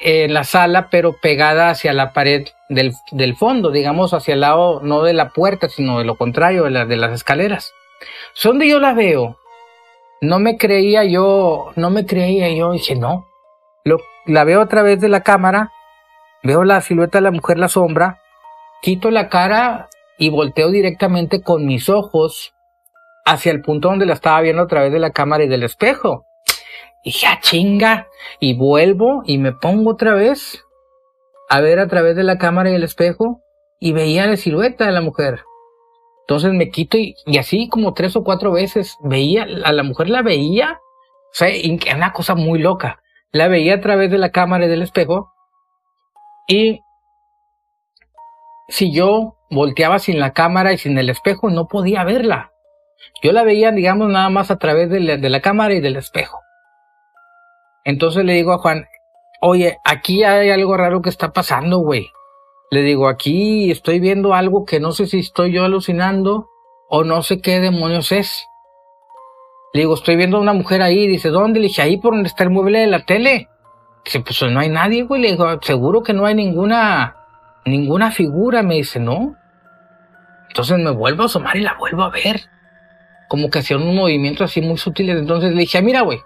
en 0.00 0.34
la 0.34 0.44
sala, 0.44 0.88
pero 0.90 1.14
pegada 1.20 1.70
hacia 1.70 1.92
la 1.92 2.12
pared 2.12 2.48
del, 2.68 2.92
del, 3.10 3.36
fondo, 3.36 3.70
digamos, 3.70 4.12
hacia 4.12 4.34
el 4.34 4.40
lado, 4.40 4.80
no 4.82 5.02
de 5.02 5.12
la 5.12 5.30
puerta, 5.30 5.68
sino 5.68 5.98
de 5.98 6.04
lo 6.04 6.16
contrario, 6.16 6.64
de, 6.64 6.70
la, 6.70 6.84
de 6.84 6.96
las 6.96 7.12
escaleras. 7.12 7.72
Donde 8.42 8.68
yo 8.68 8.80
la 8.80 8.92
veo, 8.92 9.38
no 10.20 10.38
me 10.40 10.56
creía 10.56 11.04
yo, 11.04 11.72
no 11.76 11.90
me 11.90 12.06
creía 12.06 12.50
yo, 12.50 12.72
dije, 12.72 12.96
no. 12.96 13.26
Lo, 13.84 13.98
la 14.26 14.44
veo 14.44 14.60
a 14.60 14.68
través 14.68 15.00
de 15.00 15.08
la 15.08 15.22
cámara, 15.22 15.72
veo 16.42 16.64
la 16.64 16.80
silueta 16.80 17.18
de 17.18 17.22
la 17.22 17.30
mujer, 17.30 17.58
la 17.58 17.68
sombra, 17.68 18.20
quito 18.82 19.10
la 19.10 19.28
cara 19.28 19.88
y 20.18 20.30
volteo 20.30 20.70
directamente 20.70 21.42
con 21.42 21.66
mis 21.66 21.88
ojos 21.88 22.54
hacia 23.24 23.52
el 23.52 23.62
punto 23.62 23.88
donde 23.88 24.06
la 24.06 24.12
estaba 24.14 24.40
viendo 24.40 24.62
a 24.62 24.66
través 24.66 24.92
de 24.92 24.98
la 24.98 25.10
cámara 25.10 25.44
y 25.44 25.48
del 25.48 25.62
espejo. 25.62 26.26
Y 27.04 27.12
ya 27.12 27.38
chinga. 27.40 28.08
Y 28.40 28.56
vuelvo 28.56 29.22
y 29.24 29.38
me 29.38 29.52
pongo 29.52 29.92
otra 29.92 30.14
vez 30.14 30.64
a 31.48 31.60
ver 31.60 31.78
a 31.78 31.86
través 31.86 32.16
de 32.16 32.24
la 32.24 32.38
cámara 32.38 32.70
y 32.70 32.74
el 32.74 32.82
espejo 32.82 33.42
y 33.78 33.92
veía 33.92 34.26
la 34.26 34.36
silueta 34.36 34.86
de 34.86 34.92
la 34.92 35.02
mujer. 35.02 35.44
Entonces 36.22 36.52
me 36.54 36.70
quito 36.70 36.96
y, 36.96 37.14
así 37.38 37.68
como 37.68 37.92
tres 37.92 38.16
o 38.16 38.24
cuatro 38.24 38.52
veces 38.52 38.96
veía, 39.02 39.46
a 39.64 39.72
la 39.72 39.82
mujer 39.82 40.08
la 40.08 40.22
veía. 40.22 40.80
O 40.80 41.36
sea, 41.36 41.48
una 41.94 42.12
cosa 42.12 42.34
muy 42.34 42.58
loca. 42.58 43.00
La 43.30 43.48
veía 43.48 43.74
a 43.74 43.80
través 43.80 44.10
de 44.10 44.18
la 44.18 44.30
cámara 44.30 44.64
y 44.64 44.68
del 44.68 44.82
espejo. 44.82 45.32
Y 46.48 46.80
si 48.68 48.92
yo 48.92 49.36
volteaba 49.50 49.98
sin 49.98 50.18
la 50.18 50.32
cámara 50.32 50.72
y 50.72 50.78
sin 50.78 50.96
el 50.96 51.10
espejo, 51.10 51.50
no 51.50 51.68
podía 51.68 52.04
verla. 52.04 52.52
Yo 53.22 53.32
la 53.32 53.44
veía, 53.44 53.70
digamos, 53.70 54.10
nada 54.10 54.30
más 54.30 54.50
a 54.50 54.58
través 54.58 54.88
de 54.88 55.00
la 55.00 55.40
cámara 55.40 55.74
y 55.74 55.80
del 55.80 55.96
espejo. 55.96 56.43
Entonces 57.84 58.24
le 58.24 58.32
digo 58.32 58.52
a 58.52 58.58
Juan, 58.58 58.86
oye, 59.40 59.78
aquí 59.84 60.24
hay 60.24 60.50
algo 60.50 60.76
raro 60.76 61.02
que 61.02 61.10
está 61.10 61.32
pasando, 61.32 61.78
güey. 61.78 62.10
Le 62.70 62.82
digo, 62.82 63.08
aquí 63.08 63.70
estoy 63.70 64.00
viendo 64.00 64.34
algo 64.34 64.64
que 64.64 64.80
no 64.80 64.92
sé 64.92 65.06
si 65.06 65.18
estoy 65.20 65.52
yo 65.52 65.64
alucinando 65.64 66.48
o 66.88 67.04
no 67.04 67.22
sé 67.22 67.40
qué 67.40 67.60
demonios 67.60 68.10
es. 68.10 68.46
Le 69.74 69.80
digo, 69.80 69.94
estoy 69.94 70.16
viendo 70.16 70.38
a 70.38 70.40
una 70.40 70.52
mujer 70.52 70.82
ahí. 70.82 71.06
Dice, 71.06 71.28
¿dónde? 71.28 71.60
Le 71.60 71.66
dije, 71.66 71.82
ahí 71.82 71.98
por 71.98 72.14
donde 72.14 72.28
está 72.28 72.44
el 72.44 72.50
mueble 72.50 72.80
de 72.80 72.86
la 72.86 73.04
tele. 73.04 73.48
Dice, 74.04 74.20
pues 74.20 74.40
no 74.42 74.60
hay 74.60 74.68
nadie, 74.70 75.02
güey. 75.02 75.20
Le 75.20 75.32
digo, 75.32 75.46
seguro 75.62 76.02
que 76.02 76.12
no 76.12 76.26
hay 76.26 76.34
ninguna, 76.34 77.16
ninguna 77.66 78.10
figura. 78.10 78.62
Me 78.62 78.76
dice, 78.76 78.98
no. 78.98 79.36
Entonces 80.48 80.78
me 80.78 80.90
vuelvo 80.90 81.24
a 81.24 81.26
asomar 81.26 81.56
y 81.56 81.60
la 81.60 81.74
vuelvo 81.74 82.02
a 82.02 82.10
ver. 82.10 82.40
Como 83.28 83.50
que 83.50 83.58
hacía 83.58 83.76
un 83.76 83.94
movimiento 83.94 84.44
así 84.44 84.60
muy 84.60 84.78
sutiles. 84.78 85.18
Entonces 85.18 85.52
le 85.52 85.60
dije, 85.60 85.82
mira, 85.82 86.02
güey, 86.02 86.20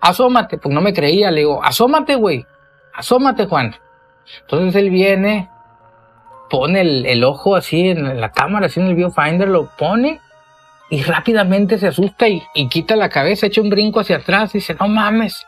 asómate, 0.00 0.58
pues 0.58 0.74
no 0.74 0.80
me 0.80 0.92
creía, 0.92 1.30
le 1.30 1.40
digo, 1.40 1.62
asómate, 1.62 2.14
güey, 2.14 2.46
asómate, 2.94 3.46
Juan. 3.46 3.76
Entonces 4.42 4.76
él 4.76 4.90
viene, 4.90 5.48
pone 6.48 6.80
el, 6.80 7.24
ojo 7.24 7.56
así 7.56 7.88
en 7.90 8.20
la 8.20 8.30
cámara, 8.32 8.66
así 8.66 8.80
en 8.80 8.86
el 8.86 8.94
viewfinder, 8.94 9.48
lo 9.48 9.70
pone 9.76 10.20
y 10.90 11.02
rápidamente 11.02 11.78
se 11.78 11.88
asusta 11.88 12.28
y, 12.28 12.42
quita 12.68 12.96
la 12.96 13.08
cabeza, 13.08 13.46
echa 13.46 13.60
un 13.60 13.70
brinco 13.70 14.00
hacia 14.00 14.16
atrás 14.16 14.54
y 14.54 14.58
dice, 14.58 14.74
no 14.78 14.88
mames. 14.88 15.46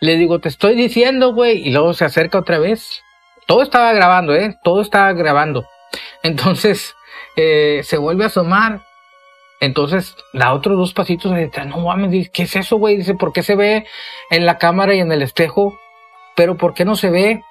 Le 0.00 0.16
digo, 0.16 0.40
te 0.40 0.48
estoy 0.48 0.74
diciendo, 0.74 1.32
güey, 1.32 1.68
y 1.68 1.70
luego 1.70 1.92
se 1.92 2.04
acerca 2.04 2.38
otra 2.38 2.58
vez. 2.58 3.02
Todo 3.46 3.62
estaba 3.62 3.92
grabando, 3.92 4.34
¿eh? 4.34 4.58
Todo 4.64 4.80
estaba 4.80 5.12
grabando. 5.12 5.64
Entonces, 6.22 6.94
eh, 7.36 7.82
se 7.84 7.98
vuelve 7.98 8.24
a 8.24 8.28
asomar 8.28 8.80
entonces, 9.62 10.16
da 10.32 10.52
otros 10.54 10.76
dos 10.76 10.92
pasitos 10.92 11.30
y 11.30 11.44
dice, 11.44 11.64
no 11.66 11.78
mames, 11.78 12.30
¿qué 12.30 12.42
es 12.42 12.56
eso, 12.56 12.78
güey? 12.78 12.96
Dice, 12.96 13.14
¿por 13.14 13.32
qué 13.32 13.44
se 13.44 13.54
ve 13.54 13.86
en 14.28 14.44
la 14.44 14.58
cámara 14.58 14.92
y 14.92 14.98
en 14.98 15.12
el 15.12 15.22
espejo? 15.22 15.78
Pero 16.34 16.56
¿por 16.56 16.74
qué 16.74 16.84
no 16.84 16.96
se 16.96 17.10
ve? 17.10 17.44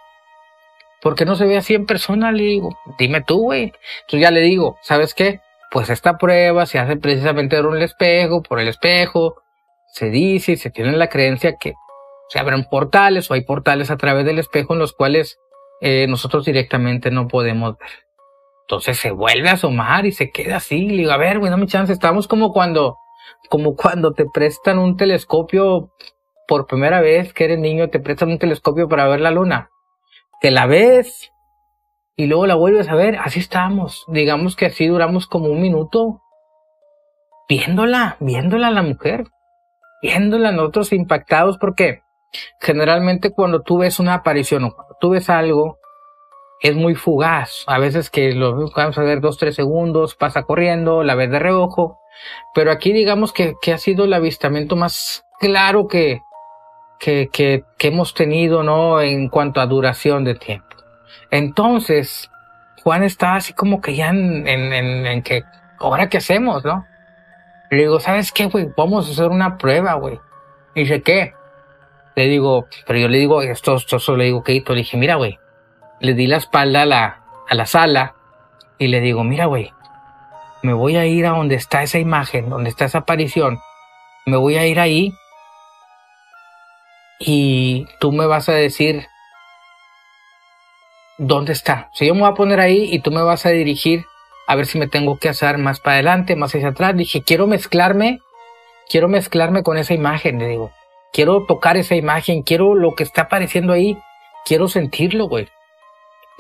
¿Por 1.02 1.16
qué 1.16 1.24
no 1.24 1.38
se 1.38 1.46
ve 1.46 1.56
así 1.56 1.74
en 1.74 1.86
persona? 1.86 2.34
Le 2.34 2.44
digo, 2.44 2.78
dime 3.00 3.22
tú, 3.22 3.44
güey. 3.44 3.72
Entonces 4.02 4.20
ya 4.20 4.30
le 4.30 4.42
digo, 4.42 4.78
¿sabes 4.82 5.14
qué? 5.14 5.40
Pues 5.72 5.90
esta 5.90 6.18
prueba 6.18 6.66
se 6.66 6.80
hace 6.80 6.98
precisamente 6.98 7.64
por 7.64 7.78
el 7.78 7.82
espejo, 7.82 8.44
por 8.44 8.60
el 8.60 8.68
espejo. 8.68 9.42
Se 9.94 10.10
dice 10.10 10.52
y 10.52 10.58
se 10.58 10.70
tiene 10.70 10.92
la 10.92 11.08
creencia 11.08 11.56
que 11.56 11.76
se 12.28 12.40
abren 12.40 12.66
portales 12.66 13.32
o 13.32 13.36
hay 13.36 13.46
portales 13.46 13.90
a 13.90 13.96
través 13.96 14.26
del 14.26 14.38
espejo 14.38 14.74
en 14.74 14.80
los 14.80 14.92
cuales 14.92 15.40
eh, 15.80 16.08
nosotros 16.10 16.44
directamente 16.44 17.10
no 17.10 17.30
podemos 17.30 17.78
ver. 17.78 17.90
Entonces 18.62 18.98
se 18.98 19.12
vuelve 19.12 19.50
a 19.50 19.54
asomar 19.54 20.06
y 20.06 20.12
se 20.12 20.32
queda 20.32 20.58
así. 20.58 20.88
Le 20.88 20.98
digo, 20.98 21.12
a 21.12 21.18
ver, 21.18 21.40
güey, 21.40 21.52
dame 21.52 21.68
chance. 21.68 21.92
Estamos 21.92 22.28
como 22.28 22.52
cuando, 22.52 22.98
como 23.50 23.76
cuando 23.76 24.14
te 24.14 24.26
prestan 24.26 24.80
un 24.80 24.98
telescopio 24.98 25.92
por 26.48 26.68
primera 26.68 27.02
vez 27.02 27.34
que 27.34 27.46
eres 27.46 27.60
niño, 27.60 27.90
te 27.90 28.00
prestan 28.00 28.30
un 28.30 28.40
telescopio 28.40 28.88
para 28.88 29.08
ver 29.08 29.22
la 29.22 29.32
luna. 29.32 29.70
Te 30.40 30.52
la 30.52 30.66
ves 30.66 31.32
y 32.16 32.28
luego 32.28 32.48
la 32.48 32.56
vuelves 32.56 32.90
a 32.90 32.96
ver. 32.96 33.18
Así 33.18 33.40
estamos. 33.40 34.06
Digamos 34.08 34.56
que 34.56 34.68
así 34.68 34.88
duramos 34.88 35.28
como 35.28 35.48
un 35.48 35.62
minuto 35.62 36.22
viéndola, 37.50 38.16
viéndola 38.22 38.68
a 38.68 38.72
la 38.72 38.82
mujer, 38.82 39.26
viéndola 40.02 40.54
nosotros 40.54 40.94
impactados 40.94 41.58
porque 41.58 42.02
generalmente 42.62 43.32
cuando 43.32 43.62
tú 43.62 43.80
ves 43.80 44.00
una 44.00 44.14
aparición 44.14 44.64
o 44.64 44.74
cuando 44.74 44.96
tú 45.02 45.10
ves 45.10 45.30
algo, 45.30 45.81
es 46.62 46.76
muy 46.76 46.96
fugaz. 46.96 47.64
A 47.68 47.80
veces 47.80 48.10
que 48.10 48.34
lo 48.34 48.70
vamos 48.76 48.98
a 48.98 49.04
ver 49.04 49.20
dos, 49.20 49.38
tres 49.38 49.56
segundos, 49.56 50.16
pasa 50.16 50.44
corriendo, 50.44 51.04
la 51.04 51.16
ves 51.16 51.32
de 51.32 51.40
reojo. 51.40 52.00
Pero 52.54 52.72
aquí 52.72 52.94
digamos 52.94 53.34
que, 53.34 53.56
que 53.62 53.74
ha 53.74 53.78
sido 53.78 54.06
el 54.06 54.14
avistamiento 54.14 54.76
más 54.76 55.26
claro 55.40 55.88
que, 55.88 56.22
que, 57.00 57.30
que, 57.34 57.64
que, 57.78 57.88
hemos 57.88 58.14
tenido, 58.14 58.62
¿no? 58.62 59.02
En 59.02 59.30
cuanto 59.30 59.60
a 59.60 59.66
duración 59.66 60.24
de 60.24 60.36
tiempo. 60.36 60.68
Entonces, 61.32 62.30
Juan 62.84 63.04
está 63.04 63.36
así 63.36 63.54
como 63.54 63.82
que 63.82 63.96
ya 63.96 64.10
en, 64.10 64.48
en, 64.48 64.72
en, 64.72 65.08
en 65.08 65.24
que, 65.24 65.44
¿ahora 65.80 66.10
qué 66.10 66.18
hacemos, 66.18 66.64
no? 66.64 66.86
Le 67.72 67.78
digo, 67.78 68.00
¿sabes 68.00 68.32
qué, 68.32 68.46
güey? 68.46 68.68
Vamos 68.78 69.08
a 69.08 69.12
hacer 69.14 69.30
una 69.30 69.58
prueba, 69.58 69.94
güey. 69.94 70.20
Dice, 70.76 71.02
¿qué? 71.02 71.34
Le 72.16 72.26
digo, 72.28 72.68
pero 72.86 73.00
yo 73.00 73.08
le 73.08 73.18
digo, 73.18 73.42
esto, 73.42 73.76
esto 73.76 73.98
solo 73.98 74.20
le 74.20 74.26
digo, 74.26 74.44
¿qué? 74.44 74.62
Le 74.68 74.76
dije, 74.76 74.98
mira, 74.98 75.16
güey, 75.16 75.40
le 76.02 76.14
di 76.14 76.28
la 76.28 76.38
espalda 76.38 76.82
a 76.82 76.86
la, 76.86 77.24
a 77.48 77.56
la 77.56 77.66
sala 77.66 78.16
y 78.78 78.88
le 78.88 79.00
digo, 79.00 79.24
mira, 79.24 79.46
güey, 79.46 79.72
me 80.64 80.74
voy 80.74 80.98
a 80.98 81.06
ir 81.06 81.26
a 81.26 81.32
donde 81.32 81.56
está 81.56 81.84
esa 81.84 82.00
imagen, 82.00 82.50
donde 82.50 82.70
está 82.70 82.86
esa 82.86 83.00
aparición. 83.00 83.60
Me 84.26 84.38
voy 84.38 84.58
a 84.58 84.66
ir 84.66 84.80
ahí 84.80 85.14
y 87.20 87.86
tú 88.00 88.12
me 88.12 88.26
vas 88.26 88.50
a 88.50 88.54
decir 88.54 89.08
dónde 91.18 91.54
está. 91.54 91.90
Si 91.94 92.06
yo 92.06 92.16
me 92.16 92.22
voy 92.22 92.32
a 92.32 92.36
poner 92.36 92.60
ahí 92.60 92.90
y 92.92 93.00
tú 93.00 93.12
me 93.12 93.22
vas 93.22 93.46
a 93.46 93.50
dirigir 93.50 94.06
a 94.48 94.56
ver 94.56 94.66
si 94.66 94.80
me 94.80 94.88
tengo 94.88 95.18
que 95.18 95.30
hacer 95.30 95.58
más 95.60 95.80
para 95.80 95.96
adelante, 95.96 96.36
más 96.36 96.54
hacia 96.54 96.70
atrás. 96.70 96.96
Dije, 96.96 97.22
quiero 97.22 97.48
mezclarme, 97.48 98.20
quiero 98.90 99.08
mezclarme 99.08 99.64
con 99.64 99.78
esa 99.78 99.94
imagen, 99.94 100.40
le 100.40 100.48
digo. 100.48 100.72
quiero 101.14 101.46
tocar 101.46 101.78
esa 101.78 101.96
imagen, 101.96 102.42
quiero 102.42 102.76
lo 102.76 102.96
que 102.96 103.04
está 103.04 103.24
apareciendo 103.24 103.74
ahí, 103.74 103.98
quiero 104.46 104.68
sentirlo, 104.68 105.28
güey. 105.28 105.48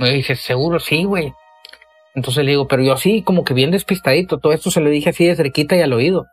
Me 0.02 0.10
dice, 0.10 0.36
seguro 0.36 0.80
sí, 0.80 1.04
güey. 1.04 1.32
Entonces 2.16 2.44
le 2.44 2.50
digo, 2.50 2.68
pero 2.68 2.82
yo 2.82 2.94
así, 2.94 3.22
como 3.22 3.44
que 3.44 3.54
bien 3.54 3.70
despistadito, 3.70 4.40
todo 4.40 4.52
esto 4.52 4.72
se 4.72 4.82
lo 4.82 4.90
dije 4.90 5.12
así 5.12 5.28
de 5.28 5.36
cerquita 5.36 5.76
y 5.76 5.82
al 5.82 5.94
oído. 5.94 6.26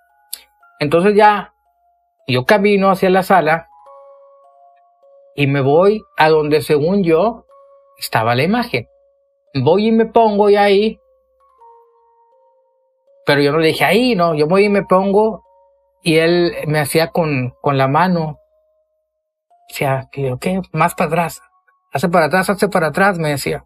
Entonces 0.80 1.14
ya, 1.14 1.52
yo 2.26 2.46
camino 2.46 2.90
hacia 2.90 3.10
la 3.10 3.22
sala 3.22 3.68
y 5.34 5.48
me 5.48 5.60
voy 5.60 6.02
a 6.16 6.30
donde 6.30 6.62
según 6.62 7.04
yo 7.04 7.44
estaba 7.98 8.34
la 8.34 8.42
imagen. 8.42 8.88
Voy 9.54 9.88
y 9.88 9.92
me 9.92 10.06
pongo 10.06 10.48
y 10.48 10.56
ahí. 10.56 10.98
Pero 13.26 13.42
yo 13.42 13.52
no 13.52 13.58
le 13.58 13.66
dije 13.66 13.84
ahí, 13.84 14.14
no, 14.14 14.34
yo 14.34 14.46
voy 14.46 14.64
y 14.64 14.68
me 14.70 14.84
pongo 14.84 15.44
y 16.02 16.16
él 16.16 16.54
me 16.66 16.80
hacía 16.80 17.08
con, 17.08 17.54
con 17.60 17.76
la 17.76 17.86
mano. 17.86 18.38
O 19.70 19.74
sea, 19.74 20.08
que 20.10 20.34
¿qué? 20.40 20.62
Más 20.72 20.94
para 20.94 21.08
atrás. 21.08 21.42
Hace 21.92 22.08
para 22.08 22.26
atrás, 22.26 22.50
hace 22.50 22.68
para 22.68 22.88
atrás, 22.88 23.18
me 23.18 23.30
decía. 23.30 23.64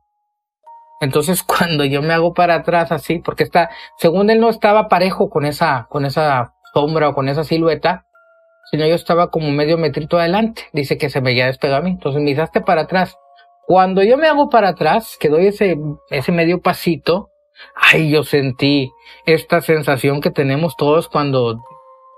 Entonces 1.01 1.43
cuando 1.47 1.85
yo 1.85 2.03
me 2.03 2.14
hago 2.14 2.33
para 2.33 2.57
atrás 2.57 2.93
así, 2.93 3.18
porque 3.18 3.45
está, 3.45 3.70
según 3.99 4.31
él 4.31 4.41
no 4.41 4.49
estaba 4.49 4.89
parejo 4.89 5.29
con 5.29 5.45
esa, 5.45 5.87
con 5.91 6.07
esa 6.07 6.55
sombra 6.73 7.09
o 7.09 7.14
con 7.14 7.29
esa 7.29 7.45
silueta, 7.45 8.07
sino 8.70 8.87
yo 8.87 8.95
estaba 8.95 9.31
como 9.31 9.51
medio 9.51 9.77
metrito 9.77 10.18
adelante. 10.18 10.62
Dice 10.73 10.97
que 10.97 11.11
se 11.11 11.20
veía 11.20 11.47
despegado 11.47 11.81
a 11.81 11.85
mí. 11.85 11.91
Entonces 11.91 12.23
me 12.23 12.31
hice 12.31 12.47
para 12.64 12.83
atrás. 12.83 13.16
Cuando 13.66 14.03
yo 14.03 14.16
me 14.16 14.29
hago 14.29 14.49
para 14.49 14.68
atrás, 14.68 15.16
que 15.20 15.29
doy 15.29 15.47
ese, 15.47 15.77
ese 16.11 16.33
medio 16.33 16.61
pasito, 16.62 17.31
ay, 17.75 18.11
yo 18.11 18.23
sentí 18.23 18.91
esta 19.27 19.61
sensación 19.61 20.20
que 20.20 20.31
tenemos 20.31 20.77
todos 20.77 21.09
cuando 21.09 21.62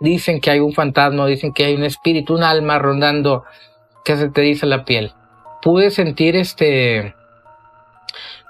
dicen 0.01 0.41
que 0.41 0.51
hay 0.51 0.61
un 0.61 0.73
fantasma, 0.73 1.27
dicen 1.27 1.53
que 1.53 1.65
hay 1.65 1.75
un 1.75 1.85
espíritu, 1.85 2.35
un 2.35 2.43
alma 2.43 2.79
rondando 2.79 3.45
que 4.05 4.17
se 4.17 4.29
te 4.29 4.43
dice 4.43 4.67
la 4.67 4.85
piel. 4.85 5.13
Pude 5.65 5.91
sentir 5.91 6.37
este, 6.37 7.15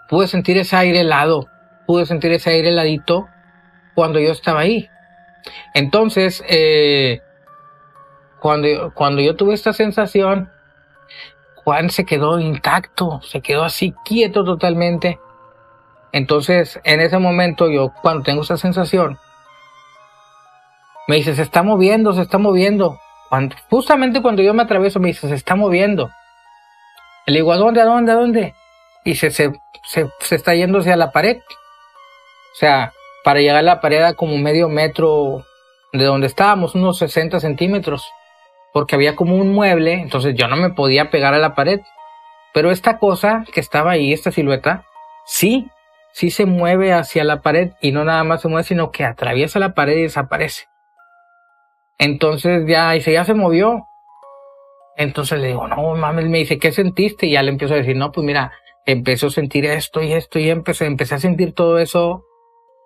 pude 0.08 0.26
sentir 0.26 0.58
ese 0.58 0.74
aire 0.74 1.02
helado, 1.02 1.48
pude 1.86 2.06
sentir 2.06 2.32
ese 2.32 2.50
aire 2.50 2.70
heladito 2.70 3.28
cuando 3.94 4.18
yo 4.18 4.32
estaba 4.32 4.60
ahí. 4.60 4.90
Entonces, 5.74 6.42
eh, 6.48 7.22
cuando, 8.40 8.92
cuando 8.94 9.22
yo 9.22 9.36
tuve 9.36 9.54
esta 9.54 9.72
sensación, 9.72 10.50
Juan 11.62 11.88
se 11.88 12.04
quedó 12.04 12.40
intacto, 12.40 13.22
se 13.22 13.40
quedó 13.40 13.62
así 13.62 13.94
quieto 14.04 14.44
totalmente. 14.44 15.20
Entonces, 16.10 16.80
en 16.82 17.00
ese 17.00 17.18
momento, 17.18 17.70
yo 17.70 17.92
cuando 18.02 18.24
tengo 18.24 18.42
esa 18.42 18.56
sensación, 18.56 19.18
me 21.06 21.14
dice, 21.14 21.36
se 21.36 21.42
está 21.42 21.62
moviendo, 21.62 22.12
se 22.12 22.22
está 22.22 22.38
moviendo. 22.38 22.98
Justamente 23.70 24.20
cuando 24.20 24.42
yo 24.42 24.52
me 24.52 24.64
atravieso, 24.64 24.98
me 24.98 25.08
dice, 25.08 25.28
se 25.28 25.34
está 25.36 25.54
moviendo. 25.54 26.10
Le 27.26 27.34
digo, 27.36 27.52
¿a 27.52 27.56
dónde, 27.56 27.80
a 27.80 27.84
dónde, 27.84 28.12
a 28.12 28.14
dónde? 28.14 28.54
Y 29.04 29.14
se, 29.16 29.30
se, 29.30 29.52
se, 29.86 30.08
se 30.20 30.34
está 30.34 30.54
yendo 30.54 30.78
hacia 30.78 30.96
la 30.96 31.12
pared. 31.12 31.38
O 31.38 32.56
sea, 32.56 32.92
para 33.24 33.40
llegar 33.40 33.56
a 33.56 33.62
la 33.62 33.80
pared 33.80 34.02
a 34.02 34.14
como 34.14 34.36
medio 34.38 34.68
metro 34.68 35.44
de 35.92 36.04
donde 36.04 36.26
estábamos, 36.26 36.74
unos 36.74 36.98
60 36.98 37.40
centímetros. 37.40 38.06
Porque 38.72 38.96
había 38.96 39.16
como 39.16 39.36
un 39.36 39.52
mueble, 39.52 39.94
entonces 39.94 40.34
yo 40.34 40.48
no 40.48 40.56
me 40.56 40.70
podía 40.70 41.10
pegar 41.10 41.32
a 41.32 41.38
la 41.38 41.54
pared. 41.54 41.80
Pero 42.52 42.70
esta 42.70 42.98
cosa 42.98 43.44
que 43.52 43.60
estaba 43.60 43.92
ahí, 43.92 44.12
esta 44.12 44.30
silueta, 44.30 44.84
sí, 45.26 45.70
sí 46.12 46.30
se 46.30 46.46
mueve 46.46 46.92
hacia 46.92 47.24
la 47.24 47.40
pared 47.40 47.72
y 47.80 47.92
no 47.92 48.04
nada 48.04 48.24
más 48.24 48.42
se 48.42 48.48
mueve, 48.48 48.64
sino 48.64 48.90
que 48.90 49.04
atraviesa 49.04 49.58
la 49.58 49.74
pared 49.74 49.96
y 49.96 50.02
desaparece. 50.02 50.66
Entonces 51.98 52.64
ya 52.66 52.92
dice, 52.92 53.12
ya 53.12 53.24
se 53.24 53.34
movió. 53.34 53.86
Entonces 54.96 55.40
le 55.40 55.48
digo, 55.48 55.66
no 55.66 55.94
mames, 55.96 56.26
me 56.28 56.38
dice, 56.38 56.58
¿qué 56.58 56.72
sentiste? 56.72 57.26
Y 57.26 57.32
ya 57.32 57.42
le 57.42 57.50
empiezo 57.50 57.74
a 57.74 57.78
decir, 57.78 57.96
no, 57.96 58.12
pues 58.12 58.24
mira, 58.24 58.52
empezó 58.86 59.26
a 59.26 59.30
sentir 59.30 59.66
esto 59.66 60.02
y 60.02 60.12
esto 60.12 60.38
y 60.38 60.50
empecé, 60.50 60.86
empecé 60.86 61.16
a 61.16 61.18
sentir 61.18 61.52
todo 61.52 61.78
eso, 61.78 62.24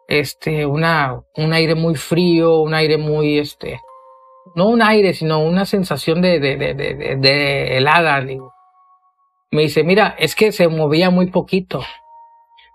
este, 0.08 0.64
una, 0.64 1.20
un 1.36 1.52
aire 1.52 1.74
muy 1.74 1.96
frío, 1.96 2.60
un 2.60 2.72
aire 2.74 2.96
muy, 2.96 3.38
este, 3.38 3.80
no 4.54 4.68
un 4.68 4.82
aire, 4.82 5.12
sino 5.12 5.40
una 5.40 5.66
sensación 5.66 6.22
de, 6.22 6.40
de, 6.40 6.56
de, 6.56 6.74
de, 6.74 7.16
de 7.16 7.76
helada. 7.76 8.20
Digo. 8.22 8.52
Me 9.50 9.62
dice, 9.62 9.84
mira, 9.84 10.14
es 10.18 10.34
que 10.34 10.52
se 10.52 10.68
movía 10.68 11.10
muy 11.10 11.30
poquito. 11.30 11.82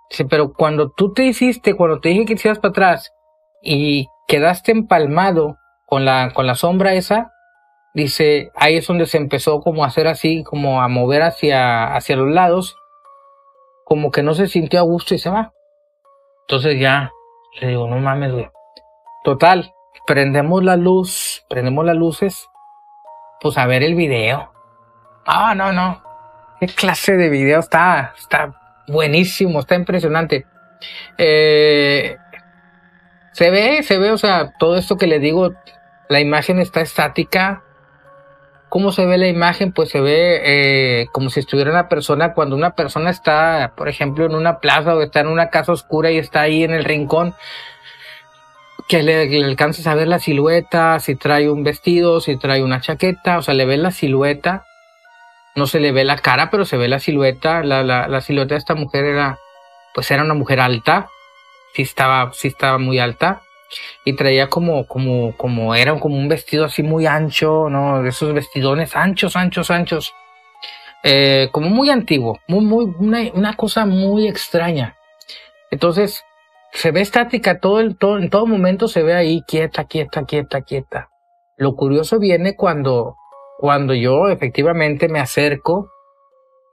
Dice, 0.10 0.26
pero 0.26 0.54
cuando 0.54 0.92
tú 0.92 1.14
te 1.14 1.24
hiciste, 1.26 1.76
cuando 1.76 2.00
te 2.00 2.10
dije 2.10 2.26
que 2.26 2.34
hicieras 2.34 2.60
para 2.60 2.70
atrás 2.70 3.12
y 3.64 4.08
quedaste 4.28 4.72
empalmado 4.72 5.58
con 5.88 6.06
la, 6.06 6.32
con 6.34 6.48
la 6.48 6.56
sombra 6.56 6.94
esa, 6.94 7.33
dice, 7.94 8.52
ahí 8.56 8.78
es 8.78 8.88
donde 8.88 9.06
se 9.06 9.18
empezó 9.18 9.62
como 9.62 9.84
a 9.84 9.88
hacer 9.88 10.08
así, 10.08 10.44
como 10.44 10.82
a 10.82 10.88
mover 10.88 11.22
hacia, 11.22 11.96
hacia 11.96 12.16
los 12.16 12.30
lados, 12.30 12.76
como 13.86 14.12
que 14.12 14.24
no 14.24 14.34
se 14.34 14.48
sintió 14.48 14.80
a 14.80 14.84
gusto 14.84 15.14
y 15.14 15.20
se 15.20 15.30
va. 15.30 15.54
Entonces 16.42 16.80
ya, 16.80 17.12
le 17.62 17.68
digo, 17.70 17.88
no 17.88 17.98
mames, 17.98 18.32
güey. 18.32 18.50
Total, 19.24 19.74
prendemos 20.06 20.64
la 20.64 20.76
luz, 20.76 21.46
prendemos 21.50 21.86
las 21.86 21.96
luces, 21.96 22.50
pues 23.40 23.58
a 23.58 23.66
ver 23.66 23.84
el 23.84 23.96
video. 23.96 24.52
Ah, 25.26 25.56
no, 25.56 25.72
no. 25.72 26.02
¿Qué 26.60 26.68
clase 26.68 27.16
de 27.16 27.30
video 27.30 27.60
está? 27.60 28.14
Está 28.18 28.54
buenísimo, 28.88 29.60
está 29.60 29.76
impresionante. 29.76 30.46
Eh, 31.18 32.18
se 33.32 33.50
ve, 33.50 33.84
se 33.84 33.98
ve, 33.98 34.12
o 34.12 34.18
sea, 34.18 34.54
todo 34.58 34.78
esto 34.78 34.98
que 34.98 35.08
le 35.08 35.20
digo, 35.20 35.52
la 36.10 36.20
imagen 36.20 36.60
está 36.60 36.82
estática. 36.82 37.64
¿Cómo 38.74 38.92
se 38.92 39.06
ve 39.06 39.20
la 39.20 39.28
imagen? 39.28 39.72
Pues 39.72 39.90
se 39.90 40.02
ve 40.02 40.42
eh, 40.44 41.06
como 41.12 41.30
si 41.30 41.40
estuviera 41.40 41.70
una 41.70 41.88
persona, 41.90 42.34
cuando 42.34 42.56
una 42.56 42.72
persona 42.74 43.12
está, 43.12 43.74
por 43.78 43.88
ejemplo, 43.88 44.26
en 44.26 44.34
una 44.34 44.58
plaza 44.58 44.96
o 44.96 45.04
está 45.04 45.20
en 45.20 45.28
una 45.28 45.52
casa 45.52 45.74
oscura 45.74 46.10
y 46.10 46.18
está 46.18 46.42
ahí 46.42 46.64
en 46.64 46.72
el 46.72 46.84
rincón, 46.84 47.36
que 48.88 49.04
le, 49.04 49.46
alcances 49.46 49.86
a 49.86 49.94
ver 49.94 50.08
la 50.08 50.18
silueta, 50.18 51.00
si 51.00 51.14
trae 51.14 51.52
un 51.52 51.64
vestido, 51.64 52.20
si 52.20 52.36
trae 52.36 52.64
una 52.64 52.82
chaqueta, 52.82 53.38
o 53.38 53.44
sea, 53.44 53.54
le 53.54 53.68
ve 53.68 53.78
la 53.78 53.92
silueta. 53.92 54.66
No 55.56 55.68
se 55.68 55.80
le 55.80 55.92
ve 55.92 56.04
la 56.04 56.18
cara, 56.18 56.50
pero 56.50 56.66
se 56.66 56.76
ve 56.76 56.88
la 56.88 56.98
silueta. 56.98 57.62
La, 57.62 57.84
la, 57.84 58.08
la 58.08 58.22
silueta 58.22 58.56
de 58.56 58.60
esta 58.60 58.74
mujer 58.74 59.06
era, 59.06 59.38
pues 59.94 60.10
era 60.10 60.24
una 60.24 60.34
mujer 60.34 60.60
alta. 60.60 61.10
Sí 61.76 61.84
estaba, 61.84 62.32
estaba 62.42 62.80
muy 62.80 62.98
alta 62.98 63.44
y 64.06 64.16
traía 64.16 64.48
como, 64.48 64.88
como, 64.88 65.36
como 65.38 65.76
era 65.76 66.00
como 66.00 66.18
un 66.18 66.28
vestido 66.28 66.66
así 66.66 66.84
muy 66.84 67.06
ancho, 67.06 67.70
¿no? 67.70 68.06
Esos 68.06 68.34
vestidones 68.34 68.96
anchos, 68.96 69.36
anchos, 69.36 69.72
anchos. 69.72 70.14
Eh, 71.04 71.50
como 71.52 71.70
muy 71.70 71.90
antiguo, 71.90 72.40
muy, 72.48 72.64
muy, 72.64 72.86
una, 72.98 73.20
una, 73.34 73.56
cosa 73.56 73.86
muy 73.86 74.28
extraña. 74.28 74.96
Entonces, 75.70 76.24
se 76.72 76.92
ve 76.92 77.02
estática 77.02 77.60
todo 77.60 77.82
el, 77.82 77.98
todo, 77.98 78.18
en 78.18 78.30
todo 78.30 78.46
momento 78.46 78.88
se 78.88 79.04
ve 79.04 79.14
ahí 79.14 79.42
quieta, 79.46 79.84
quieta, 79.84 80.24
quieta, 80.24 80.62
quieta. 80.62 81.10
Lo 81.58 81.76
curioso 81.76 82.20
viene 82.20 82.56
cuando, 82.56 83.16
cuando 83.58 83.94
yo 83.94 84.30
efectivamente 84.30 85.10
me 85.10 85.20
acerco 85.20 85.90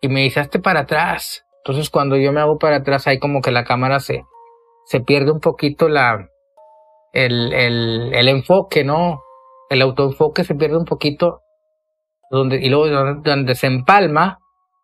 y 0.00 0.08
me 0.08 0.22
dice, 0.22 0.48
para 0.62 0.80
atrás. 0.80 1.44
Entonces, 1.64 1.90
cuando 1.90 2.16
yo 2.16 2.32
me 2.32 2.40
hago 2.40 2.58
para 2.58 2.76
atrás, 2.76 3.06
ahí 3.06 3.18
como 3.18 3.42
que 3.42 3.50
la 3.50 3.64
cámara 3.64 4.00
se, 4.00 4.24
se 4.86 5.00
pierde 5.00 5.32
un 5.32 5.40
poquito 5.40 5.88
la, 5.88 6.28
el, 7.12 7.52
el, 7.52 8.14
el 8.14 8.28
enfoque, 8.28 8.84
¿no? 8.84 9.22
El 9.68 9.82
autoenfoque 9.82 10.44
se 10.44 10.54
pierde 10.54 10.76
un 10.76 10.84
poquito 10.84 11.42
donde, 12.30 12.56
y 12.56 12.68
luego 12.68 13.14
donde 13.22 13.54
se 13.54 13.66
empalma, 13.66 14.38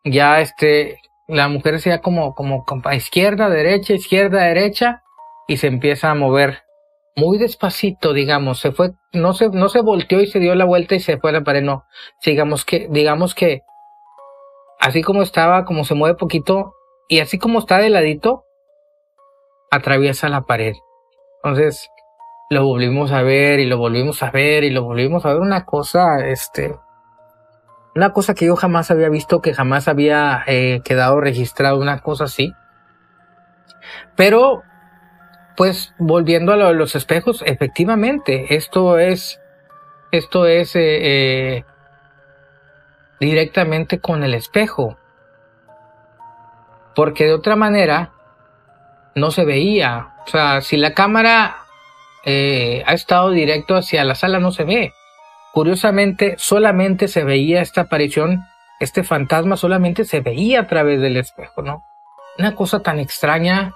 ya 0.05 0.41
este, 0.41 0.99
la 1.29 1.49
mujer 1.49 1.81
se 1.81 1.91
da 1.91 2.01
como, 2.01 2.35
como, 2.35 2.65
como 2.65 2.93
izquierda, 2.93 3.49
derecha, 3.49 3.95
izquierda, 3.95 4.43
derecha, 4.45 5.03
y 5.49 5.57
se 5.57 5.69
empieza 5.69 6.11
a 6.11 6.15
mover 6.15 6.65
muy 7.15 7.39
despacito, 7.39 8.13
digamos, 8.13 8.61
se 8.61 8.73
fue, 8.73 8.93
no 9.13 9.33
se, 9.33 9.49
no 9.49 9.69
se 9.69 9.81
volteó 9.81 10.21
y 10.21 10.27
se 10.27 10.39
dio 10.39 10.55
la 10.55 10.67
vuelta 10.67 10.95
y 10.95 11.01
se 11.01 11.19
fue 11.19 11.31
a 11.31 11.35
la 11.35 11.45
pared, 11.45 11.63
no. 11.63 11.85
Digamos 12.25 12.65
que, 12.65 12.89
digamos 12.91 13.35
que, 13.35 13.63
así 14.81 15.03
como 15.03 15.23
estaba, 15.23 15.65
como 15.65 15.85
se 15.85 15.95
mueve 15.95 16.17
poquito, 16.17 16.75
y 17.09 17.21
así 17.21 17.39
como 17.39 17.61
está 17.61 17.79
de 17.79 17.91
ladito, 17.91 18.45
atraviesa 19.71 20.29
la 20.29 20.43
pared. 20.43 20.75
Entonces, 21.43 21.89
lo 22.49 22.65
volvimos 22.65 23.13
a 23.13 23.23
ver 23.23 23.61
y 23.61 23.67
lo 23.67 23.79
volvimos 23.79 24.23
a 24.23 24.31
ver 24.31 24.65
y 24.65 24.71
lo 24.71 24.85
volvimos 24.85 25.25
a 25.27 25.33
ver 25.33 25.41
una 25.41 25.65
cosa, 25.65 26.27
este, 26.27 26.77
una 27.95 28.13
cosa 28.13 28.35
que 28.35 28.47
yo 28.47 28.57
jamás 28.57 28.91
había 28.91 29.09
visto, 29.09 29.41
que 29.41 29.55
jamás 29.55 29.89
había 29.89 30.45
eh, 30.47 30.81
quedado 30.85 31.21
registrado, 31.21 31.79
una 31.79 32.01
cosa 32.01 32.25
así. 32.25 32.55
Pero, 34.15 34.63
pues, 35.57 35.95
volviendo 35.99 36.53
a 36.53 36.57
lo 36.57 36.69
de 36.69 36.75
los 36.75 36.95
espejos, 36.95 37.43
efectivamente, 37.47 38.55
esto 38.55 38.99
es, 38.99 39.41
esto 40.13 40.47
es 40.47 40.77
eh, 40.77 41.57
eh, 41.57 41.65
directamente 43.19 43.99
con 43.99 44.23
el 44.23 44.35
espejo. 44.35 44.99
Porque 46.95 47.25
de 47.25 47.35
otra 47.35 47.57
manera, 47.57 48.13
no 49.15 49.31
se 49.31 49.45
veía. 49.45 50.15
O 50.27 50.31
sea, 50.31 50.61
si 50.61 50.77
la 50.77 50.93
cámara 50.95 51.66
eh, 52.29 52.83
ha 52.87 52.93
estado 52.93 53.31
directo 53.31 53.77
hacia 53.77 54.05
la 54.05 54.17
sala 54.17 54.41
no 54.41 54.51
se 54.51 54.65
ve. 54.65 54.93
curiosamente, 55.53 56.35
solamente 56.37 57.09
se 57.09 57.25
veía 57.25 57.63
esta 57.63 57.83
aparición, 57.83 58.43
este 58.81 59.05
fantasma 59.05 59.57
solamente 59.57 60.05
se 60.05 60.21
veía 60.21 60.61
a 60.61 60.67
través 60.67 61.01
del 61.01 61.17
espejo, 61.17 61.63
¿no? 61.63 61.83
Una 62.39 62.55
cosa 62.55 62.83
tan 62.83 62.99
extraña 62.99 63.73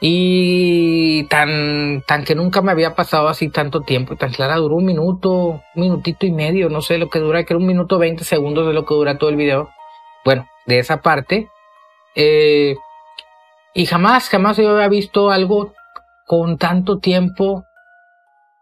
y 0.00 1.24
tan, 1.28 2.02
tan 2.08 2.24
que 2.24 2.34
nunca 2.34 2.62
me 2.62 2.72
había 2.72 2.94
pasado 2.96 3.28
así 3.28 3.48
tanto 3.50 3.82
tiempo 3.82 4.14
y 4.14 4.16
tan 4.16 4.32
clara, 4.32 4.56
duró 4.56 4.76
un 4.76 4.86
minuto, 4.86 5.30
un 5.30 5.62
minutito 5.76 6.26
y 6.26 6.32
medio, 6.32 6.68
no 6.68 6.80
sé 6.80 6.98
lo 6.98 7.10
que 7.10 7.20
dura, 7.20 7.44
que 7.44 7.52
era 7.52 7.60
un 7.60 7.66
minuto 7.66 7.98
20 7.98 8.24
segundos 8.24 8.66
de 8.66 8.72
lo 8.72 8.84
que 8.84 8.94
dura 8.94 9.18
todo 9.18 9.30
el 9.30 9.36
video. 9.36 9.70
Bueno, 10.24 10.48
de 10.66 10.78
esa 10.78 11.00
parte. 11.02 11.48
Eh, 12.16 12.76
y 13.74 13.86
jamás, 13.86 14.28
jamás 14.30 14.56
yo 14.56 14.70
había 14.70 14.88
visto 14.88 15.30
algo 15.30 15.72
con 16.26 16.58
tanto 16.58 16.98
tiempo 16.98 17.64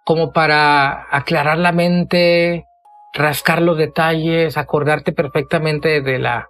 como 0.05 0.33
para 0.33 1.07
aclarar 1.11 1.59
la 1.59 1.73
mente, 1.73 2.67
rascar 3.15 3.63
los 3.63 3.77
detalles, 3.77 4.57
acordarte 4.57 5.13
perfectamente 5.13 6.01
de 6.01 6.19
la, 6.19 6.49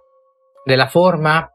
de 0.65 0.77
la 0.77 0.87
forma. 0.87 1.51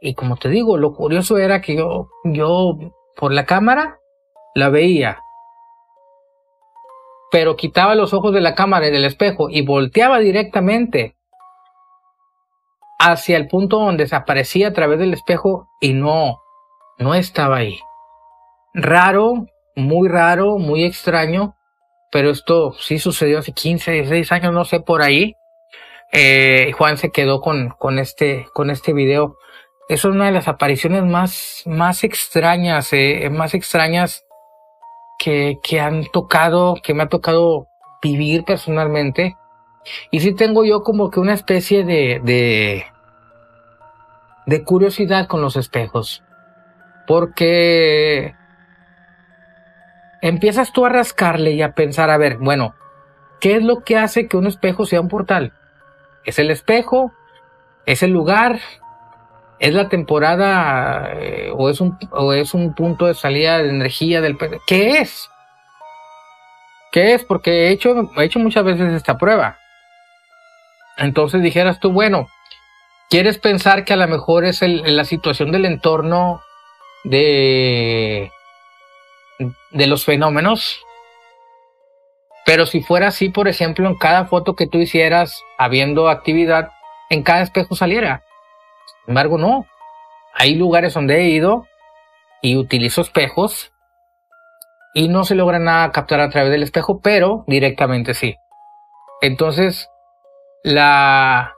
Y 0.00 0.14
como 0.14 0.36
te 0.36 0.48
digo, 0.48 0.76
lo 0.76 0.94
curioso 0.94 1.38
era 1.38 1.60
que 1.60 1.76
yo, 1.76 2.08
yo 2.24 2.76
por 3.16 3.32
la 3.32 3.46
cámara 3.46 3.98
la 4.54 4.70
veía, 4.70 5.20
pero 7.30 7.56
quitaba 7.56 7.94
los 7.94 8.14
ojos 8.14 8.32
de 8.32 8.40
la 8.40 8.54
cámara 8.54 8.88
y 8.88 8.90
del 8.90 9.04
espejo 9.04 9.50
y 9.50 9.62
volteaba 9.62 10.18
directamente 10.18 11.16
hacia 12.98 13.36
el 13.36 13.46
punto 13.46 13.78
donde 13.78 14.04
desaparecía 14.04 14.68
a 14.68 14.72
través 14.72 14.98
del 14.98 15.12
espejo 15.12 15.68
y 15.80 15.92
no, 15.92 16.40
no 16.98 17.14
estaba 17.14 17.58
ahí. 17.58 17.78
Raro, 18.74 19.46
muy 19.78 20.08
raro, 20.08 20.58
muy 20.58 20.84
extraño, 20.84 21.56
pero 22.10 22.30
esto 22.30 22.72
sí 22.72 22.98
sucedió 22.98 23.38
hace 23.38 23.52
15, 23.52 23.92
16 23.92 24.32
años, 24.32 24.52
no 24.52 24.64
sé 24.64 24.80
por 24.80 25.02
ahí. 25.02 25.36
Eh, 26.12 26.72
Juan 26.76 26.96
se 26.96 27.10
quedó 27.10 27.40
con, 27.40 27.70
con 27.78 27.98
este, 27.98 28.46
con 28.54 28.70
este 28.70 28.92
video. 28.92 29.36
Es 29.88 30.04
una 30.04 30.26
de 30.26 30.32
las 30.32 30.48
apariciones 30.48 31.04
más, 31.04 31.62
más 31.64 32.02
extrañas, 32.02 32.92
eh, 32.92 33.28
más 33.30 33.54
extrañas 33.54 34.24
que, 35.18 35.58
que 35.62 35.80
han 35.80 36.04
tocado, 36.06 36.76
que 36.82 36.92
me 36.92 37.04
ha 37.04 37.08
tocado 37.08 37.68
vivir 38.02 38.44
personalmente. 38.44 39.36
Y 40.10 40.20
sí 40.20 40.34
tengo 40.34 40.64
yo 40.64 40.82
como 40.82 41.10
que 41.10 41.20
una 41.20 41.34
especie 41.34 41.84
de, 41.84 42.20
de, 42.22 42.84
de 44.46 44.64
curiosidad 44.64 45.28
con 45.28 45.40
los 45.40 45.56
espejos. 45.56 46.24
Porque 47.06 48.34
empiezas 50.22 50.72
tú 50.72 50.86
a 50.86 50.88
rascarle 50.88 51.52
y 51.52 51.62
a 51.62 51.72
pensar, 51.72 52.10
a 52.10 52.18
ver, 52.18 52.38
bueno, 52.38 52.74
¿qué 53.40 53.56
es 53.56 53.62
lo 53.62 53.80
que 53.80 53.96
hace 53.96 54.28
que 54.28 54.36
un 54.36 54.46
espejo 54.46 54.86
sea 54.86 55.00
un 55.00 55.08
portal? 55.08 55.52
¿Es 56.24 56.38
el 56.38 56.50
espejo? 56.50 57.12
¿Es 57.86 58.02
el 58.02 58.10
lugar? 58.10 58.60
¿Es 59.58 59.74
la 59.74 59.88
temporada 59.88 61.10
eh, 61.14 61.50
o, 61.56 61.68
es 61.70 61.80
un, 61.80 61.98
o 62.12 62.32
es 62.32 62.54
un 62.54 62.74
punto 62.74 63.06
de 63.06 63.14
salida 63.14 63.58
de 63.58 63.70
energía 63.70 64.20
del... 64.20 64.36
¿Qué 64.66 64.98
es? 64.98 65.28
¿Qué 66.92 67.14
es? 67.14 67.24
Porque 67.24 67.50
he 67.50 67.70
hecho, 67.70 68.10
he 68.16 68.24
hecho 68.24 68.38
muchas 68.38 68.64
veces 68.64 68.92
esta 68.92 69.18
prueba. 69.18 69.58
Entonces 70.96 71.42
dijeras 71.42 71.80
tú, 71.80 71.92
bueno, 71.92 72.28
¿quieres 73.10 73.38
pensar 73.38 73.84
que 73.84 73.92
a 73.92 73.96
lo 73.96 74.08
mejor 74.08 74.44
es 74.44 74.62
la 74.62 75.04
situación 75.04 75.52
del 75.52 75.64
entorno 75.64 76.40
de 77.04 78.30
de 79.70 79.86
los 79.86 80.04
fenómenos. 80.04 80.84
Pero 82.44 82.66
si 82.66 82.80
fuera 82.82 83.08
así, 83.08 83.28
por 83.28 83.48
ejemplo, 83.48 83.86
en 83.86 83.96
cada 83.96 84.26
foto 84.26 84.56
que 84.56 84.66
tú 84.66 84.78
hicieras 84.78 85.42
habiendo 85.58 86.08
actividad, 86.08 86.70
en 87.10 87.22
cada 87.22 87.42
espejo 87.42 87.74
saliera. 87.74 88.24
Sin 88.86 89.10
embargo, 89.10 89.38
no. 89.38 89.66
Hay 90.34 90.54
lugares 90.54 90.94
donde 90.94 91.20
he 91.20 91.28
ido 91.28 91.66
y 92.40 92.56
utilizo 92.56 93.02
espejos 93.02 93.72
y 94.94 95.08
no 95.08 95.24
se 95.24 95.34
logra 95.34 95.58
nada 95.58 95.92
captar 95.92 96.20
a 96.20 96.30
través 96.30 96.50
del 96.50 96.62
espejo, 96.62 97.00
pero 97.00 97.44
directamente 97.46 98.14
sí. 98.14 98.36
Entonces, 99.20 99.90
la, 100.62 101.54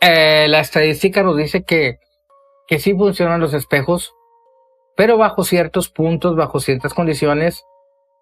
eh, 0.00 0.46
la 0.48 0.60
estadística 0.60 1.22
nos 1.22 1.36
dice 1.36 1.62
que, 1.64 1.98
que 2.66 2.78
sí 2.78 2.94
funcionan 2.94 3.40
los 3.40 3.54
espejos, 3.54 4.14
pero 4.96 5.16
bajo 5.16 5.44
ciertos 5.44 5.88
puntos, 5.88 6.36
bajo 6.36 6.60
ciertas 6.60 6.94
condiciones 6.94 7.64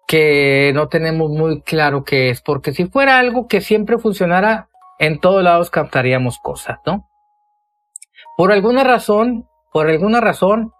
que 0.07 0.71
no 0.73 0.87
tenemos 0.87 1.29
muy 1.29 1.61
claro 1.61 2.03
qué 2.03 2.29
es, 2.29 2.41
porque 2.41 2.71
si 2.71 2.85
fuera 2.85 3.19
algo 3.19 3.47
que 3.47 3.61
siempre 3.61 3.97
funcionara, 3.97 4.69
en 4.97 5.19
todos 5.19 5.43
lados 5.43 5.69
captaríamos 5.69 6.39
cosas, 6.39 6.79
¿no? 6.85 7.07
Por 8.35 8.51
alguna 8.51 8.83
razón, 8.83 9.47
por 9.71 9.87
alguna 9.87 10.19
razón, 10.19 10.73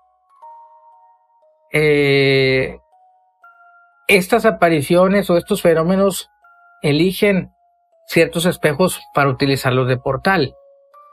eh, 1.71 2.79
estas 4.07 4.45
apariciones 4.45 5.29
o 5.29 5.37
estos 5.37 5.61
fenómenos 5.61 6.29
eligen 6.81 7.53
ciertos 8.07 8.45
espejos 8.45 8.99
para 9.13 9.29
utilizarlos 9.29 9.87
de 9.87 9.97
portal. 9.97 10.55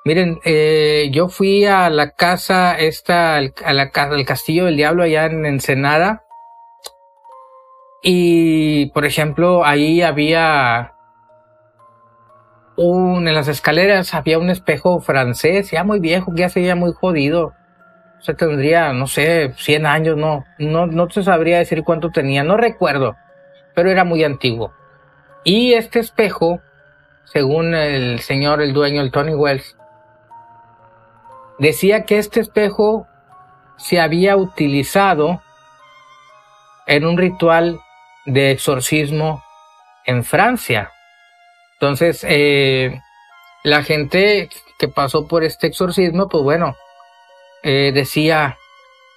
Miren, 0.06 0.38
eh, 0.44 1.10
yo 1.12 1.28
fui 1.28 1.64
a 1.64 1.90
la 1.90 2.12
casa, 2.12 2.78
esta, 2.78 3.38
a 3.38 3.72
la 3.72 3.90
del 4.08 4.24
Castillo 4.24 4.66
del 4.66 4.76
Diablo 4.76 5.02
allá 5.02 5.26
en 5.26 5.44
Ensenada. 5.44 6.22
Y, 8.04 8.86
por 8.90 9.04
ejemplo, 9.04 9.64
ahí 9.64 10.02
había 10.02 10.92
un, 12.76 13.26
en 13.26 13.34
las 13.34 13.48
escaleras 13.48 14.14
había 14.14 14.38
un 14.38 14.48
espejo 14.48 15.00
francés, 15.00 15.72
ya 15.72 15.82
muy 15.82 15.98
viejo, 15.98 16.32
que 16.32 16.42
ya 16.42 16.50
se 16.50 16.60
veía 16.60 16.76
muy 16.76 16.92
jodido. 16.92 17.54
O 18.20 18.22
sea, 18.22 18.36
tendría, 18.36 18.92
no 18.92 19.08
sé, 19.08 19.54
100 19.56 19.86
años, 19.86 20.16
no, 20.16 20.44
no, 20.60 20.86
no 20.86 21.08
te 21.08 21.24
sabría 21.24 21.58
decir 21.58 21.82
cuánto 21.82 22.10
tenía, 22.10 22.44
no 22.44 22.56
recuerdo, 22.56 23.16
pero 23.74 23.90
era 23.90 24.04
muy 24.04 24.22
antiguo. 24.22 24.72
Y 25.42 25.72
este 25.72 25.98
espejo, 25.98 26.60
según 27.24 27.74
el 27.74 28.20
señor, 28.20 28.62
el 28.62 28.72
dueño, 28.72 29.02
el 29.02 29.10
Tony 29.10 29.34
Wells, 29.34 29.76
decía 31.58 32.04
que 32.04 32.18
este 32.18 32.40
espejo 32.40 33.06
se 33.76 34.00
había 34.00 34.36
utilizado 34.36 35.42
en 36.86 37.06
un 37.06 37.18
ritual 37.18 37.80
de 38.24 38.50
exorcismo 38.50 39.42
en 40.04 40.24
Francia. 40.24 40.92
Entonces, 41.74 42.24
eh, 42.28 43.00
la 43.64 43.82
gente 43.82 44.48
que 44.78 44.88
pasó 44.88 45.26
por 45.26 45.44
este 45.44 45.66
exorcismo, 45.66 46.28
pues 46.28 46.42
bueno, 46.42 46.74
eh, 47.62 47.92
decía 47.92 48.56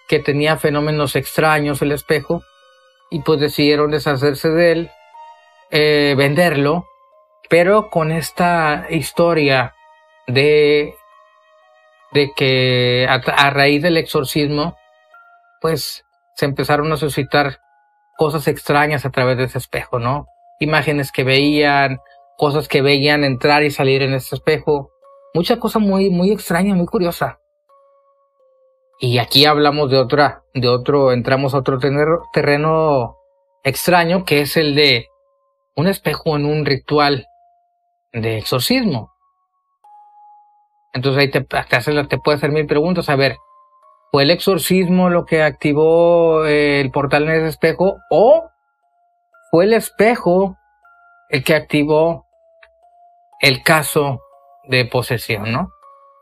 que 0.07 0.19
tenía 0.19 0.57
fenómenos 0.57 1.15
extraños 1.15 1.81
el 1.81 1.91
espejo 1.91 2.41
y 3.11 3.21
pues 3.21 3.39
decidieron 3.39 3.91
deshacerse 3.91 4.49
de 4.49 4.71
él, 4.71 4.91
eh, 5.71 6.15
venderlo, 6.17 6.87
pero 7.49 7.89
con 7.89 8.11
esta 8.11 8.87
historia 8.89 9.75
de 10.27 10.95
de 12.11 12.31
que 12.35 13.07
a, 13.07 13.49
raíz 13.49 13.81
del 13.81 13.97
exorcismo, 13.97 14.75
pues 15.61 16.03
se 16.35 16.45
empezaron 16.45 16.91
a 16.91 16.97
suscitar 16.97 17.59
cosas 18.17 18.47
extrañas 18.47 19.05
a 19.05 19.11
través 19.11 19.37
de 19.37 19.45
ese 19.45 19.57
espejo, 19.57 19.99
¿no? 19.99 20.27
Imágenes 20.59 21.11
que 21.11 21.23
veían, 21.23 21.99
cosas 22.37 22.67
que 22.67 22.81
veían 22.81 23.23
entrar 23.23 23.63
y 23.63 23.71
salir 23.71 24.01
en 24.01 24.13
ese 24.13 24.35
espejo. 24.35 24.91
Mucha 25.33 25.59
cosa 25.59 25.79
muy, 25.79 26.09
muy 26.09 26.31
extraña, 26.31 26.75
muy 26.75 26.85
curiosa. 26.85 27.39
Y 28.99 29.17
aquí 29.19 29.45
hablamos 29.45 29.89
de 29.89 29.97
otra, 29.97 30.43
de 30.53 30.67
otro, 30.67 31.13
entramos 31.13 31.53
a 31.53 31.59
otro 31.59 31.79
terreno 32.33 33.15
extraño 33.63 34.25
que 34.25 34.41
es 34.41 34.57
el 34.57 34.75
de 34.75 35.07
un 35.75 35.87
espejo 35.87 36.35
en 36.35 36.45
un 36.45 36.65
ritual 36.65 37.27
de 38.11 38.37
exorcismo. 38.37 39.08
Entonces 40.93 41.21
ahí 41.21 41.31
te, 41.31 41.41
te, 41.41 42.03
te 42.05 42.17
puede 42.17 42.37
hacer 42.37 42.51
mil 42.51 42.65
preguntas. 42.65 43.09
A 43.09 43.15
ver, 43.15 43.37
¿fue 44.11 44.23
el 44.23 44.31
exorcismo 44.31 45.09
lo 45.09 45.25
que 45.25 45.43
activó 45.43 46.45
eh, 46.45 46.81
el 46.81 46.91
portal 46.91 47.23
en 47.23 47.31
ese 47.31 47.47
espejo? 47.47 47.97
¿O 48.09 48.49
fue 49.51 49.65
el 49.65 49.73
espejo 49.73 50.57
el 51.29 51.43
que 51.43 51.55
activó 51.55 52.25
el 53.39 53.63
caso 53.63 54.21
de 54.67 54.85
posesión, 54.85 55.51
no? 55.51 55.69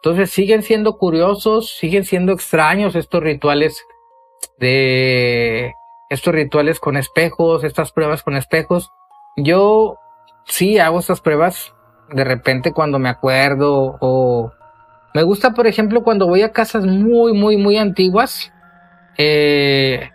Entonces 0.04 0.32
siguen 0.32 0.62
siendo 0.62 0.98
curiosos, 0.98 1.76
siguen 1.76 2.06
siendo 2.06 2.32
extraños 2.34 2.96
estos 2.96 3.22
rituales 3.22 3.84
de 4.60 5.74
estos 6.10 6.34
rituales 6.34 6.80
con 6.80 6.98
espejos, 6.98 7.64
estas 7.64 7.92
pruebas 7.92 8.24
con 8.24 8.36
espejos. 8.36 8.92
Yo 9.36 9.98
sí 10.46 10.80
hago 10.80 11.00
estas 11.00 11.22
pruebas 11.22 11.74
de 12.10 12.24
repente 12.24 12.72
cuando 12.72 13.00
me 13.00 13.10
acuerdo 13.10 13.98
o 14.00 14.52
me 15.18 15.24
gusta, 15.24 15.50
por 15.50 15.66
ejemplo, 15.66 16.04
cuando 16.04 16.28
voy 16.28 16.44
a 16.44 16.52
casas 16.52 16.86
muy, 16.86 17.34
muy, 17.34 17.58
muy 17.58 17.76
antiguas. 17.76 18.52
Eh, 19.18 20.12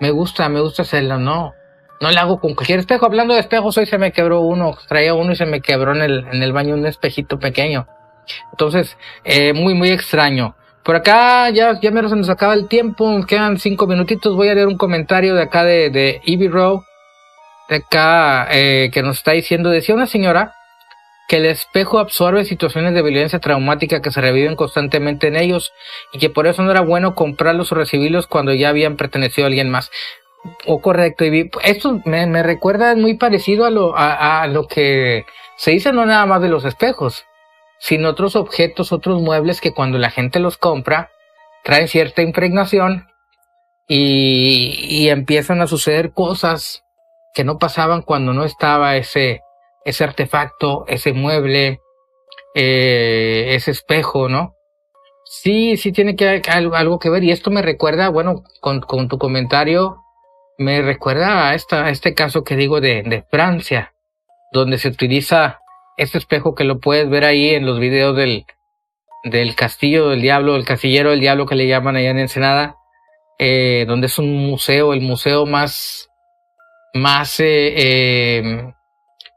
me 0.00 0.10
gusta, 0.10 0.48
me 0.48 0.60
gusta 0.60 0.82
hacerlo, 0.82 1.20
¿no? 1.20 1.54
No 2.00 2.10
le 2.10 2.18
hago 2.18 2.40
con 2.40 2.56
cualquier 2.56 2.80
espejo. 2.80 3.06
Hablando 3.06 3.34
de 3.34 3.40
espejos, 3.40 3.78
hoy 3.78 3.86
se 3.86 3.96
me 3.96 4.10
quebró 4.10 4.40
uno. 4.40 4.76
Traía 4.88 5.14
uno 5.14 5.30
y 5.30 5.36
se 5.36 5.46
me 5.46 5.60
quebró 5.60 5.94
en 5.94 6.02
el, 6.02 6.26
en 6.32 6.42
el 6.42 6.52
baño 6.52 6.74
un 6.74 6.84
espejito 6.86 7.38
pequeño. 7.38 7.86
Entonces, 8.50 8.96
eh, 9.22 9.52
muy, 9.52 9.74
muy 9.74 9.90
extraño. 9.90 10.56
Por 10.82 10.96
acá 10.96 11.50
ya, 11.50 11.78
ya 11.80 11.92
menos 11.92 12.10
se 12.10 12.16
nos 12.16 12.28
acaba 12.28 12.54
el 12.54 12.66
tiempo. 12.66 13.08
Nos 13.08 13.26
quedan 13.26 13.60
cinco 13.60 13.86
minutitos. 13.86 14.34
Voy 14.34 14.48
a 14.48 14.54
leer 14.54 14.66
un 14.66 14.76
comentario 14.76 15.36
de 15.36 15.42
acá 15.42 15.62
de, 15.62 15.90
de 15.90 16.20
Ivy 16.24 16.48
Row. 16.48 16.82
De 17.68 17.76
acá, 17.76 18.48
eh, 18.50 18.90
que 18.92 19.04
nos 19.04 19.18
está 19.18 19.30
diciendo, 19.30 19.70
decía 19.70 19.94
una 19.94 20.08
señora 20.08 20.52
que 21.28 21.36
el 21.36 21.46
espejo 21.46 21.98
absorbe 21.98 22.44
situaciones 22.44 22.94
de 22.94 23.02
violencia 23.02 23.38
traumática 23.38 24.02
que 24.02 24.10
se 24.10 24.20
reviven 24.20 24.56
constantemente 24.56 25.28
en 25.28 25.36
ellos 25.36 25.72
y 26.12 26.18
que 26.18 26.30
por 26.30 26.46
eso 26.46 26.62
no 26.62 26.70
era 26.70 26.82
bueno 26.82 27.14
comprarlos 27.14 27.72
o 27.72 27.76
recibirlos 27.76 28.26
cuando 28.26 28.52
ya 28.52 28.68
habían 28.68 28.96
pertenecido 28.96 29.46
a 29.46 29.48
alguien 29.48 29.70
más. 29.70 29.90
O 30.66 30.82
correcto, 30.82 31.24
y 31.24 31.50
esto 31.62 32.02
me, 32.04 32.26
me 32.26 32.42
recuerda 32.42 32.94
muy 32.94 33.14
parecido 33.14 33.64
a 33.64 33.70
lo, 33.70 33.96
a, 33.96 34.42
a 34.42 34.46
lo 34.46 34.66
que 34.66 35.24
se 35.56 35.70
dice 35.70 35.92
no 35.92 36.04
nada 36.04 36.26
más 36.26 36.42
de 36.42 36.48
los 36.48 36.66
espejos, 36.66 37.24
sino 37.78 38.10
otros 38.10 38.36
objetos, 38.36 38.92
otros 38.92 39.22
muebles 39.22 39.62
que 39.62 39.72
cuando 39.72 39.98
la 39.98 40.10
gente 40.10 40.40
los 40.40 40.58
compra 40.58 41.10
traen 41.62 41.88
cierta 41.88 42.20
impregnación 42.20 43.08
y, 43.88 44.76
y 44.88 45.08
empiezan 45.08 45.62
a 45.62 45.66
suceder 45.66 46.12
cosas 46.12 46.84
que 47.32 47.44
no 47.44 47.58
pasaban 47.58 48.02
cuando 48.02 48.32
no 48.32 48.44
estaba 48.44 48.96
ese, 48.96 49.40
ese 49.84 50.04
artefacto, 50.04 50.84
ese 50.88 51.12
mueble, 51.12 51.80
eh, 52.54 53.54
ese 53.54 53.70
espejo, 53.70 54.28
¿no? 54.28 54.54
Sí, 55.24 55.76
sí 55.76 55.92
tiene 55.92 56.16
que 56.16 56.42
algo, 56.48 56.98
que 56.98 57.10
ver. 57.10 57.24
Y 57.24 57.30
esto 57.30 57.50
me 57.50 57.62
recuerda, 57.62 58.08
bueno, 58.08 58.42
con, 58.60 58.80
con 58.80 59.08
tu 59.08 59.18
comentario, 59.18 59.98
me 60.58 60.82
recuerda 60.82 61.48
a, 61.48 61.54
esta, 61.54 61.90
este 61.90 62.14
caso 62.14 62.44
que 62.44 62.56
digo 62.56 62.80
de, 62.80 63.02
de 63.02 63.24
Francia, 63.30 63.94
donde 64.52 64.78
se 64.78 64.88
utiliza 64.88 65.60
este 65.96 66.18
espejo 66.18 66.54
que 66.54 66.64
lo 66.64 66.78
puedes 66.78 67.08
ver 67.08 67.24
ahí 67.24 67.50
en 67.50 67.66
los 67.66 67.78
videos 67.78 68.16
del, 68.16 68.44
del 69.24 69.54
castillo 69.54 70.10
del 70.10 70.22
diablo, 70.22 70.56
el 70.56 70.64
castillero 70.64 71.10
del 71.10 71.20
diablo 71.20 71.46
que 71.46 71.56
le 71.56 71.66
llaman 71.66 71.96
allá 71.96 72.10
en 72.10 72.18
Ensenada, 72.18 72.76
eh, 73.38 73.84
donde 73.88 74.06
es 74.06 74.18
un 74.18 74.32
museo, 74.46 74.92
el 74.92 75.00
museo 75.00 75.46
más, 75.46 76.08
más 76.92 77.40
eh, 77.40 78.72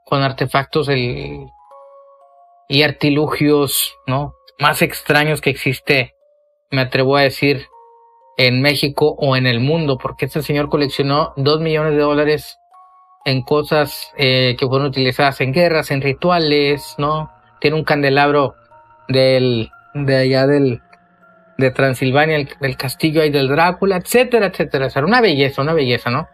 con 0.07 0.23
artefactos 0.23 0.89
y 0.89 2.81
artilugios, 2.81 3.95
¿no? 4.07 4.33
Más 4.59 4.81
extraños 4.81 5.41
que 5.41 5.49
existe, 5.49 6.15
me 6.71 6.81
atrevo 6.81 7.17
a 7.17 7.21
decir, 7.21 7.67
en 8.37 8.61
México 8.61 9.15
o 9.17 9.35
en 9.35 9.47
el 9.47 9.59
mundo, 9.59 9.97
porque 9.97 10.25
este 10.25 10.43
señor 10.43 10.69
coleccionó 10.69 11.33
dos 11.35 11.59
millones 11.59 11.93
de 11.93 12.01
dólares 12.01 12.57
en 13.25 13.41
cosas 13.41 14.13
eh, 14.17 14.55
que 14.57 14.67
fueron 14.67 14.87
utilizadas 14.87 15.41
en 15.41 15.51
guerras, 15.51 15.91
en 15.91 16.01
rituales, 16.01 16.95
¿no? 16.97 17.31
Tiene 17.59 17.75
un 17.75 17.83
candelabro 17.83 18.55
del, 19.09 19.71
de 19.93 20.15
allá 20.15 20.47
del, 20.47 20.81
de 21.57 21.71
Transilvania, 21.71 22.37
el, 22.37 22.49
del 22.61 22.77
castillo 22.77 23.21
ahí 23.21 23.31
del 23.31 23.49
Drácula, 23.49 23.97
etcétera, 23.97 24.47
etcétera. 24.47 24.87
O 24.95 24.99
una 24.99 25.19
belleza, 25.19 25.61
una 25.61 25.73
belleza, 25.73 26.11
¿no? 26.11 26.29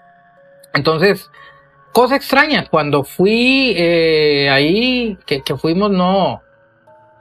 Entonces, 0.74 1.32
cosa 1.94 2.16
extraña, 2.16 2.68
cuando 2.70 3.04
fui 3.04 3.74
eh, 3.78 4.50
ahí, 4.52 5.18
que, 5.26 5.42
que 5.42 5.56
fuimos, 5.56 5.92
no, 5.92 6.42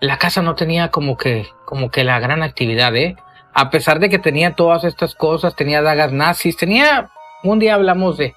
la 0.01 0.19
casa 0.19 0.43
no 0.43 0.57
tenía 0.57 0.91
como 0.91 1.17
que, 1.17 1.47
como 1.65 1.91
que 1.91 2.03
la 2.03 2.19
gran 2.19 2.43
actividad, 2.43 2.97
¿eh? 2.97 3.17
A 3.55 3.71
pesar 3.71 4.01
de 4.01 4.09
que 4.09 4.19
tenía 4.19 4.55
todas 4.55 4.83
estas 4.85 5.15
cosas, 5.15 5.55
tenía 5.55 5.83
dagas 5.83 6.11
nazis, 6.11 6.57
tenía, 6.57 7.11
un 7.45 7.59
día 7.59 7.75
hablamos 7.75 8.17
de, 8.17 8.35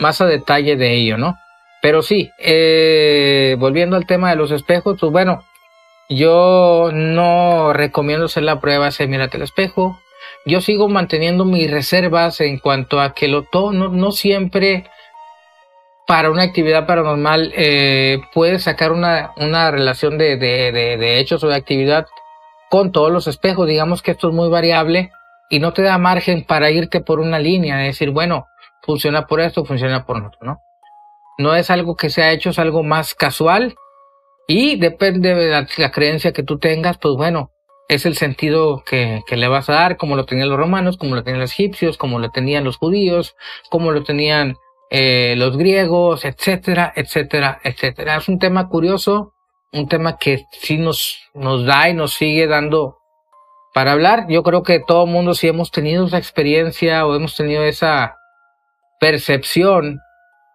más 0.00 0.20
a 0.20 0.26
detalle 0.26 0.76
de 0.76 0.94
ello, 0.94 1.18
¿no? 1.18 1.36
Pero 1.82 2.02
sí, 2.02 2.30
eh, 2.38 3.56
volviendo 3.58 3.96
al 3.96 4.06
tema 4.06 4.30
de 4.30 4.36
los 4.36 4.50
espejos, 4.50 4.96
pues 4.98 5.12
bueno, 5.12 5.44
yo 6.08 6.90
no 6.92 7.72
recomiendo 7.74 8.24
hacer 8.24 8.42
la 8.42 8.60
prueba 8.60 8.88
de 8.90 9.06
mírate 9.06 9.36
el 9.36 9.42
espejo. 9.42 10.00
Yo 10.46 10.60
sigo 10.60 10.88
manteniendo 10.88 11.44
mis 11.44 11.70
reservas 11.70 12.40
en 12.40 12.58
cuanto 12.58 13.00
a 13.00 13.14
que 13.14 13.28
lo 13.28 13.42
todo, 13.42 13.72
no, 13.72 13.88
no 13.90 14.12
siempre 14.12 14.88
para 16.08 16.30
una 16.30 16.42
actividad 16.42 16.86
paranormal 16.86 17.52
eh, 17.54 18.22
puedes 18.32 18.62
sacar 18.62 18.92
una, 18.92 19.32
una 19.36 19.70
relación 19.70 20.16
de, 20.16 20.38
de, 20.38 21.18
hechos 21.18 21.44
o 21.44 21.48
de 21.48 21.54
actividad 21.54 22.06
con 22.70 22.92
todos 22.92 23.12
los 23.12 23.26
espejos. 23.26 23.68
Digamos 23.68 24.00
que 24.00 24.12
esto 24.12 24.30
es 24.30 24.34
muy 24.34 24.48
variable 24.48 25.12
y 25.50 25.58
no 25.58 25.74
te 25.74 25.82
da 25.82 25.98
margen 25.98 26.44
para 26.44 26.70
irte 26.70 27.02
por 27.02 27.20
una 27.20 27.38
línea, 27.38 27.82
es 27.82 27.94
decir, 27.94 28.10
bueno, 28.10 28.46
funciona 28.80 29.26
por 29.26 29.42
esto, 29.42 29.66
funciona 29.66 30.06
por 30.06 30.16
otro, 30.16 30.38
¿no? 30.40 30.62
No 31.36 31.54
es 31.54 31.68
algo 31.68 31.94
que 31.94 32.08
se 32.08 32.22
ha 32.22 32.32
hecho, 32.32 32.50
es 32.50 32.58
algo 32.58 32.82
más 32.82 33.14
casual 33.14 33.76
y 34.46 34.76
depende 34.76 35.34
de 35.34 35.50
la, 35.50 35.66
la 35.76 35.90
creencia 35.90 36.32
que 36.32 36.42
tú 36.42 36.58
tengas, 36.58 36.96
pues 36.96 37.16
bueno, 37.16 37.52
es 37.86 38.06
el 38.06 38.16
sentido 38.16 38.82
que, 38.82 39.20
que, 39.26 39.36
le 39.36 39.46
vas 39.46 39.68
a 39.68 39.74
dar, 39.74 39.98
como 39.98 40.16
lo 40.16 40.24
tenían 40.24 40.48
los 40.48 40.58
romanos, 40.58 40.96
como 40.96 41.14
lo 41.14 41.22
tenían 41.22 41.42
los 41.42 41.52
egipcios, 41.52 41.98
como 41.98 42.18
lo 42.18 42.30
tenían 42.30 42.64
los 42.64 42.78
judíos, 42.78 43.36
como 43.68 43.92
lo 43.92 44.04
tenían 44.04 44.56
eh, 44.90 45.34
los 45.36 45.56
griegos, 45.56 46.24
etcétera, 46.24 46.92
etcétera, 46.96 47.60
etcétera. 47.62 48.16
Es 48.16 48.28
un 48.28 48.38
tema 48.38 48.68
curioso, 48.68 49.34
un 49.72 49.88
tema 49.88 50.16
que 50.16 50.44
sí 50.52 50.78
nos, 50.78 51.18
nos 51.34 51.64
da 51.66 51.88
y 51.88 51.94
nos 51.94 52.14
sigue 52.14 52.46
dando 52.46 52.98
para 53.74 53.92
hablar. 53.92 54.26
Yo 54.28 54.42
creo 54.42 54.62
que 54.62 54.80
todo 54.80 55.04
el 55.04 55.10
mundo, 55.10 55.34
si 55.34 55.48
hemos 55.48 55.70
tenido 55.70 56.06
esa 56.06 56.18
experiencia 56.18 57.06
o 57.06 57.14
hemos 57.14 57.36
tenido 57.36 57.62
esa 57.62 58.16
percepción 59.00 60.00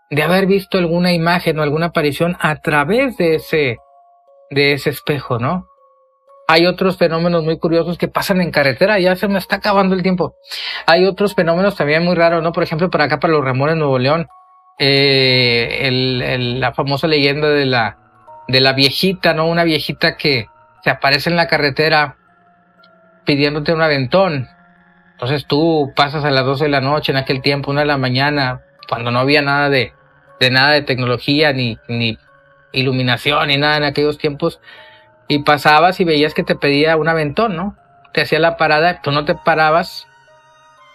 de 0.10 0.24
haber 0.24 0.46
visto 0.46 0.78
alguna 0.78 1.14
imagen 1.14 1.60
o 1.60 1.64
alguna 1.64 1.88
aparición 1.88 2.38
a 2.40 2.56
través 2.58 3.18
de 3.18 3.36
ese, 3.36 3.78
de 4.50 4.74
ese 4.74 4.90
espejo, 4.90 5.40
¿no? 5.40 5.68
Hay 6.48 6.66
otros 6.66 6.98
fenómenos 6.98 7.44
muy 7.44 7.58
curiosos 7.58 7.98
que 7.98 8.08
pasan 8.08 8.42
en 8.42 8.52
carretera, 8.52 9.00
ya 9.00 9.16
se 9.16 9.28
me 9.28 9.40
está 9.40 9.58
acabando 9.58 9.96
el 9.96 10.04
tiempo. 10.04 10.36
Hay 10.86 11.06
otros 11.06 11.36
fenómenos 11.36 11.76
también 11.76 12.04
muy 12.04 12.16
raros, 12.16 12.44
¿no? 12.44 12.52
Por 12.52 12.64
ejemplo, 12.64 12.90
para 12.90 13.06
acá, 13.06 13.20
para 13.20 13.34
los 13.34 13.46
Ramones 13.46 13.78
Nuevo 13.78 13.98
León, 13.98 14.28
eh, 14.78 15.80
el, 15.82 16.22
el, 16.22 16.60
la 16.60 16.74
famosa 16.74 17.08
leyenda 17.08 17.50
de 17.50 17.66
la, 17.66 17.98
de 18.48 18.60
la 18.60 18.74
viejita, 18.74 19.34
¿no? 19.34 19.48
Una 19.48 19.64
viejita 19.64 20.18
que 20.18 20.48
se 20.84 20.90
aparece 20.90 21.30
en 21.30 21.38
la 21.38 21.48
carretera 21.48 22.18
pidiéndote 23.26 23.74
un 23.74 23.82
aventón. 23.82 24.50
Entonces 25.14 25.46
tú 25.48 25.94
pasas 25.96 26.26
a 26.26 26.32
las 26.32 26.46
12 26.46 26.66
de 26.66 26.70
la 26.70 26.82
noche 26.82 27.12
en 27.12 27.18
aquel 27.18 27.42
tiempo, 27.42 27.72
una 27.72 27.82
de 27.82 27.88
la 27.88 27.98
mañana, 27.98 28.62
cuando 28.90 29.12
no 29.12 29.20
había 29.20 29.42
nada 29.42 29.70
de, 29.70 29.94
de 30.40 30.52
nada 30.52 30.72
de 30.72 30.82
tecnología, 30.82 31.54
ni, 31.54 31.78
ni 31.88 32.18
iluminación, 32.74 33.48
ni 33.48 33.58
nada 33.58 33.78
en 33.78 33.84
aquellos 33.84 34.18
tiempos, 34.18 34.60
y 35.28 35.40
pasabas 35.40 36.00
y 36.00 36.04
veías 36.04 36.34
que 36.34 36.44
te 36.44 36.56
pedía 36.56 36.96
un 36.98 37.08
aventón, 37.08 37.56
¿no? 37.56 37.76
Te 38.14 38.22
hacía 38.22 38.40
la 38.40 38.58
parada, 38.58 39.02
tú 39.02 39.12
no 39.12 39.26
te 39.26 39.36
parabas 39.36 40.08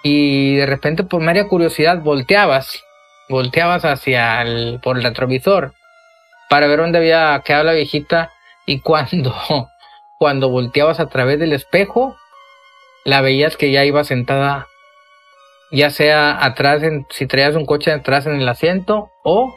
y 0.03 0.57
de 0.57 0.67
repente 0.67 1.03
por 1.03 1.21
media 1.21 1.49
curiosidad 1.49 1.99
volteabas, 2.01 2.83
volteabas 3.29 3.85
hacia 3.85 4.43
el, 4.43 4.81
por 4.83 4.97
el 4.97 5.03
retrovisor 5.03 5.75
para 6.49 6.67
ver 6.67 6.79
dónde 6.79 6.99
había 6.99 7.41
quedado 7.45 7.65
la 7.65 7.73
viejita 7.73 8.31
y 8.67 8.81
cuando, 8.81 9.35
cuando 10.19 10.51
volteabas 10.51 11.01
a 11.01 11.07
través 11.07 11.39
del 11.39 11.53
espejo, 11.53 12.17
la 13.05 13.21
veías 13.21 13.57
que 13.57 13.71
ya 13.71 13.85
iba 13.85 14.05
sentada, 14.05 14.67
ya 15.71 15.91
sea 15.91 16.45
atrás, 16.45 16.83
en, 16.83 17.07
si 17.11 17.27
traías 17.27 17.55
un 17.55 17.67
coche 17.67 17.93
atrás 17.93 18.27
en 18.27 18.41
el 18.41 18.49
asiento 18.49 19.11
o 19.25 19.55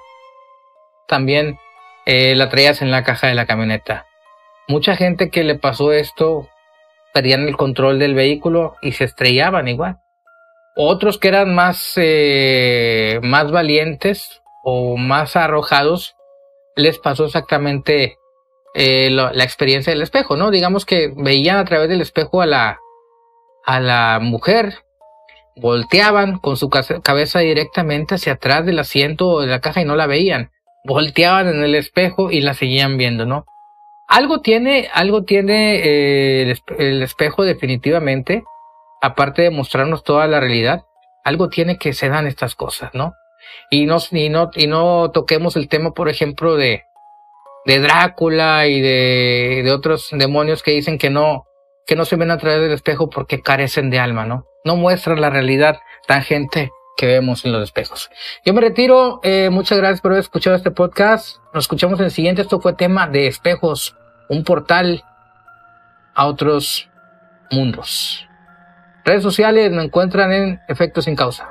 también 1.07 1.59
eh, 2.05 2.35
la 2.35 2.49
traías 2.49 2.81
en 2.81 2.91
la 2.91 3.03
caja 3.03 3.27
de 3.27 3.35
la 3.35 3.45
camioneta. 3.45 4.05
Mucha 4.71 4.95
gente 4.95 5.29
que 5.29 5.43
le 5.43 5.55
pasó 5.55 5.91
esto 5.91 6.47
perdían 7.13 7.45
el 7.45 7.57
control 7.57 7.99
del 7.99 8.15
vehículo 8.15 8.77
y 8.81 8.93
se 8.93 9.03
estrellaban 9.03 9.67
igual. 9.67 9.97
Otros 10.77 11.17
que 11.17 11.27
eran 11.27 11.53
más, 11.53 11.95
eh, 11.97 13.19
más 13.21 13.51
valientes 13.51 14.41
o 14.63 14.95
más 14.95 15.35
arrojados, 15.35 16.15
les 16.77 16.99
pasó 16.99 17.25
exactamente 17.25 18.15
eh, 18.73 19.09
lo, 19.11 19.33
la 19.33 19.43
experiencia 19.43 19.91
del 19.91 20.03
espejo, 20.03 20.37
¿no? 20.37 20.51
Digamos 20.51 20.85
que 20.85 21.11
veían 21.17 21.57
a 21.57 21.65
través 21.65 21.89
del 21.89 21.99
espejo 21.99 22.41
a 22.41 22.45
la, 22.45 22.79
a 23.65 23.81
la 23.81 24.19
mujer, 24.21 24.75
volteaban 25.57 26.37
con 26.37 26.55
su 26.55 26.69
cabeza 26.69 27.39
directamente 27.39 28.15
hacia 28.15 28.33
atrás 28.33 28.65
del 28.65 28.79
asiento 28.79 29.27
o 29.27 29.41
de 29.41 29.47
la 29.47 29.59
caja 29.59 29.81
y 29.81 29.85
no 29.85 29.97
la 29.97 30.07
veían. 30.07 30.51
Volteaban 30.85 31.49
en 31.49 31.61
el 31.61 31.75
espejo 31.75 32.31
y 32.31 32.39
la 32.39 32.53
seguían 32.53 32.97
viendo, 32.97 33.25
¿no? 33.25 33.45
Algo 34.11 34.41
tiene, 34.41 34.89
algo 34.93 35.23
tiene 35.23 35.75
eh, 35.85 36.53
el, 36.77 37.01
espejo 37.01 37.45
definitivamente, 37.45 38.43
aparte 39.01 39.43
de 39.43 39.51
mostrarnos 39.51 40.03
toda 40.03 40.27
la 40.27 40.41
realidad, 40.41 40.83
algo 41.23 41.47
tiene 41.47 41.77
que 41.77 41.93
se 41.93 42.09
dan 42.09 42.27
estas 42.27 42.55
cosas, 42.55 42.93
¿no? 42.93 43.13
Y 43.69 43.85
no, 43.85 43.99
y 44.11 44.27
no, 44.27 44.49
y 44.53 44.67
no 44.67 45.11
toquemos 45.11 45.55
el 45.55 45.69
tema, 45.69 45.91
por 45.91 46.09
ejemplo, 46.09 46.57
de, 46.57 46.83
de 47.63 47.79
Drácula 47.79 48.67
y 48.67 48.81
de, 48.81 49.61
de 49.63 49.71
otros 49.71 50.09
demonios 50.11 50.61
que 50.61 50.71
dicen 50.71 50.97
que 50.97 51.09
no, 51.09 51.45
que 51.87 51.95
no 51.95 52.03
se 52.03 52.17
ven 52.17 52.31
a 52.31 52.37
través 52.37 52.59
del 52.59 52.73
espejo 52.73 53.09
porque 53.09 53.41
carecen 53.41 53.89
de 53.89 53.99
alma, 53.99 54.25
¿no? 54.25 54.45
No 54.65 54.75
muestran 54.75 55.21
la 55.21 55.29
realidad 55.29 55.79
tan 56.05 56.21
gente 56.21 56.69
que 56.97 57.05
vemos 57.07 57.45
en 57.45 57.53
los 57.53 57.63
espejos. 57.63 58.11
Yo 58.45 58.53
me 58.53 58.61
retiro. 58.61 59.21
Eh, 59.23 59.49
muchas 59.49 59.77
gracias 59.77 60.01
por 60.01 60.11
haber 60.11 60.21
escuchado 60.21 60.55
este 60.55 60.69
podcast. 60.69 61.37
Nos 61.53 61.63
escuchamos 61.63 61.97
en 61.99 62.05
el 62.05 62.11
siguiente. 62.11 62.41
Esto 62.41 62.59
fue 62.59 62.73
tema 62.73 63.07
de 63.07 63.27
espejos, 63.27 63.95
un 64.31 64.45
portal 64.45 65.03
a 66.15 66.25
otros 66.25 66.89
mundos. 67.51 68.25
Redes 69.03 69.23
sociales 69.23 69.71
me 69.71 69.83
encuentran 69.83 70.31
en 70.31 70.61
Efectos 70.69 71.03
sin 71.03 71.17
Causa. 71.17 71.49